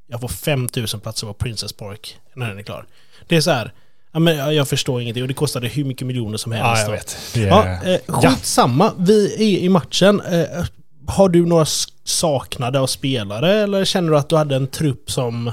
Jag 0.08 0.22
får 0.22 0.28
5000 0.28 1.00
platser 1.00 1.28
på 1.28 1.34
Princess 1.34 1.74
Park 1.74 2.18
när 2.34 2.50
den 2.50 2.58
är 2.58 2.64
klar. 2.64 2.86
Det 3.28 3.36
är 3.36 3.42
så 3.42 3.52
här, 3.52 3.72
Ja, 4.13 4.19
men 4.19 4.56
jag 4.56 4.67
förstår 4.67 5.02
ingenting 5.02 5.24
och 5.24 5.28
det 5.28 5.34
kostade 5.34 5.67
hur 5.67 5.86
mycket 5.86 6.08
miljoner 6.08 6.38
som 6.38 6.52
helst. 6.52 6.82
Ja, 6.82 6.84
jag 6.84 6.91
vet. 6.91 7.17
Det 7.34 7.41
ja, 7.41 7.84
eh, 7.84 8.00
skitsamma, 8.08 8.86
ja. 8.86 9.04
vi 9.04 9.34
är 9.34 9.60
i 9.60 9.69
matchen. 9.69 10.21
Eh, 10.21 10.65
har 11.08 11.30
du 11.30 11.45
några 11.45 11.65
saknade 12.04 12.80
av 12.80 12.88
spelare 12.88 13.63
eller 13.63 13.86
känner 13.86 14.12
du 14.12 14.17
att 14.17 14.30
du 14.30 14.36
hade 14.38 14.56
en 14.56 14.67
trupp 14.67 15.12
som... 15.12 15.52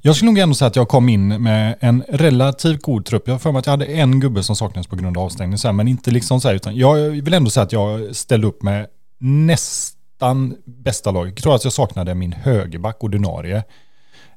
Jag 0.00 0.16
skulle 0.16 0.30
nog 0.30 0.38
ändå 0.38 0.54
säga 0.54 0.66
att 0.68 0.76
jag 0.76 0.88
kom 0.88 1.08
in 1.08 1.42
med 1.42 1.76
en 1.80 2.04
relativt 2.08 2.82
god 2.82 3.06
trupp. 3.06 3.22
Jag 3.26 3.34
har 3.34 3.38
för 3.38 3.52
mig 3.52 3.58
att 3.58 3.66
jag 3.66 3.70
hade 3.70 3.86
en 3.86 4.20
gubbe 4.20 4.42
som 4.42 4.56
saknades 4.56 4.86
på 4.86 4.96
grund 4.96 5.16
av 5.16 5.24
avstängning, 5.24 5.58
så 5.58 5.68
här, 5.68 5.72
men 5.72 5.88
inte 5.88 6.10
liksom 6.10 6.40
så 6.40 6.48
här, 6.48 6.54
utan 6.54 6.76
jag 6.76 6.96
vill 6.96 7.34
ändå 7.34 7.50
säga 7.50 7.64
att 7.64 7.72
jag 7.72 8.16
ställde 8.16 8.46
upp 8.46 8.62
med 8.62 8.86
nästan 9.18 10.56
bästa 10.64 11.10
lag. 11.10 11.28
Jag 11.28 11.36
tror 11.36 11.54
att 11.54 11.64
jag 11.64 11.72
saknade 11.72 12.14
min 12.14 12.32
högerback 12.32 13.04
ordinarie. 13.04 13.62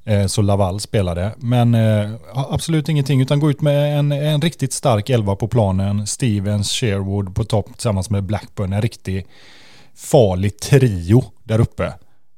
Eh, 0.07 0.25
så 0.25 0.41
Laval 0.41 0.79
spelade. 0.79 1.31
Men 1.37 1.75
eh, 1.75 2.11
absolut 2.33 2.89
ingenting, 2.89 3.21
utan 3.21 3.39
gå 3.39 3.49
ut 3.49 3.61
med 3.61 3.99
en, 3.99 4.11
en 4.11 4.41
riktigt 4.41 4.73
stark 4.73 5.09
elva 5.09 5.35
på 5.35 5.47
planen. 5.47 6.07
Stevens, 6.07 6.71
Sherwood 6.71 7.35
på 7.35 7.43
topp 7.43 7.65
tillsammans 7.73 8.09
med 8.09 8.23
Blackburn. 8.23 8.73
En 8.73 8.81
riktig 8.81 9.27
farlig 9.95 10.59
trio 10.59 11.23
där 11.43 11.59
uppe. 11.59 11.85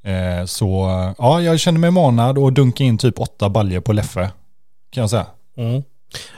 Eh, 0.03 0.45
så 0.45 0.89
eh, 0.89 1.13
ja, 1.17 1.41
jag 1.41 1.59
känner 1.59 1.79
mig 1.79 1.91
manad 1.91 2.37
och 2.37 2.53
dunka 2.53 2.83
in 2.83 2.97
typ 2.97 3.19
åtta 3.19 3.49
baljer 3.49 3.79
på 3.79 3.93
Leffe. 3.93 4.31
Kan 4.89 5.01
jag 5.01 5.09
säga. 5.09 5.25
Mm. 5.57 5.83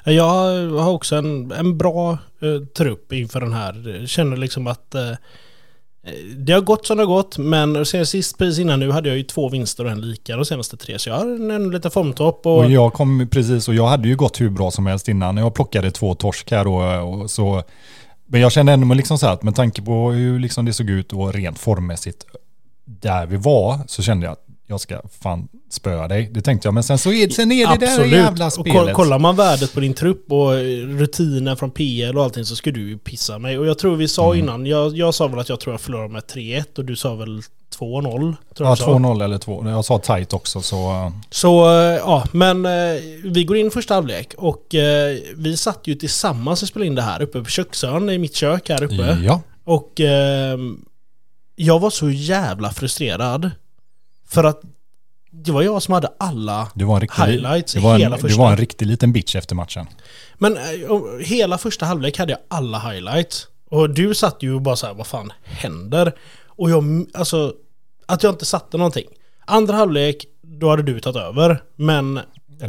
Jag 0.03 0.69
har 0.79 0.91
också 0.91 1.15
en, 1.15 1.51
en 1.51 1.77
bra 1.77 2.11
eh, 2.11 2.67
trupp 2.77 3.13
inför 3.13 3.41
den 3.41 3.53
här. 3.53 4.05
Känner 4.07 4.37
liksom 4.37 4.67
att 4.67 4.95
Eh, 4.95 5.13
Eh, 6.03 6.13
det 6.37 6.53
har 6.53 6.61
gått 6.61 6.85
som 6.85 6.97
det 6.97 7.03
har 7.03 7.07
gått, 7.07 7.37
men 7.37 7.85
sen 7.85 8.05
sist 8.05 8.37
precis 8.37 8.59
innan 8.59 8.79
nu 8.79 8.91
hade 8.91 9.09
jag 9.09 9.17
ju 9.17 9.23
två 9.23 9.49
vinster 9.49 9.85
och 9.85 9.91
en 9.91 10.01
lika 10.01 10.35
de 10.35 10.45
senaste 10.45 10.77
tre, 10.77 10.99
så 10.99 11.09
jag 11.09 11.15
har 11.15 11.25
en, 11.25 11.51
en 11.51 11.71
liten 11.71 11.91
formtopp. 11.91 12.45
Och... 12.45 12.57
och 12.57 12.71
jag 12.71 12.93
kom 12.93 13.27
precis, 13.31 13.67
och 13.67 13.75
jag 13.75 13.87
hade 13.87 14.07
ju 14.07 14.15
gått 14.15 14.41
hur 14.41 14.49
bra 14.49 14.71
som 14.71 14.85
helst 14.85 15.07
innan. 15.07 15.37
Jag 15.37 15.53
plockade 15.53 15.91
två 15.91 16.15
torsk 16.15 16.51
här 16.51 16.67
och, 16.67 17.21
och 17.21 17.31
så 17.31 17.63
men 18.31 18.41
jag 18.41 18.51
kände 18.51 18.71
ändå 18.71 18.93
liksom 18.93 19.17
så 19.17 19.25
här 19.25 19.33
att 19.33 19.43
med 19.43 19.55
tanke 19.55 19.81
på 19.81 20.11
hur 20.11 20.39
liksom 20.39 20.65
det 20.65 20.73
såg 20.73 20.89
ut 20.89 21.13
och 21.13 21.33
rent 21.33 21.59
formmässigt 21.59 22.25
där 22.85 23.25
vi 23.25 23.37
var 23.37 23.79
så 23.87 24.03
kände 24.03 24.25
jag 24.25 24.33
att 24.33 24.45
jag 24.71 24.81
ska 24.81 25.01
fan 25.21 25.47
spöa 25.69 26.07
dig. 26.07 26.29
Det 26.33 26.41
tänkte 26.41 26.67
jag, 26.67 26.73
men 26.73 26.83
sen 26.83 26.97
så 26.97 27.11
är, 27.11 27.29
sen 27.29 27.51
är 27.51 27.67
det 27.67 27.85
Absolut. 27.85 28.11
där 28.11 28.17
jävla 28.17 28.51
spelet. 28.51 28.89
Och 28.89 28.93
kollar 28.93 29.19
man 29.19 29.35
värdet 29.35 29.73
på 29.73 29.79
din 29.79 29.93
trupp 29.93 30.31
och 30.31 30.51
rutinen 30.99 31.57
från 31.57 31.71
PL 31.71 32.17
och 32.17 32.23
allting 32.23 32.45
så 32.45 32.55
ska 32.55 32.71
du 32.71 32.89
ju 32.89 32.97
pissa 32.97 33.39
mig. 33.39 33.59
Och 33.59 33.67
jag 33.67 33.77
tror 33.77 33.95
vi 33.95 34.07
sa 34.07 34.25
mm. 34.25 34.39
innan, 34.39 34.65
jag, 34.65 34.97
jag 34.97 35.13
sa 35.13 35.27
väl 35.27 35.39
att 35.39 35.49
jag 35.49 35.59
tror 35.59 35.73
jag 35.73 35.81
förlorar 35.81 36.07
med 36.07 36.23
3-1 36.23 36.77
och 36.77 36.85
du 36.85 36.95
sa 36.95 37.15
väl 37.15 37.41
2-0? 37.79 38.35
Ja, 38.57 38.75
2-0 38.75 39.23
eller 39.23 39.37
2. 39.37 39.69
Jag 39.69 39.85
sa 39.85 39.99
tight 39.99 40.33
också 40.33 40.61
så... 40.61 41.11
Så, 41.29 41.69
eh, 41.69 41.95
ja, 41.95 42.23
men 42.31 42.65
eh, 42.65 43.01
vi 43.23 43.43
går 43.43 43.57
in 43.57 43.71
första 43.71 43.93
halvlek 43.93 44.33
och 44.37 44.75
eh, 44.75 45.17
vi 45.35 45.57
satt 45.57 45.87
ju 45.87 45.95
tillsammans 45.95 46.61
och 46.61 46.67
spelade 46.67 46.87
in 46.87 46.95
det 46.95 47.01
här 47.01 47.21
uppe 47.21 47.43
på 47.43 47.49
köksön 47.49 48.09
i 48.09 48.17
mitt 48.17 48.35
kök 48.35 48.69
här 48.69 48.83
uppe. 48.83 49.17
Ja. 49.23 49.41
Och 49.63 50.01
jag 51.55 51.79
var 51.79 51.89
så 51.89 52.09
jävla 52.09 52.71
frustrerad. 52.71 53.51
För 54.31 54.43
att 54.43 54.61
det 55.31 55.51
var 55.51 55.61
jag 55.61 55.81
som 55.81 55.93
hade 55.93 56.13
alla 56.19 56.67
var 56.73 56.95
en 56.95 57.01
riktig, 57.01 57.23
highlights 57.23 57.75
hela 57.75 57.95
en, 57.95 58.11
första. 58.11 58.27
Du 58.27 58.35
var 58.35 58.51
en 58.51 58.57
riktig 58.57 58.85
liten 58.85 59.13
bitch 59.13 59.35
efter 59.35 59.55
matchen. 59.55 59.87
Men 60.37 60.57
uh, 60.57 61.19
hela 61.19 61.57
första 61.57 61.85
halvlek 61.85 62.17
hade 62.19 62.31
jag 62.31 62.39
alla 62.47 62.79
highlights. 62.79 63.47
Och 63.69 63.89
du 63.89 64.15
satt 64.15 64.43
ju 64.43 64.53
och 64.53 64.61
bara 64.61 64.75
så 64.75 64.87
här, 64.87 64.93
vad 64.93 65.07
fan 65.07 65.31
händer? 65.43 66.13
Och 66.45 66.69
jag, 66.69 67.05
alltså, 67.13 67.53
att 68.05 68.23
jag 68.23 68.33
inte 68.33 68.45
satte 68.45 68.77
någonting. 68.77 69.05
Andra 69.45 69.75
halvlek, 69.75 70.25
då 70.41 70.69
hade 70.69 70.83
du 70.83 70.99
tagit 70.99 71.17
över. 71.17 71.63
Men... 71.75 72.19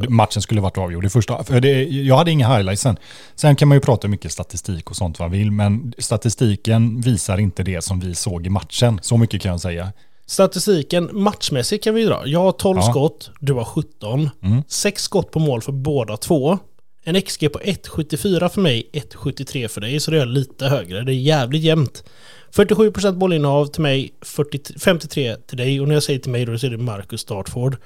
Matchen 0.08 0.42
skulle 0.42 0.60
varit 0.60 0.78
avgjord 0.78 1.04
i 1.04 1.08
första. 1.08 1.44
För 1.44 1.60
det, 1.60 1.82
jag 1.82 2.16
hade 2.16 2.30
inga 2.30 2.56
highlights 2.56 2.82
sen. 2.82 2.96
Sen 3.34 3.56
kan 3.56 3.68
man 3.68 3.76
ju 3.76 3.80
prata 3.80 4.08
mycket 4.08 4.32
statistik 4.32 4.90
och 4.90 4.96
sånt 4.96 5.18
vad 5.18 5.30
vill, 5.30 5.50
men 5.50 5.94
statistiken 5.98 7.00
visar 7.00 7.38
inte 7.38 7.62
det 7.62 7.84
som 7.84 8.00
vi 8.00 8.14
såg 8.14 8.46
i 8.46 8.50
matchen. 8.50 9.00
Så 9.02 9.16
mycket 9.16 9.42
kan 9.42 9.50
jag 9.50 9.60
säga. 9.60 9.92
Statistiken 10.26 11.08
matchmässigt 11.12 11.84
kan 11.84 11.94
vi 11.94 12.04
dra. 12.04 12.22
Jag 12.26 12.40
har 12.40 12.52
12 12.52 12.78
Ja. 12.78 12.90
skott, 12.90 13.30
du 13.40 13.52
har 13.52 13.64
17. 13.64 14.30
Mm. 14.42 14.62
6 14.68 15.02
skott 15.02 15.30
på 15.30 15.38
mål 15.38 15.62
för 15.62 15.72
båda 15.72 16.16
två. 16.16 16.58
En 17.04 17.22
XG 17.22 17.48
på 17.52 17.58
1,74 17.58 18.48
för 18.48 18.60
mig, 18.60 18.90
1,73 18.92 19.68
för 19.68 19.80
dig, 19.80 20.00
så 20.00 20.10
det 20.10 20.20
är 20.20 20.26
lite 20.26 20.66
högre. 20.66 21.02
Det 21.02 21.12
är 21.12 21.14
jävligt 21.14 21.62
jämnt. 21.62 22.04
47% 22.52 23.12
bollinnehav 23.18 23.66
till 23.66 23.82
mig, 23.82 24.10
40, 24.22 24.78
53 24.78 25.36
till 25.36 25.56
dig 25.56 25.80
och 25.80 25.88
när 25.88 25.94
jag 25.94 26.02
säger 26.02 26.18
till 26.18 26.30
mig 26.30 26.44
då 26.44 26.58
så 26.58 26.66
är 26.66 26.70
det 26.70 26.78
Marcus 26.78 27.24
Dartford. 27.24 27.76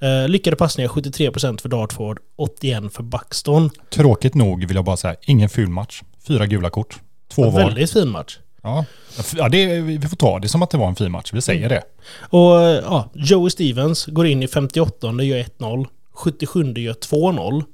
Eh, 0.00 0.28
lyckade 0.28 0.56
passningar 0.56 0.88
73% 0.88 1.60
för 1.60 1.68
Dartford, 1.68 2.18
81 2.36 2.92
för 2.92 3.02
Buxton. 3.02 3.70
Tråkigt 3.90 4.34
nog 4.34 4.66
vill 4.66 4.74
jag 4.76 4.84
bara 4.84 4.96
säga, 4.96 5.16
ingen 5.22 5.48
ful 5.48 5.68
match. 5.68 6.02
Fyra 6.26 6.46
gula 6.46 6.70
kort. 6.70 6.98
Två 7.28 7.50
var. 7.50 7.60
Väldigt 7.64 7.92
fin 7.92 8.08
match. 8.08 8.38
Ja, 8.62 8.84
ja 9.36 9.48
det, 9.48 9.80
vi 9.80 10.00
får 10.08 10.16
ta 10.16 10.38
det 10.38 10.48
som 10.48 10.62
att 10.62 10.70
det 10.70 10.78
var 10.78 10.88
en 10.88 10.96
fin 10.96 11.12
match. 11.12 11.32
Vi 11.32 11.42
säger 11.42 11.68
det. 11.68 11.82
Och 12.30 12.62
eh, 12.62 12.82
ja, 12.84 13.10
Joey 13.14 13.50
Stevens 13.50 14.06
går 14.06 14.26
in 14.26 14.42
i 14.42 14.48
58 14.48 15.06
gör 15.22 15.38
1-0. 15.58 15.86
77 16.12 16.64
gör 16.64 16.92
2-0. 16.94 17.64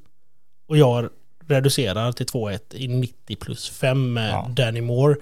Och 0.69 0.77
jag 0.79 1.09
reducerar 1.49 2.13
till 2.13 2.27
2-1 2.27 2.59
i 2.71 2.89
90 2.89 3.37
plus 3.37 3.69
5 3.71 4.13
med 4.13 4.31
Ja. 4.31 4.47
Danny 4.57 4.81
Moore. 4.81 5.17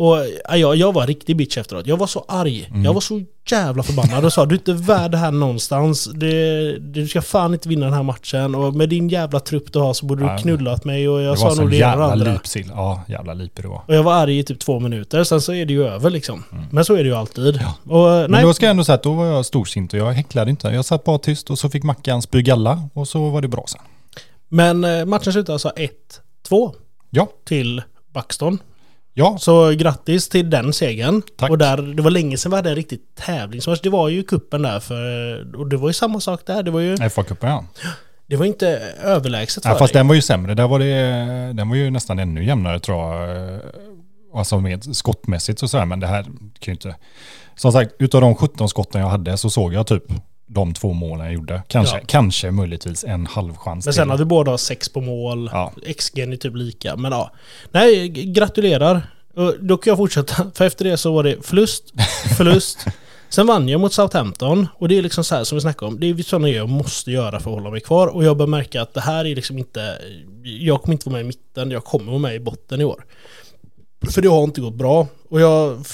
Och 0.00 0.16
ja, 0.48 0.56
jag, 0.56 0.76
jag 0.76 0.92
var 0.92 1.06
riktigt 1.06 1.36
bitch 1.36 1.58
efteråt. 1.58 1.86
Jag 1.86 1.96
var 1.96 2.06
så 2.06 2.24
arg. 2.28 2.66
Mm. 2.70 2.84
Jag 2.84 2.94
var 2.94 3.00
så 3.00 3.22
jävla 3.50 3.82
förbannad 3.82 4.24
och 4.24 4.32
sa 4.32 4.46
du 4.46 4.54
är 4.54 4.58
inte 4.58 4.72
värd 4.72 5.10
det 5.10 5.16
här 5.18 5.30
någonstans. 5.30 6.04
Det, 6.14 6.78
du 6.78 7.08
ska 7.08 7.22
fan 7.22 7.52
inte 7.54 7.68
vinna 7.68 7.84
den 7.86 7.94
här 7.94 8.02
matchen. 8.02 8.54
Och 8.54 8.74
med 8.74 8.88
din 8.88 9.08
jävla 9.08 9.40
trupp 9.40 9.72
du 9.72 9.78
har 9.78 9.94
så 9.94 10.06
borde 10.06 10.24
Ja, 10.24 10.36
du 10.36 10.42
knullat 10.42 10.84
mig. 10.84 11.08
Och 11.08 11.20
jag 11.22 11.38
sa 11.38 11.54
nog 11.54 11.56
det 11.56 11.60
ena 11.60 11.64
och 11.64 11.70
det 11.70 11.76
jävla 11.76 12.12
andra. 12.12 12.32
lipsill. 12.32 12.70
Ja, 12.74 13.02
jävla 13.08 13.34
liper 13.34 13.62
det 13.62 13.68
var. 13.68 13.82
Och 13.88 13.94
jag 13.94 14.02
var 14.02 14.12
arg 14.14 14.38
i 14.38 14.44
typ 14.44 14.58
två 14.60 14.80
minuter. 14.80 15.24
Sen 15.24 15.40
så 15.40 15.52
är 15.54 15.66
det 15.66 15.72
ju 15.72 15.86
över 15.86 16.10
liksom. 16.10 16.44
Men 16.70 16.84
så 16.84 16.94
är 16.94 16.98
det 17.04 17.08
ju 17.08 17.14
alltid. 17.14 17.60
Och, 17.88 18.10
Mm. 18.10 18.30
Men 18.30 18.42
då 18.42 18.54
ska 18.54 18.66
jag 18.66 18.70
ändå 18.70 18.84
säga 18.84 18.94
att 18.96 19.02
då 19.02 19.12
var 19.12 19.26
jag 19.26 19.46
storsint 19.46 19.92
och 19.92 19.98
jag 19.98 20.12
häcklade 20.12 20.50
inte. 20.50 20.68
Jag 20.68 20.84
satt 20.84 21.04
bara 21.04 21.18
tyst 21.18 21.50
och 21.50 21.58
så 21.58 21.68
fick 21.70 21.82
Mackan 21.82 22.22
spy 22.22 22.42
galla 22.42 22.82
och 22.94 23.08
så 23.08 23.28
var 23.30 23.40
det 23.42 23.48
bra 23.48 23.64
sen. 23.66 23.80
Men 24.48 24.84
eh, 24.84 25.04
matchen 25.04 25.32
slutade 25.32 25.52
alltså 25.52 25.72
1-2 26.48 26.72
Ja, 27.10 27.28
till 27.44 27.82
Buxton. 28.14 28.58
Ja, 29.20 29.38
Så 29.38 29.70
grattis 29.70 30.28
till 30.28 30.50
den 30.50 30.72
segern. 30.72 31.22
Tack. 31.36 31.50
Och 31.50 31.58
där, 31.58 31.76
det 31.76 32.02
var 32.02 32.10
länge 32.10 32.36
sedan 32.36 32.50
vi 32.50 32.56
hade 32.56 32.70
en 32.70 32.76
riktig 32.76 33.00
tävlingsmatch. 33.14 33.80
Det 33.82 33.90
var 33.90 34.08
ju 34.08 34.22
kuppen 34.22 34.62
där 34.62 34.80
för... 34.80 35.56
Och 35.56 35.68
det 35.68 35.76
var 35.76 35.88
ju 35.88 35.92
samma 35.92 36.20
sak 36.20 36.46
där. 36.46 36.62
Det 36.62 36.70
var 36.70 36.80
ju... 36.80 36.96
FA-cupen 36.96 37.48
ja. 37.48 37.64
Det 38.26 38.36
var 38.36 38.46
inte 38.46 38.68
överlägset 39.02 39.62
för 39.62 39.70
ja. 39.70 39.78
Fast 39.78 39.92
dig. 39.92 40.00
den 40.00 40.08
var 40.08 40.14
ju 40.14 40.22
sämre. 40.22 40.54
Där 40.54 40.68
var 40.68 40.78
det, 40.78 41.52
den 41.52 41.68
var 41.68 41.76
ju 41.76 41.90
nästan 41.90 42.18
ännu 42.18 42.44
jämnare 42.44 42.80
tror 42.80 42.98
jag. 42.98 43.60
Alltså 44.34 44.60
med 44.60 44.96
skottmässigt 44.96 45.62
och 45.62 45.70
sådär. 45.70 45.84
Men 45.84 46.00
det 46.00 46.06
här 46.06 46.22
kan 46.22 46.32
ju 46.62 46.72
inte... 46.72 46.94
Som 47.56 47.72
sagt, 47.72 47.94
utav 47.98 48.20
de 48.20 48.34
17 48.34 48.68
skotten 48.68 49.00
jag 49.00 49.08
hade 49.08 49.36
så 49.36 49.50
såg 49.50 49.74
jag 49.74 49.86
typ 49.86 50.04
de 50.52 50.74
två 50.74 50.92
målen 50.92 51.24
jag 51.26 51.34
gjorde. 51.34 51.62
Kanske, 51.68 51.96
Ja. 51.96 52.02
kanske 52.06 52.50
möjligtvis 52.50 53.04
en 53.04 53.26
halv 53.26 53.56
chans 53.56 53.86
Men 53.86 53.92
till. 53.92 53.96
sen 53.96 54.10
hade 54.10 54.22
vi 54.22 54.28
båda 54.28 54.58
sex 54.58 54.88
på 54.88 55.00
mål. 55.00 55.50
Ja. 55.52 55.72
XG 55.98 56.18
är 56.18 56.36
typ 56.36 56.56
lika. 56.56 56.96
Men 56.96 57.12
ja. 57.12 57.30
Nej, 57.70 58.08
gratulerar. 58.08 59.02
Då 59.60 59.76
kan 59.76 59.90
jag 59.90 59.96
fortsätta. 59.96 60.50
För 60.54 60.64
efter 60.64 60.84
det 60.84 60.96
så 60.96 61.12
var 61.12 61.22
det 61.22 61.46
förlust, 61.46 61.84
förlust. 62.36 62.86
Sen 63.28 63.46
vann 63.46 63.68
jag 63.68 63.80
mot 63.80 63.92
Southampton. 63.92 64.66
Och 64.74 64.88
det 64.88 64.98
är 64.98 65.02
liksom 65.02 65.24
så 65.24 65.34
här 65.34 65.44
som 65.44 65.56
vi 65.56 65.62
snackade 65.62 65.92
om. 65.92 66.00
Det 66.00 66.10
är 66.10 66.22
sådana 66.22 66.46
grejer 66.48 66.60
jag 66.60 66.68
måste 66.68 67.10
göra 67.10 67.40
för 67.40 67.50
att 67.50 67.56
hålla 67.56 67.70
mig 67.70 67.80
kvar. 67.80 68.06
Och 68.06 68.24
jag 68.24 68.36
börjar 68.36 68.48
märka 68.48 68.82
att 68.82 68.94
det 68.94 69.00
här 69.00 69.24
är 69.24 69.34
liksom 69.34 69.58
inte... 69.58 69.98
Jag 70.42 70.82
kommer 70.82 70.92
inte 70.92 71.08
vara 71.08 71.12
med 71.16 71.20
i 71.24 71.26
mitten. 71.26 71.70
Jag 71.70 71.84
kommer 71.84 72.06
vara 72.06 72.18
med 72.18 72.34
i 72.34 72.40
botten 72.40 72.80
i 72.80 72.84
år. 72.84 73.04
För 74.10 74.22
det 74.22 74.28
har 74.28 74.44
inte 74.44 74.60
gått 74.60 74.74
bra. 74.74 75.06
Och 75.30 75.40
jag 75.40 75.84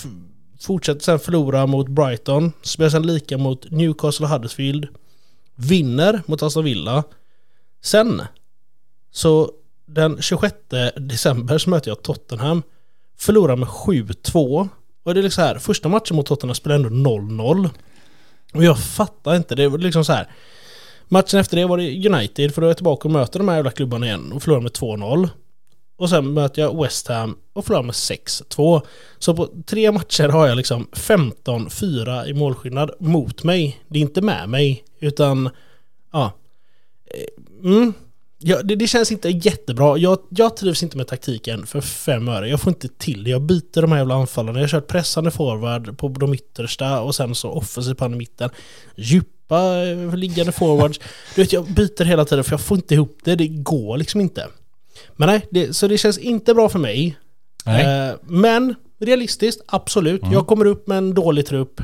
fortsätter 0.66 1.00
sen 1.00 1.18
förlora 1.18 1.66
mot 1.66 1.88
Brighton. 1.88 2.52
Spelar 2.62 2.90
sen 2.90 3.06
lika 3.06 3.38
mot 3.38 3.70
Newcastle 3.70 4.26
och 4.26 4.30
Huddersfield. 4.30 4.88
Vinner 5.54 6.22
mot 6.26 6.42
Aston 6.42 6.64
Villa. 6.64 7.04
Sen 7.82 8.22
så 9.10 9.50
den 9.86 10.22
26 10.22 10.54
december 10.96 11.58
så 11.58 11.70
möter 11.70 11.90
jag 11.90 12.02
Tottenham. 12.02 12.62
Förlorar 13.18 13.56
med 13.56 13.68
7-2. 13.68 14.68
Och 15.04 15.14
det 15.14 15.20
är 15.20 15.22
liksom 15.22 15.42
så 15.42 15.48
här, 15.48 15.58
första 15.58 15.88
matchen 15.88 16.16
mot 16.16 16.26
Tottenham 16.26 16.54
spelade 16.54 16.86
ändå 16.86 17.10
0-0. 17.10 17.70
Och 18.54 18.64
jag 18.64 18.78
fattar 18.78 19.36
inte, 19.36 19.54
det 19.54 19.68
var 19.68 19.78
liksom 19.78 20.04
så 20.04 20.12
här. 20.12 20.30
Matchen 21.08 21.40
efter 21.40 21.56
det 21.56 21.66
var 21.66 21.78
det 21.78 22.08
United, 22.08 22.54
för 22.54 22.60
då 22.60 22.66
är 22.66 22.70
jag 22.70 22.76
tillbaka 22.76 23.08
och 23.08 23.12
möter 23.12 23.38
de 23.38 23.48
här 23.48 23.56
jävla 23.56 23.70
klubbarna 23.70 24.06
igen 24.06 24.32
och 24.32 24.42
förlorar 24.42 24.60
med 24.60 24.72
2-0. 24.72 25.28
Och 25.96 26.10
sen 26.10 26.32
möter 26.32 26.62
jag 26.62 26.82
West 26.82 27.08
Ham 27.08 27.36
och 27.52 27.64
förlorar 27.64 27.82
med 27.82 27.92
6-2. 27.92 28.82
Så 29.18 29.34
på 29.34 29.48
tre 29.66 29.92
matcher 29.92 30.28
har 30.28 30.46
jag 30.46 30.56
liksom 30.56 30.88
15-4 30.92 32.26
i 32.26 32.34
målskillnad 32.34 32.90
mot 32.98 33.44
mig. 33.44 33.80
Det 33.88 33.98
är 33.98 34.02
inte 34.02 34.22
med 34.22 34.48
mig, 34.48 34.84
utan 35.00 35.50
ja. 36.12 36.32
Eh, 37.06 37.70
mm. 37.70 37.92
Ja, 38.38 38.62
det, 38.62 38.76
det 38.76 38.86
känns 38.86 39.12
inte 39.12 39.28
jättebra. 39.28 39.98
Jag, 39.98 40.18
jag 40.28 40.56
trivs 40.56 40.82
inte 40.82 40.96
med 40.96 41.06
taktiken 41.06 41.66
för 41.66 41.80
fem 41.80 42.28
öre. 42.28 42.48
Jag 42.48 42.60
får 42.60 42.70
inte 42.70 42.88
till 42.88 43.24
det. 43.24 43.30
Jag 43.30 43.42
byter 43.42 43.80
de 43.80 43.92
här 43.92 43.98
jävla 43.98 44.14
anfallarna. 44.14 44.58
Jag 44.58 44.64
har 44.64 44.68
kört 44.68 44.86
pressande 44.86 45.30
forward 45.30 45.98
på 45.98 46.08
de 46.08 46.34
yttersta 46.34 47.00
och 47.00 47.14
sen 47.14 47.34
så 47.34 47.50
offensiv 47.50 47.94
på 47.94 48.06
i 48.06 48.08
mitten. 48.08 48.50
Djupa 48.96 49.86
eh, 49.86 50.16
liggande 50.16 50.52
forwards. 50.52 51.00
Du 51.34 51.42
vet, 51.42 51.52
jag 51.52 51.64
byter 51.64 52.04
hela 52.04 52.24
tiden 52.24 52.44
för 52.44 52.52
jag 52.52 52.60
får 52.60 52.76
inte 52.76 52.94
ihop 52.94 53.18
det. 53.24 53.36
Det 53.36 53.48
går 53.48 53.98
liksom 53.98 54.20
inte. 54.20 54.48
Men 55.16 55.28
nej, 55.28 55.46
det, 55.50 55.76
så 55.76 55.86
det 55.88 55.98
känns 55.98 56.18
inte 56.18 56.54
bra 56.54 56.68
för 56.68 56.78
mig. 56.78 57.16
Eh, 57.66 58.14
men 58.22 58.74
realistiskt, 59.00 59.62
absolut. 59.68 60.22
Mm. 60.22 60.32
Jag 60.34 60.46
kommer 60.46 60.64
upp 60.64 60.88
med 60.88 60.98
en 60.98 61.14
dålig 61.14 61.46
trupp 61.46 61.80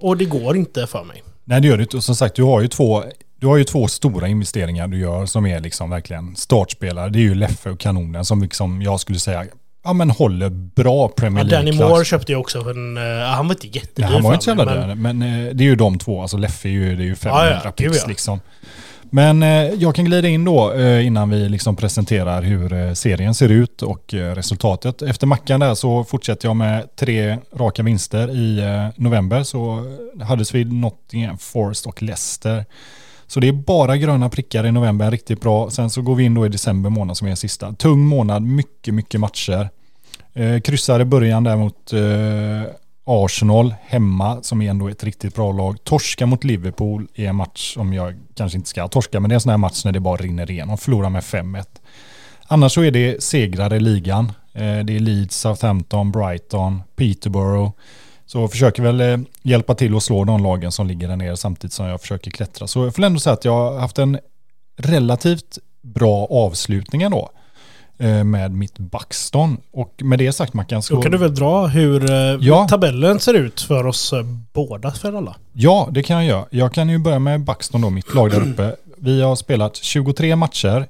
och 0.00 0.16
det 0.16 0.24
går 0.24 0.56
inte 0.56 0.86
för 0.86 1.04
mig. 1.04 1.22
Nej 1.44 1.60
det 1.60 1.68
gör 1.68 1.76
det 1.76 1.82
inte. 1.82 1.96
Och 1.96 2.04
som 2.04 2.16
sagt, 2.16 2.36
du 2.36 2.42
har 2.42 2.60
ju 2.60 2.68
två, 2.68 3.02
du 3.40 3.46
har 3.46 3.56
ju 3.56 3.64
två 3.64 3.88
stora 3.88 4.28
investeringar 4.28 4.88
du 4.88 4.98
gör 4.98 5.26
som 5.26 5.46
är 5.46 5.60
liksom 5.60 5.90
verkligen 5.90 6.36
startspelare. 6.36 7.10
Det 7.10 7.18
är 7.18 7.22
ju 7.22 7.34
Leffe 7.34 7.70
och 7.70 7.80
Kanonen 7.80 8.24
som 8.24 8.42
liksom 8.42 8.82
jag 8.82 9.00
skulle 9.00 9.18
säga 9.18 9.44
ja, 9.84 9.92
men 9.92 10.10
håller 10.10 10.50
bra 10.50 11.08
Premier 11.08 11.44
Ja, 11.44 11.50
League. 11.50 11.72
Danny 11.72 11.90
Moore 11.90 12.04
köpte 12.04 12.32
jag 12.32 12.40
också 12.40 12.62
för 12.64 12.70
en... 12.70 12.96
eh, 12.96 13.26
han 13.26 13.48
var 13.48 13.54
inte 13.54 13.66
jättedyr 13.66 14.02
Nej, 14.04 14.12
han 14.12 14.22
var 14.22 14.32
inte 14.32 14.44
så 14.44 14.50
jävla 14.50 14.86
dyr. 14.86 14.94
Men 14.94 15.22
eh, 15.22 15.54
det 15.54 15.64
är 15.64 15.68
ju 15.68 15.76
de 15.76 15.98
två. 15.98 16.22
Alltså 16.22 16.36
Leffe 16.36 16.68
är 16.68 16.72
ju, 16.72 16.96
det 16.96 17.02
är 17.02 17.06
ju 17.06 17.14
500 17.16 17.60
Ja, 17.64 17.72
ja, 17.76 17.90
ja. 17.94 18.08
liksom. 18.08 18.40
Men 19.10 19.42
eh, 19.42 19.48
jag 19.48 19.94
kan 19.94 20.04
glida 20.04 20.28
in 20.28 20.44
då 20.44 20.72
eh, 20.72 21.06
innan 21.06 21.30
vi 21.30 21.48
liksom 21.48 21.76
presenterar 21.76 22.42
hur 22.42 22.72
eh, 22.72 22.92
serien 22.92 23.34
ser 23.34 23.48
ut 23.48 23.82
och 23.82 24.14
resultatet. 24.14 25.02
Efter 25.02 25.26
mackan 25.26 25.60
där 25.60 25.74
så 25.74 26.04
fortsätter 26.04 26.48
jag 26.48 26.56
med 26.56 26.96
tre 26.96 27.38
raka 27.52 27.82
vinster 27.82 28.30
i 28.30 28.62
november. 28.96 29.42
Så 29.42 29.84
Huddersfield, 30.28 30.72
Nottingham 30.72 31.38
Forest 31.38 31.86
och 31.86 32.02
Leicester. 32.02 32.64
Så 33.26 33.40
det 33.40 33.48
är 33.48 33.52
bara 33.52 33.96
gröna 33.96 34.28
prickar 34.28 34.66
i 34.66 34.72
november, 34.72 35.10
riktigt 35.10 35.40
bra. 35.40 35.70
Sen 35.70 35.90
så 35.90 36.02
går 36.02 36.14
vi 36.14 36.24
in 36.24 36.34
då 36.34 36.46
i 36.46 36.48
december 36.48 36.90
månad 36.90 37.16
som 37.16 37.28
är 37.28 37.34
sista. 37.34 37.72
Tung 37.72 38.00
månad, 38.00 38.42
mycket, 38.42 38.94
mycket 38.94 39.20
matcher. 39.20 39.68
Eh, 40.34 40.60
kryssar 40.60 41.00
i 41.00 41.04
början 41.04 41.44
där 41.44 41.56
mot 41.56 41.92
eh, 41.92 42.74
Arsenal 43.04 43.74
hemma 43.82 44.42
som 44.42 44.62
är 44.62 44.70
ändå 44.70 44.88
ett 44.88 45.04
riktigt 45.04 45.34
bra 45.34 45.52
lag. 45.52 45.84
Torska 45.84 46.26
mot 46.26 46.44
Liverpool 46.44 47.06
i 47.14 47.26
en 47.26 47.36
match 47.36 47.74
som 47.74 47.92
jag 47.92 48.14
kanske 48.34 48.58
inte 48.58 48.68
ska 48.68 48.88
torska, 48.88 49.20
men 49.20 49.28
det 49.28 49.32
är 49.32 49.34
en 49.34 49.40
sån 49.40 49.50
här 49.50 49.58
match 49.58 49.84
när 49.84 49.92
det 49.92 50.00
bara 50.00 50.16
rinner 50.16 50.50
igenom. 50.50 50.78
Förlorar 50.78 51.10
med 51.10 51.22
5-1. 51.22 51.64
Annars 52.46 52.72
så 52.72 52.82
är 52.82 52.90
det 52.90 53.22
segrar 53.22 53.74
i 53.74 53.80
ligan. 53.80 54.32
Eh, 54.52 54.78
det 54.78 54.96
är 54.96 55.00
Leeds, 55.00 55.36
Southampton, 55.36 56.12
Brighton, 56.12 56.82
Peterborough. 56.96 57.72
Så 58.26 58.48
försöker 58.48 58.82
väl 58.82 59.00
eh, 59.00 59.18
hjälpa 59.42 59.74
till 59.74 59.96
att 59.96 60.02
slå 60.02 60.24
de 60.24 60.42
lagen 60.42 60.72
som 60.72 60.86
ligger 60.86 61.08
där 61.08 61.16
nere 61.16 61.36
samtidigt 61.36 61.72
som 61.72 61.86
jag 61.86 62.00
försöker 62.00 62.30
klättra. 62.30 62.66
Så 62.66 62.84
jag 62.84 62.94
får 62.94 63.02
ändå 63.02 63.20
säga 63.20 63.34
att 63.34 63.44
jag 63.44 63.52
har 63.52 63.78
haft 63.78 63.98
en 63.98 64.18
relativt 64.76 65.58
bra 65.82 66.26
avslutning 66.30 67.02
ändå 67.02 67.18
Mm 67.18 67.43
med 68.24 68.52
mitt 68.52 68.78
Buxton. 68.78 69.56
Och 69.72 69.92
med 70.04 70.18
det 70.18 70.32
sagt 70.32 70.54
Mackan 70.54 70.82
så... 70.82 70.94
Då 70.94 71.02
kan 71.02 71.12
du 71.12 71.18
väl 71.18 71.34
dra 71.34 71.66
hur 71.66 72.10
eh, 72.10 72.16
Ja. 72.40 72.68
tabellen 72.68 73.20
ser 73.20 73.34
ut 73.34 73.60
för 73.60 73.86
oss 73.86 74.12
eh, 74.12 74.22
båda 74.52 74.90
för 74.92 75.12
alla. 75.12 75.36
Ja, 75.52 75.88
det 75.90 76.02
kan 76.02 76.16
jag 76.16 76.24
göra. 76.26 76.44
Jag 76.50 76.72
kan 76.72 76.88
ju 76.88 76.98
börja 76.98 77.18
med 77.18 77.40
Buxton 77.44 77.80
då, 77.80 77.90
mitt 77.90 78.14
lag 78.14 78.30
där 78.30 78.40
uppe. 78.50 78.76
Vi 78.96 79.22
har 79.22 79.36
spelat 79.36 79.76
23 79.76 80.36
matcher. 80.36 80.86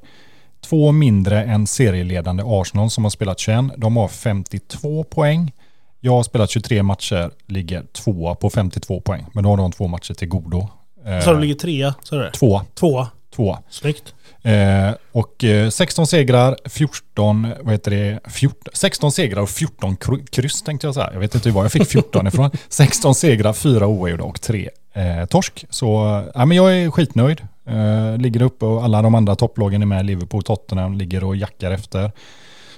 Två 0.65 0.93
mindre 0.93 1.45
än 1.45 1.67
serieledande 1.67 2.43
Arsenal 2.47 2.91
som 2.91 3.05
har 3.05 3.11
spelat 3.11 3.39
21. 3.39 3.65
De 3.77 3.97
har 3.97 4.09
52 4.09 5.05
poäng. 5.05 5.53
Jag 6.01 6.13
har 6.13 6.23
spelat 6.23 6.51
23 6.51 6.83
matcher, 6.83 7.31
ligger 7.47 7.83
tvåa 7.93 8.35
på 8.35 8.51
52 8.51 9.01
poäng. 9.01 9.27
Men 9.33 9.45
då 9.45 9.51
har 9.51 9.57
de 9.57 9.73
två 9.73 9.87
matcher 9.89 10.15
till 10.15 10.29
godo. 10.29 10.69
Eh, 11.07 11.21
Så 11.21 11.33
du 11.35 11.41
ligger 11.41 11.55
trea, 11.55 11.95
så 12.03 12.17
är 12.17 12.21
det? 12.21 12.31
Tvåa, 12.31 12.65
Tvåa. 12.75 13.09
tvåa. 13.37 13.59
Snyggt. 13.71 14.15
Eh, 14.45 14.91
och 15.13 15.45
eh, 15.45 15.71
16 15.71 16.07
segrar, 16.07 16.57
14, 16.69 17.47
vad 17.63 17.73
heter 17.73 17.91
det, 17.91 18.21
14, 18.31 18.71
16 18.75 19.13
segrar 19.13 19.43
och 19.43 19.51
14 19.51 19.97
kry- 19.97 20.27
kryss 20.31 20.63
tänkte 20.63 20.87
jag 20.87 20.95
säga. 20.95 21.11
Jag 21.13 21.21
vet 21.21 21.35
inte 21.35 21.51
var 21.51 21.63
jag 21.65 21.73
fick 21.73 21.89
14 21.89 22.27
ifrån. 22.27 22.51
16 22.69 23.15
segrar, 23.15 23.53
4 23.53 23.87
oavgjorda 23.87 24.25
och 24.25 24.41
3 24.41 24.69
eh, 24.95 25.25
torsk. 25.27 25.65
Så 25.71 26.17
eh, 26.19 26.25
ja, 26.35 26.45
men 26.47 26.57
jag 26.57 26.77
är 26.77 26.91
skitnöjd. 26.91 27.41
Eh, 27.69 28.17
ligger 28.19 28.43
uppe 28.43 28.65
och 28.65 28.85
alla 28.85 29.03
de 29.03 29.15
andra 29.15 29.37
topplagen 29.37 29.83
är 29.83 29.87
med. 29.87 30.07
Liverpool, 30.07 30.43
Tottenham 30.43 30.95
ligger 30.95 31.25
och 31.25 31.37
jackar 31.37 31.71
efter. 31.71 32.05
Och 32.05 32.11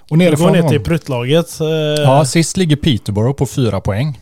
Du 0.08 0.24
går 0.24 0.30
nerifrån... 0.30 0.52
ner 0.52 0.68
till 0.68 0.80
pruttlaget. 0.84 1.60
eh, 1.60 1.66
Ja, 2.02 2.24
sist 2.24 2.56
ligger 2.56 2.76
Peterborough 2.76 3.36
på 3.36 3.46
4 3.46 3.80
poäng. 3.80 4.18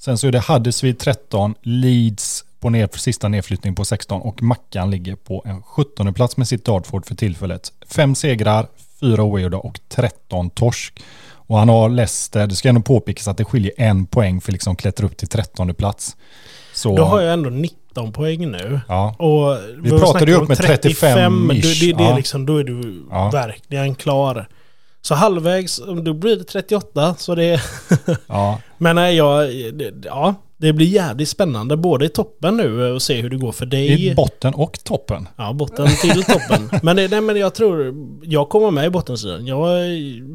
Sen 0.00 0.18
så 0.18 0.26
är 0.26 0.32
det 0.32 0.42
Huddersfield 0.48 0.98
13, 0.98 1.54
Leeds 1.62 2.35
på 2.66 2.70
ner, 2.70 2.88
sista 2.92 3.28
nedflyttning 3.28 3.74
på 3.74 3.84
16 3.84 4.20
och 4.22 4.42
Mackan 4.42 4.90
ligger 4.90 5.16
på 5.16 5.42
en 5.46 5.62
17 5.62 6.14
plats 6.14 6.36
med 6.36 6.48
sitt 6.48 6.64
Dartford 6.64 7.06
för 7.06 7.14
tillfället. 7.14 7.72
Fem 7.88 8.14
segrar, 8.14 8.66
fyra 9.00 9.22
oavgjorda 9.22 9.56
och 9.56 9.80
13 9.88 10.50
torsk. 10.50 11.00
Och 11.32 11.58
han 11.58 11.68
har 11.68 11.88
Leicester, 11.88 12.46
det 12.46 12.54
ska 12.54 12.68
ändå 12.68 12.80
påpekas 12.80 13.28
att 13.28 13.36
det 13.36 13.44
skiljer 13.44 13.72
en 13.76 14.06
poäng 14.06 14.40
för 14.40 14.52
liksom 14.52 14.76
klättra 14.76 15.06
upp 15.06 15.16
till 15.16 15.28
13 15.28 15.74
plats. 15.74 16.16
Så, 16.74 16.96
Då 16.96 17.04
har 17.04 17.20
jag 17.20 17.32
ändå 17.32 17.50
19 17.50 18.12
poäng 18.12 18.50
nu. 18.50 18.80
ja. 18.88 19.14
Och 19.18 19.58
Vi 19.84 19.90
pratade 19.90 20.30
ju 20.30 20.36
upp 20.36 20.48
med 20.48 20.58
35 20.58 21.48
det, 21.48 21.54
det, 21.54 21.60
ish. 21.60 21.80
det 21.96 22.04
är 22.04 22.08
Ja. 22.10 22.16
liksom, 22.16 22.46
Då 22.46 22.56
är 22.58 22.64
du 22.64 23.06
Ja. 23.10 23.30
verkligen 23.30 23.94
klar. 23.94 24.48
Så 25.02 25.14
halvvägs, 25.14 25.80
då 26.04 26.14
blir 26.14 26.36
det 26.36 26.44
38. 26.44 27.14
Så 27.18 27.34
det, 27.34 27.60
ja. 28.26 28.60
men 28.78 28.96
nej, 28.96 29.16
jag, 29.16 29.48
det, 29.74 29.92
ja, 30.04 30.34
det 30.58 30.72
blir 30.72 30.86
jävligt 30.86 31.28
spännande 31.28 31.76
både 31.76 32.04
i 32.04 32.08
toppen 32.08 32.56
nu 32.56 32.92
och 32.92 33.02
se 33.02 33.20
hur 33.22 33.30
det 33.30 33.36
går 33.36 33.52
för 33.52 33.66
dig. 33.66 34.06
I 34.10 34.14
botten 34.14 34.54
och 34.54 34.78
toppen. 34.84 35.28
Ja, 35.36 35.52
botten 35.52 35.88
till 36.00 36.24
toppen. 36.24 36.70
Men, 36.82 36.96
det, 36.96 37.08
nej, 37.08 37.20
men 37.20 37.36
jag 37.36 37.54
tror 37.54 37.94
jag 38.22 38.48
kommer 38.48 38.70
med 38.70 38.86
i 38.86 38.90
bottensidan. 38.90 39.46
Jag 39.46 39.68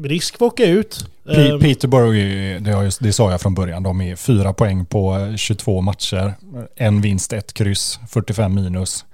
risk 0.04 0.38
för 0.38 0.46
att 0.46 0.52
åka 0.52 0.64
ut. 0.66 1.06
P- 1.26 1.48
Ehm, 1.50 1.60
Peterborough, 1.60 2.14
det, 2.62 2.98
det 3.00 3.12
sa 3.12 3.30
jag 3.30 3.40
från 3.40 3.54
början, 3.54 3.82
de 3.82 4.00
är 4.00 4.16
fyra 4.16 4.52
poäng 4.52 4.86
på 4.86 5.16
eh, 5.18 5.36
22 5.36 5.80
matcher. 5.80 6.34
En 6.76 7.00
vinst, 7.00 7.32
ett 7.32 7.52
kryss, 7.54 7.98
45 8.08 8.54
minus. 8.54 9.04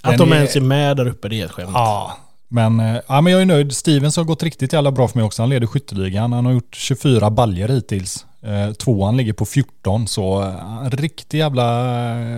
att 0.00 0.10
Den 0.10 0.18
de 0.18 0.32
är- 0.32 0.36
ens 0.36 0.56
är 0.56 0.60
med 0.60 0.96
där 0.96 1.06
uppe, 1.08 1.28
det 1.28 1.40
är 1.40 1.44
ett 1.44 1.50
skämt. 1.52 1.70
Ja, 1.74 2.16
men, 2.48 2.80
eh, 2.80 2.96
ja, 3.08 3.20
men 3.20 3.32
jag 3.32 3.42
är 3.42 3.46
nöjd. 3.46 3.72
Stevens 3.76 4.16
har 4.16 4.24
gått 4.24 4.42
riktigt 4.42 4.72
jävla 4.72 4.92
bra 4.92 5.08
för 5.08 5.18
mig 5.18 5.24
också. 5.26 5.42
Han 5.42 5.50
leder 5.50 5.66
skytteligan. 5.66 6.32
Han 6.32 6.46
har 6.46 6.52
gjort 6.52 6.74
24 6.74 7.30
baljer 7.30 7.68
hittills. 7.68 8.26
Eh, 8.46 8.72
tvåan 8.72 9.16
ligger 9.16 9.32
på 9.32 9.46
14, 9.46 10.06
så 10.08 10.42
eh, 10.42 10.90
riktigt 10.90 11.34
jävla... 11.34 11.90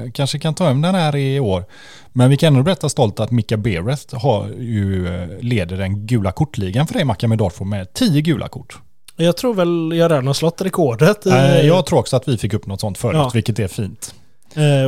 eh, 0.05 0.11
Kanske 0.15 0.39
kan 0.39 0.55
ta 0.55 0.67
hem 0.69 0.83
den 0.83 0.95
här 0.95 1.17
i 1.17 1.41
år. 1.41 1.65
Men 2.13 2.31
vi 2.31 2.37
kan 2.37 2.53
ändå 2.53 2.63
berätta 2.65 2.89
stolt 2.89 3.21
att 3.21 3.31
Mika 3.31 3.57
Bereth 3.57 4.17
har 4.17 4.49
ju, 4.59 5.09
leder 5.41 5.77
den 5.77 6.07
gula 6.07 6.33
kortligan 6.33 6.87
för 6.87 6.95
dig 6.95 7.05
Mackan 7.05 7.29
med 7.31 7.39
Dartford 7.39 7.67
med 7.67 7.93
10 7.95 8.21
gula 8.21 8.49
kort. 8.49 8.79
Jag 9.17 9.37
tror 9.37 9.55
väl 9.55 9.99
jag 9.99 10.11
redan 10.11 10.27
har 10.27 10.35
slått 10.35 10.63
rekordet. 10.63 11.27
i- 11.27 11.31
jag 11.67 11.87
tror 11.87 11.99
också 11.99 12.17
att 12.17 12.29
vi 12.29 12.39
fick 12.39 12.55
upp 12.55 12.67
något 12.67 12.81
sånt 12.81 12.99
förut, 12.99 13.17
Ja. 13.17 13.31
vilket 13.35 13.59
är 13.59 13.69
fint. 13.69 14.15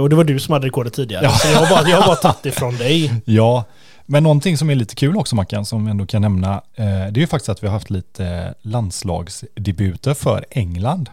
Och 0.03 0.09
det 0.11 0.17
var 0.17 0.25
du 0.25 0.39
som 0.39 0.53
hade 0.53 0.67
rekordet 0.67 0.93
tidigare. 0.95 1.25
Ja. 1.25 1.31
Så 1.31 1.49
jag 1.49 1.59
har 1.59 1.71
bara, 1.77 1.89
jag 1.89 1.97
har 2.01 2.07
bara 2.07 2.17
tagit 2.17 2.47
ifrån 2.47 2.77
dig. 2.77 3.13
Ja, 3.25 3.65
men 4.11 4.23
någonting 4.23 4.57
som 4.57 4.71
är 4.71 4.75
lite 4.75 4.95
kul 4.95 5.17
också 5.17 5.37
Mackan, 5.37 5.65
som 5.65 5.87
ändå 5.87 6.07
kan 6.07 6.23
nämna, 6.23 6.55
eh, 6.55 6.85
det 6.85 6.91
är 6.91 7.19
ju 7.19 7.27
faktiskt 7.27 7.49
att 7.49 7.63
vi 7.63 7.67
har 7.67 7.75
haft 7.75 7.91
lite 7.91 8.27
eh, 8.27 8.53
landslagsdebuter 8.63 10.15
för 10.15 10.45
England. 10.51 11.11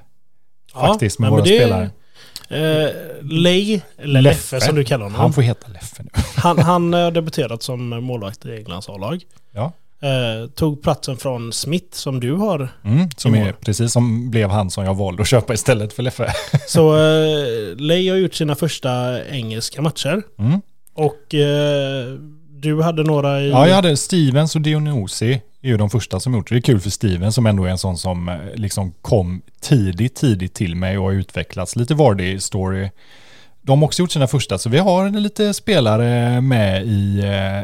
Faktiskt, 0.74 1.20
med 1.20 1.30
våra 1.30 1.46
spelare. 1.46 1.90
Eh, 2.50 2.90
Ley, 3.22 3.82
eller 3.98 4.22
Leffe, 4.22 4.62
som 4.62 4.76
du 4.76 4.84
kallar 4.84 5.04
honom. 5.04 5.20
Han 5.20 5.34
får 5.34 5.42
heta 5.42 5.68
Leffe 5.68 6.04
nu. 6.04 6.10
Han, 6.36 6.60
han 6.60 6.94
har 6.94 7.12
debuterat 7.12 7.64
som 7.64 7.90
målvakt 7.90 8.46
i 8.46 8.58
Englands 8.58 8.90
A-lag. 8.90 9.24
Ja. 9.52 9.74
Eh, 10.02 10.50
tog 10.50 10.82
platsen 10.82 11.18
från 11.18 11.54
Smith 11.54 11.98
som 11.98 12.20
du 12.20 12.34
har. 12.34 12.70
Mm, 12.84 13.10
som 13.18 13.36
är 13.36 13.52
precis 13.52 13.92
som 13.92 14.32
blev 14.32 14.50
han 14.50 14.72
som 14.72 14.86
jag 14.86 14.96
valde 14.96 15.22
att 15.22 15.28
köpa 15.28 15.54
istället 15.54 15.94
för 15.94 16.04
Leffe. 16.04 16.34
Så 16.68 16.96
eh, 16.96 17.76
Ley 17.76 18.10
har 18.10 18.18
gjort 18.18 18.34
sina 18.34 18.56
första 18.56 19.26
engelska 19.26 19.82
matcher. 19.82 20.24
Mm. 20.40 20.62
Och 20.94 21.36
eh, 21.36 22.18
du 22.62 22.82
hade 22.82 23.04
några 23.04 23.42
i... 23.42 23.50
Ja, 23.50 23.68
jag 23.68 23.76
hade 23.76 23.98
Stevens 23.98 24.56
och 24.56 24.62
Dionysi 24.62 25.42
är 25.62 25.68
ju 25.70 25.78
de 25.78 25.90
första 25.90 26.20
som 26.20 26.34
gjort 26.34 26.50
det. 26.50 26.56
Det 26.56 26.60
är 26.60 26.62
kul 26.62 26.80
för 26.80 26.90
Steven 26.90 27.32
som 27.32 27.46
ändå 27.46 27.66
är 27.66 27.70
en 27.70 27.78
sån 27.78 27.98
som 27.98 28.30
eh, 28.30 28.36
liksom 28.56 28.94
kom 29.02 29.42
tidigt, 29.62 30.16
tidigt 30.16 30.54
till 30.54 30.76
mig 30.76 30.98
och 30.98 31.04
har 31.04 31.12
utvecklats. 31.12 31.76
Lite 31.76 31.94
Vardy-story. 31.94 32.90
De 33.62 33.80
har 33.80 33.86
också 33.86 34.02
gjort 34.02 34.12
sina 34.12 34.28
första, 34.28 34.58
så 34.58 34.70
vi 34.70 34.78
har 34.78 35.10
lite 35.10 35.54
spelare 35.54 36.42
med 36.42 36.86
i, 36.86 37.20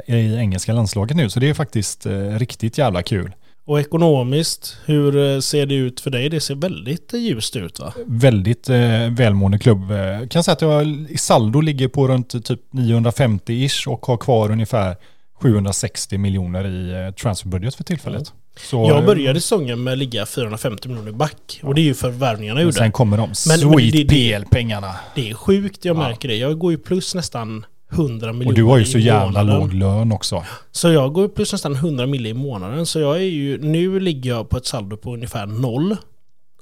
eh, 0.07 0.15
i 0.15 0.35
engelska 0.35 0.73
landslaget 0.73 1.17
nu. 1.17 1.29
Så 1.29 1.39
det 1.39 1.49
är 1.49 1.53
faktiskt 1.53 2.05
eh, 2.05 2.11
riktigt 2.11 2.77
jävla 2.77 3.03
kul. 3.03 3.31
Och 3.65 3.79
ekonomiskt, 3.79 4.77
hur 4.85 5.17
eh, 5.35 5.39
ser 5.39 5.65
det 5.65 5.75
ut 5.75 5.99
för 5.99 6.09
dig? 6.09 6.29
Det 6.29 6.39
ser 6.39 6.55
väldigt 6.55 7.13
eh, 7.13 7.19
ljust 7.19 7.55
ut 7.55 7.79
va? 7.79 7.93
Väldigt 8.05 8.69
eh, 8.69 9.09
välmående 9.11 9.59
klubb. 9.59 9.91
Eh, 9.91 10.27
kan 10.27 10.43
säga 10.43 10.53
att 10.53 10.61
jag 10.61 10.87
i 11.09 11.17
saldo 11.17 11.61
ligger 11.61 11.87
på 11.87 12.07
runt 12.07 12.45
typ 12.45 12.59
950-ish 12.71 13.87
och 13.87 14.05
har 14.05 14.17
kvar 14.17 14.51
ungefär 14.51 14.95
760 15.41 16.17
miljoner 16.17 16.67
i 16.67 17.13
transferbudget 17.13 17.75
för 17.75 17.83
tillfället. 17.83 18.33
Så, 18.57 18.85
Jag 18.89 19.05
började 19.05 19.41
säsongen 19.41 19.83
med 19.83 19.91
att 19.91 19.97
ligga 19.97 20.25
450 20.25 20.87
miljoner 20.87 21.11
back. 21.11 21.59
Och 21.63 21.75
det 21.75 21.81
är 21.81 21.83
ju 21.83 21.93
för 21.93 22.09
värvningarna 22.09 22.59
jag 22.59 22.63
gjorde. 22.65 22.77
sen 22.77 22.91
kommer 22.91 23.17
de 23.17 23.35
sweet 23.35 23.91
det- 23.93 24.03
det- 24.03 24.07
PL-pengarna. 24.09 24.95
Det 25.15 25.29
är 25.29 25.33
sjukt, 25.33 25.85
jag 25.85 25.95
Ja. 25.97 25.99
märker 25.99 26.27
det. 26.27 26.35
Jag 26.35 26.59
går 26.59 26.71
ju 26.71 26.77
plus 26.77 27.15
nästan 27.15 27.65
100 27.93 28.33
miljoner 28.33 28.51
Och 28.51 28.55
du 28.55 28.63
har 28.63 28.77
ju 28.77 28.85
så 28.85 28.97
jävla 28.97 29.43
låg 29.43 29.73
lön 29.73 30.11
också. 30.11 30.43
Så 30.71 30.91
jag 30.91 31.13
går 31.13 31.27
plus 31.27 31.51
nästan 31.51 31.75
100 31.75 32.05
miljoner 32.05 32.29
i 32.29 32.33
månaden. 32.33 32.85
Så 32.85 32.99
jag 32.99 33.15
är 33.15 33.21
ju, 33.21 33.57
nu 33.57 33.99
ligger 33.99 34.29
jag 34.29 34.49
på 34.49 34.57
ett 34.57 34.65
saldo 34.65 34.97
på 34.97 35.13
ungefär 35.13 35.45
noll. 35.45 35.97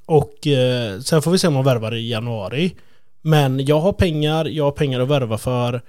Och 0.05 0.47
eh, 0.47 0.99
sen 0.99 1.21
får 1.21 1.31
vi 1.31 1.37
se 1.37 1.47
om 1.47 1.53
man 1.53 1.63
värvar 1.63 1.95
i 1.95 2.09
januari. 2.09 2.75
Men 3.21 3.65
jag 3.65 3.79
har 3.79 3.93
pengar, 3.93 4.45
jag 4.45 4.63
har 4.63 4.71
pengar 4.71 4.99
att 4.99 5.09
värva 5.09 5.37
för. 5.37 5.81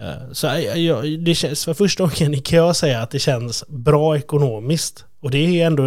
Eh, 0.00 0.32
så 0.32 0.46
jag, 0.76 1.20
det 1.20 1.34
känns, 1.34 1.64
för 1.64 1.74
första 1.74 2.04
gången 2.04 2.40
kan 2.42 2.58
jag 2.58 2.76
säga 2.76 3.02
att 3.02 3.10
det 3.10 3.18
känns 3.18 3.64
bra 3.68 4.16
ekonomiskt. 4.16 5.04
Och 5.20 5.30
det 5.30 5.38
är 5.38 5.66
ändå, 5.66 5.82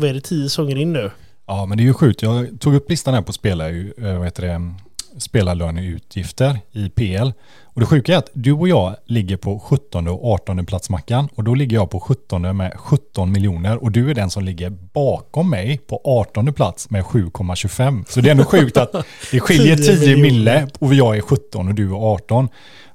vad 0.00 0.10
är 0.10 0.14
det, 0.14 0.20
10 0.20 0.42
säsonger 0.42 0.76
in 0.76 0.92
nu? 0.92 1.10
Ja, 1.46 1.66
men 1.66 1.78
det 1.78 1.82
är 1.82 1.86
ju 1.86 1.94
sjukt. 1.94 2.22
Jag 2.22 2.60
tog 2.60 2.74
upp 2.74 2.90
listan 2.90 3.14
här 3.14 3.22
på 3.22 3.32
spelar, 3.32 3.70
eh, 4.04 4.16
vad 4.16 4.24
heter 4.24 4.42
det, 4.42 4.74
spelarlöneutgifter 5.18 6.58
i 6.72 6.88
PL. 6.88 7.30
Och 7.76 7.80
det 7.80 7.86
sjuka 7.86 8.14
är 8.14 8.18
att 8.18 8.30
du 8.32 8.52
och 8.52 8.68
jag 8.68 8.96
ligger 9.04 9.36
på 9.36 9.58
17 9.60 10.08
och 10.08 10.32
18 10.32 10.66
plats 10.66 10.90
Mackan. 10.90 11.28
Och 11.34 11.44
då 11.44 11.54
ligger 11.54 11.76
jag 11.76 11.90
på 11.90 12.00
17 12.00 12.56
med 12.56 12.72
17 12.76 13.32
miljoner. 13.32 13.82
Och 13.82 13.92
du 13.92 14.10
är 14.10 14.14
den 14.14 14.30
som 14.30 14.44
ligger 14.44 14.70
bakom 14.70 15.50
mig 15.50 15.78
på 15.86 16.00
18 16.04 16.52
plats 16.52 16.90
med 16.90 17.04
7,25. 17.04 18.04
Så 18.08 18.20
det 18.20 18.28
är 18.28 18.30
ändå 18.30 18.44
sjukt 18.44 18.76
att 18.76 18.92
det 19.30 19.40
skiljer 19.40 19.76
10 19.76 19.86
10 19.96 20.16
mille 20.16 20.22
miljoner. 20.22 20.68
och 20.78 20.94
jag 20.94 21.16
är 21.16 21.20
17 21.20 21.68
och 21.68 21.74
du 21.74 21.90
är 21.90 22.12
18. 22.14 22.48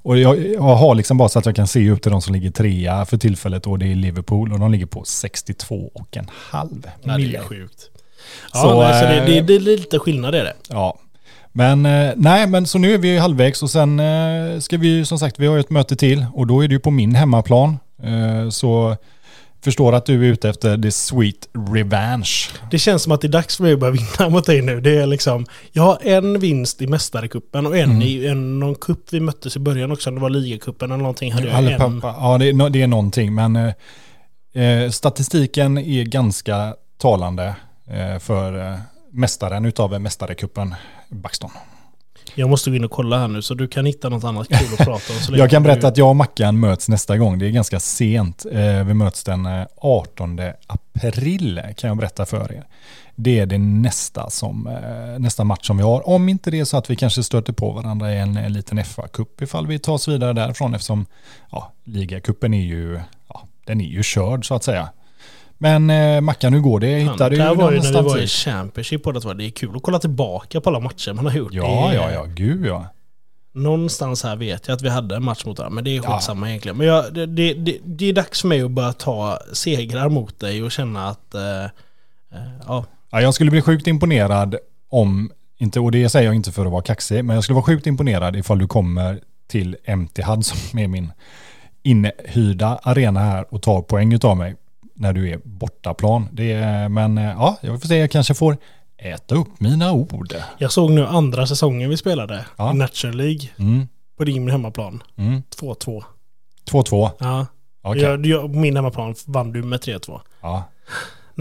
Och 0.04 0.18
jag, 0.18 0.48
jag 0.54 0.62
har 0.62 0.96
liksom 0.96 1.18
bara 1.18 1.30
så 1.30 1.40
att 1.40 1.46
jag 1.46 1.56
kan 1.56 1.68
se 1.68 1.90
upp 1.90 2.02
till 2.02 2.12
de 2.12 2.22
som 2.22 2.34
ligger 2.34 2.52
trea 2.52 3.06
för 3.06 3.18
tillfället 3.18 3.68
och 3.68 3.80
det 3.80 3.92
är 3.92 3.96
Liverpool 3.96 4.54
och 4.54 4.60
de 4.60 4.72
ligger 4.72 4.86
på 4.86 5.04
62 5.04 5.92
och 5.94 6.18
en 6.18 6.28
halv 6.32 6.88
Ja, 7.04 7.18
det 7.18 7.36
är 7.36 7.42
sjukt. 7.42 7.90
Ja, 8.54 8.60
Så, 8.60 8.82
nej, 8.82 9.00
så 9.02 9.06
det, 9.06 9.18
eh, 9.18 9.26
det, 9.26 9.42
det 9.42 9.56
är 9.56 9.60
lite 9.60 10.00
skillnad 10.00 10.36
är 10.36 10.44
det. 10.44 10.54
Ja. 10.70 11.00
Men 11.52 11.86
eh, 11.86 12.14
nej, 12.16 12.48
men 12.48 12.68
så 12.68 12.78
nu 12.78 12.94
är 12.94 12.98
vi 12.98 13.18
halvvägs 13.18 13.64
och 13.64 13.70
sen 13.70 14.00
eh, 14.00 14.60
ska 14.60 14.78
vi 14.78 14.88
ju 14.88 15.06
som 15.06 15.20
sagt, 15.20 15.40
vi 15.40 15.48
har 15.48 15.54
ju 15.56 15.60
ett 15.60 15.70
möte 15.70 15.96
till 15.96 16.26
och 16.34 16.48
då 16.48 16.64
är 16.64 16.68
det 16.68 16.74
ju 16.74 16.80
på 16.80 16.92
min 16.92 17.16
hemmaplan. 17.16 17.78
Eh, 18.04 18.50
så 18.50 18.98
förstår 19.64 19.94
att 19.94 20.06
du 20.06 20.26
är 20.28 20.32
ute 20.32 20.50
efter 20.50 20.78
the 20.78 20.92
sweet 20.92 21.50
revenge. 21.74 22.30
Det 22.72 22.80
känns 22.80 23.04
som 23.04 23.12
att 23.12 23.22
det 23.22 23.28
är 23.28 23.30
dags 23.30 23.58
för 23.58 23.64
mig 23.64 23.74
att 23.74 23.80
börja 23.80 23.92
vinna 23.92 24.30
mot 24.30 24.46
dig 24.46 24.62
nu. 24.62 24.82
Det 24.82 24.98
är 24.98 25.08
liksom, 25.08 25.46
jag 25.72 25.84
har 25.84 25.98
en 26.04 26.40
vinst 26.40 26.82
i 26.82 26.88
Mästarecupen 26.88 27.66
och 27.66 27.78
en 27.78 27.90
Mm. 27.90 28.02
i 28.02 28.28
en, 28.28 28.60
någon 28.60 28.76
cup 28.76 29.00
vi 29.12 29.20
möttes 29.20 29.56
i 29.56 29.60
början 29.60 29.92
också. 29.92 30.10
Om 30.10 30.16
det 30.16 30.22
var 30.22 30.30
ligacupen 30.30 30.92
eller 30.92 31.02
någonting. 31.02 31.32
Hade 31.32 31.48
jag 31.48 31.82
en. 31.82 32.02
ja, 32.04 32.38
det 32.38 32.50
är, 32.50 32.70
det 32.70 32.82
är 32.82 32.88
någonting, 32.88 33.36
men 33.36 33.56
eh, 34.54 34.90
statistiken 34.92 35.78
är 35.78 36.04
ganska 36.04 36.76
talande 36.98 37.56
eh, 37.88 38.20
för 38.20 38.72
eh, 38.72 38.78
mästaren 39.12 39.66
utav 39.66 40.02
mästarecupen, 40.02 40.76
Baxton. 41.12 41.50
Jag 42.36 42.50
måste 42.50 42.70
gå 42.70 42.76
in 42.76 42.84
och 42.84 42.92
kolla 42.92 43.20
här 43.20 43.28
nu 43.28 43.42
så 43.42 43.54
du 43.54 43.68
kan 43.68 43.86
hitta 43.86 44.10
något 44.10 44.24
annat 44.24 44.48
kul 44.48 44.68
att 44.74 44.86
prata 44.86 45.14
om. 45.30 45.36
Jag 45.36 45.50
kan 45.50 45.64
du- 45.64 45.68
berätta 45.70 45.88
att 45.88 45.98
jag 45.98 46.10
och 46.10 46.16
Mackan 46.16 46.60
möts 46.60 46.90
nästa 46.90 47.18
gång. 47.18 47.40
Det 47.40 47.46
är 47.48 47.50
ganska 47.52 47.80
sent. 47.80 48.46
Eh, 48.52 48.84
Vi 48.84 48.94
möts 48.94 49.24
den 49.24 49.46
eh, 49.46 49.66
18 49.78 50.40
april 50.68 51.62
kan 51.78 51.88
jag 51.88 51.98
berätta 51.98 52.26
för 52.26 52.54
er. 52.54 52.64
Det 53.16 53.40
är 53.40 53.46
det 53.46 53.58
nästa, 53.58 54.30
som, 54.30 54.68
eh, 54.68 55.20
nästa 55.20 55.44
match 55.44 55.68
som 55.68 55.78
vi 55.78 55.84
har. 55.84 56.10
Om 56.10 56.30
inte 56.30 56.52
det 56.52 56.60
är 56.60 56.66
så 56.66 56.78
att 56.78 56.90
vi 56.90 56.96
kanske 56.96 57.24
stöter 57.24 57.54
på 57.54 57.72
varandra 57.72 58.14
i 58.14 58.20
en, 58.20 58.38
en 58.38 58.54
liten 58.54 58.80
FA-cup 58.80 59.44
ifall 59.44 59.68
vi 59.68 59.80
tar 59.80 59.94
oss 59.94 60.08
vidare 60.08 60.34
därifrån 60.34 60.74
eftersom 60.74 61.06
ja, 61.52 61.72
ligacupen 61.84 62.54
är 62.54 62.62
ju, 62.66 63.00
ja, 63.28 63.48
den 63.66 63.82
är 63.82 63.86
ju 63.86 64.04
körd 64.04 64.48
så 64.48 64.56
att 64.56 64.64
säga. 64.64 64.90
Men 65.62 65.90
eh, 65.90 66.22
Mackan, 66.22 66.54
hur 66.54 66.60
går 66.60 66.80
det? 66.80 66.88
Det 66.88 67.30
du 67.30 67.42
här 67.42 67.56
var 67.56 67.72
ju 67.72 67.78
när 67.78 67.84
vi 67.84 67.92
någonstans 67.92 68.06
var 68.14 68.18
i 68.20 68.28
Championship 68.28 69.04
båda 69.04 69.20
två. 69.20 69.34
Det 69.34 69.46
är 69.46 69.50
kul 69.50 69.76
att 69.76 69.84
kolla 69.84 70.00
tillbaka 70.00 70.62
på 70.62 70.70
alla 70.70 70.80
matcher 70.80 71.14
man 71.14 71.26
har 71.26 71.34
gjort. 71.34 71.54
Ja, 71.54 71.94
ja, 71.94 72.12
ja, 72.12 72.26
gud 72.26 72.66
ja. 72.66 72.86
Någonstans 73.54 74.24
här 74.24 74.36
vet 74.36 74.68
jag 74.68 74.76
att 74.76 74.82
vi 74.82 74.90
hade 74.90 75.16
en 75.16 75.24
match 75.24 75.46
mot 75.46 75.60
varandra. 75.60 75.76
Men 75.76 75.84
det 75.84 75.98
är 75.98 76.02
Ja. 76.04 76.14
skitsamma 76.18 76.50
egentligen. 76.50 76.78
Men 76.78 76.88
jag, 76.88 77.14
det, 77.14 77.26
det, 77.26 77.54
det, 77.54 77.78
det 77.84 78.06
är 78.10 78.14
dags 78.14 78.42
för 78.42 78.48
mig 78.48 78.62
att 78.62 78.72
börja 78.72 78.94
ta 78.94 79.40
segrar 79.54 80.10
mot 80.10 80.40
dig 80.40 80.64
och 80.64 80.72
känna 80.72 81.08
att... 81.08 81.34
Eh, 81.36 81.64
eh, 81.64 81.70
ja, 82.68 82.86
Ja, 83.12 83.22
jag 83.22 83.34
skulle 83.34 83.52
bli 83.52 83.62
sjukt 83.62 83.88
imponerad 83.88 84.56
om, 84.90 85.32
inte, 85.58 85.80
och 85.80 85.92
det 85.92 86.10
säger 86.10 86.26
jag 86.26 86.36
inte 86.36 86.52
för 86.52 86.66
att 86.66 86.72
vara 86.72 86.82
kaxig, 86.82 87.26
men 87.26 87.34
jag 87.34 87.44
skulle 87.44 87.56
vara 87.56 87.66
sjukt 87.66 87.88
imponerad 87.88 88.36
ifall 88.36 88.60
du 88.60 88.68
kommer 88.68 89.20
till 89.48 89.78
MT-HUD 89.88 90.44
som 90.46 90.80
är 90.80 90.88
min 90.88 91.12
inhyrda 91.84 92.80
arena 92.84 93.20
här 93.20 93.54
och 93.54 93.62
tar 93.62 93.82
poäng 93.82 94.14
utav 94.14 94.38
mig 94.38 94.56
när 95.02 95.14
du 95.14 95.30
är 95.30 95.40
bortaplan. 95.44 96.28
Det 96.32 96.52
är, 96.52 96.90
men 96.90 97.18
eh, 97.18 97.24
ja, 97.24 97.58
jag 97.62 97.82
får 97.82 97.88
se, 97.88 97.98
jag 97.98 98.12
kanske 98.12 98.34
får 98.34 98.58
äta 98.98 99.36
upp 99.36 99.60
mina 99.60 99.92
ord. 99.92 100.34
Jag 100.58 100.72
såg 100.72 100.92
nu 100.92 101.06
andra 101.06 101.48
säsongen 101.48 101.90
vi 101.90 101.98
spelade 101.98 102.46
Ja. 102.58 102.72
i 102.74 102.76
Nature 102.78 103.14
League 103.14 103.50
Mm, 103.58 103.88
på 104.18 104.24
din 104.24 104.50
hemmaplan. 104.50 105.04
mm. 105.16 105.44
2-2. 105.62 106.04
2-2. 106.72 107.10
Ja. 107.20 107.46
Okej. 107.82 108.02
Jag, 108.02 108.26
jag, 108.26 108.56
min 108.56 108.76
hemmaplan 108.76 109.16
vann 109.26 109.52
du 109.52 109.64
med 109.64 109.80
3-2. 109.80 110.20
Ja. 110.42 110.64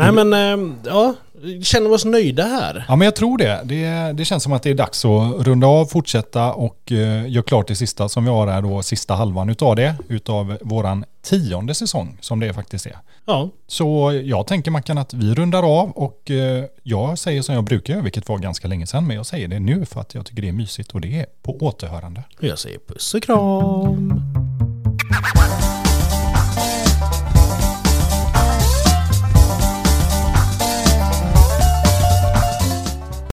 Nej 0.00 0.24
men, 0.24 0.32
eh, 0.32 0.74
ja. 0.84 1.14
Känner 1.62 1.88
vi 1.88 1.94
oss 1.94 2.04
nöjda 2.04 2.42
här? 2.42 2.84
ja, 2.88 2.96
men 2.96 3.04
jag 3.04 3.16
tror 3.16 3.38
det. 3.38 3.60
det. 3.64 4.12
Det 4.12 4.24
känns 4.24 4.42
som 4.42 4.52
att 4.52 4.62
det 4.62 4.70
är 4.70 4.74
dags 4.74 5.04
att 5.04 5.46
runda 5.46 5.66
av, 5.66 5.86
fortsätta 5.86 6.52
och 6.52 6.92
eh, 6.92 7.30
göra 7.30 7.42
klart 7.42 7.68
det 7.68 7.74
sista 7.74 8.08
som 8.08 8.24
vi 8.24 8.30
har 8.30 8.46
här 8.46 8.62
då, 8.62 8.82
sista 8.82 9.14
halvan 9.14 9.50
utav 9.50 9.76
det, 9.76 9.94
utav 10.08 10.58
våran 10.60 11.04
tionde 11.22 11.74
säsong 11.74 12.18
som 12.20 12.40
det 12.40 12.54
faktiskt 12.54 12.86
är. 12.86 12.96
Ja. 13.24 13.48
Så 13.66 14.20
jag 14.24 14.46
tänker 14.46 14.70
Mackan 14.70 14.98
att 14.98 15.14
vi 15.14 15.34
rundar 15.34 15.80
av 15.80 15.90
och 15.90 16.30
eh, 16.30 16.64
jag 16.82 17.18
säger 17.18 17.42
som 17.42 17.54
jag 17.54 17.64
brukar 17.64 17.94
göra, 17.94 18.02
vilket 18.02 18.28
var 18.28 18.38
ganska 18.38 18.68
länge 18.68 18.86
sedan, 18.86 19.06
men 19.06 19.16
jag 19.16 19.26
säger 19.26 19.48
det 19.48 19.60
nu 19.60 19.86
för 19.86 20.00
att 20.00 20.14
jag 20.14 20.26
tycker 20.26 20.42
det 20.42 20.48
är 20.48 20.52
mysigt 20.52 20.92
och 20.92 21.00
det 21.00 21.20
är 21.20 21.26
på 21.42 21.56
återhörande. 21.60 22.22
Jag 22.40 22.58
säger 22.58 22.78
puss 22.88 23.14
och 23.14 23.22
kram. 23.22 24.12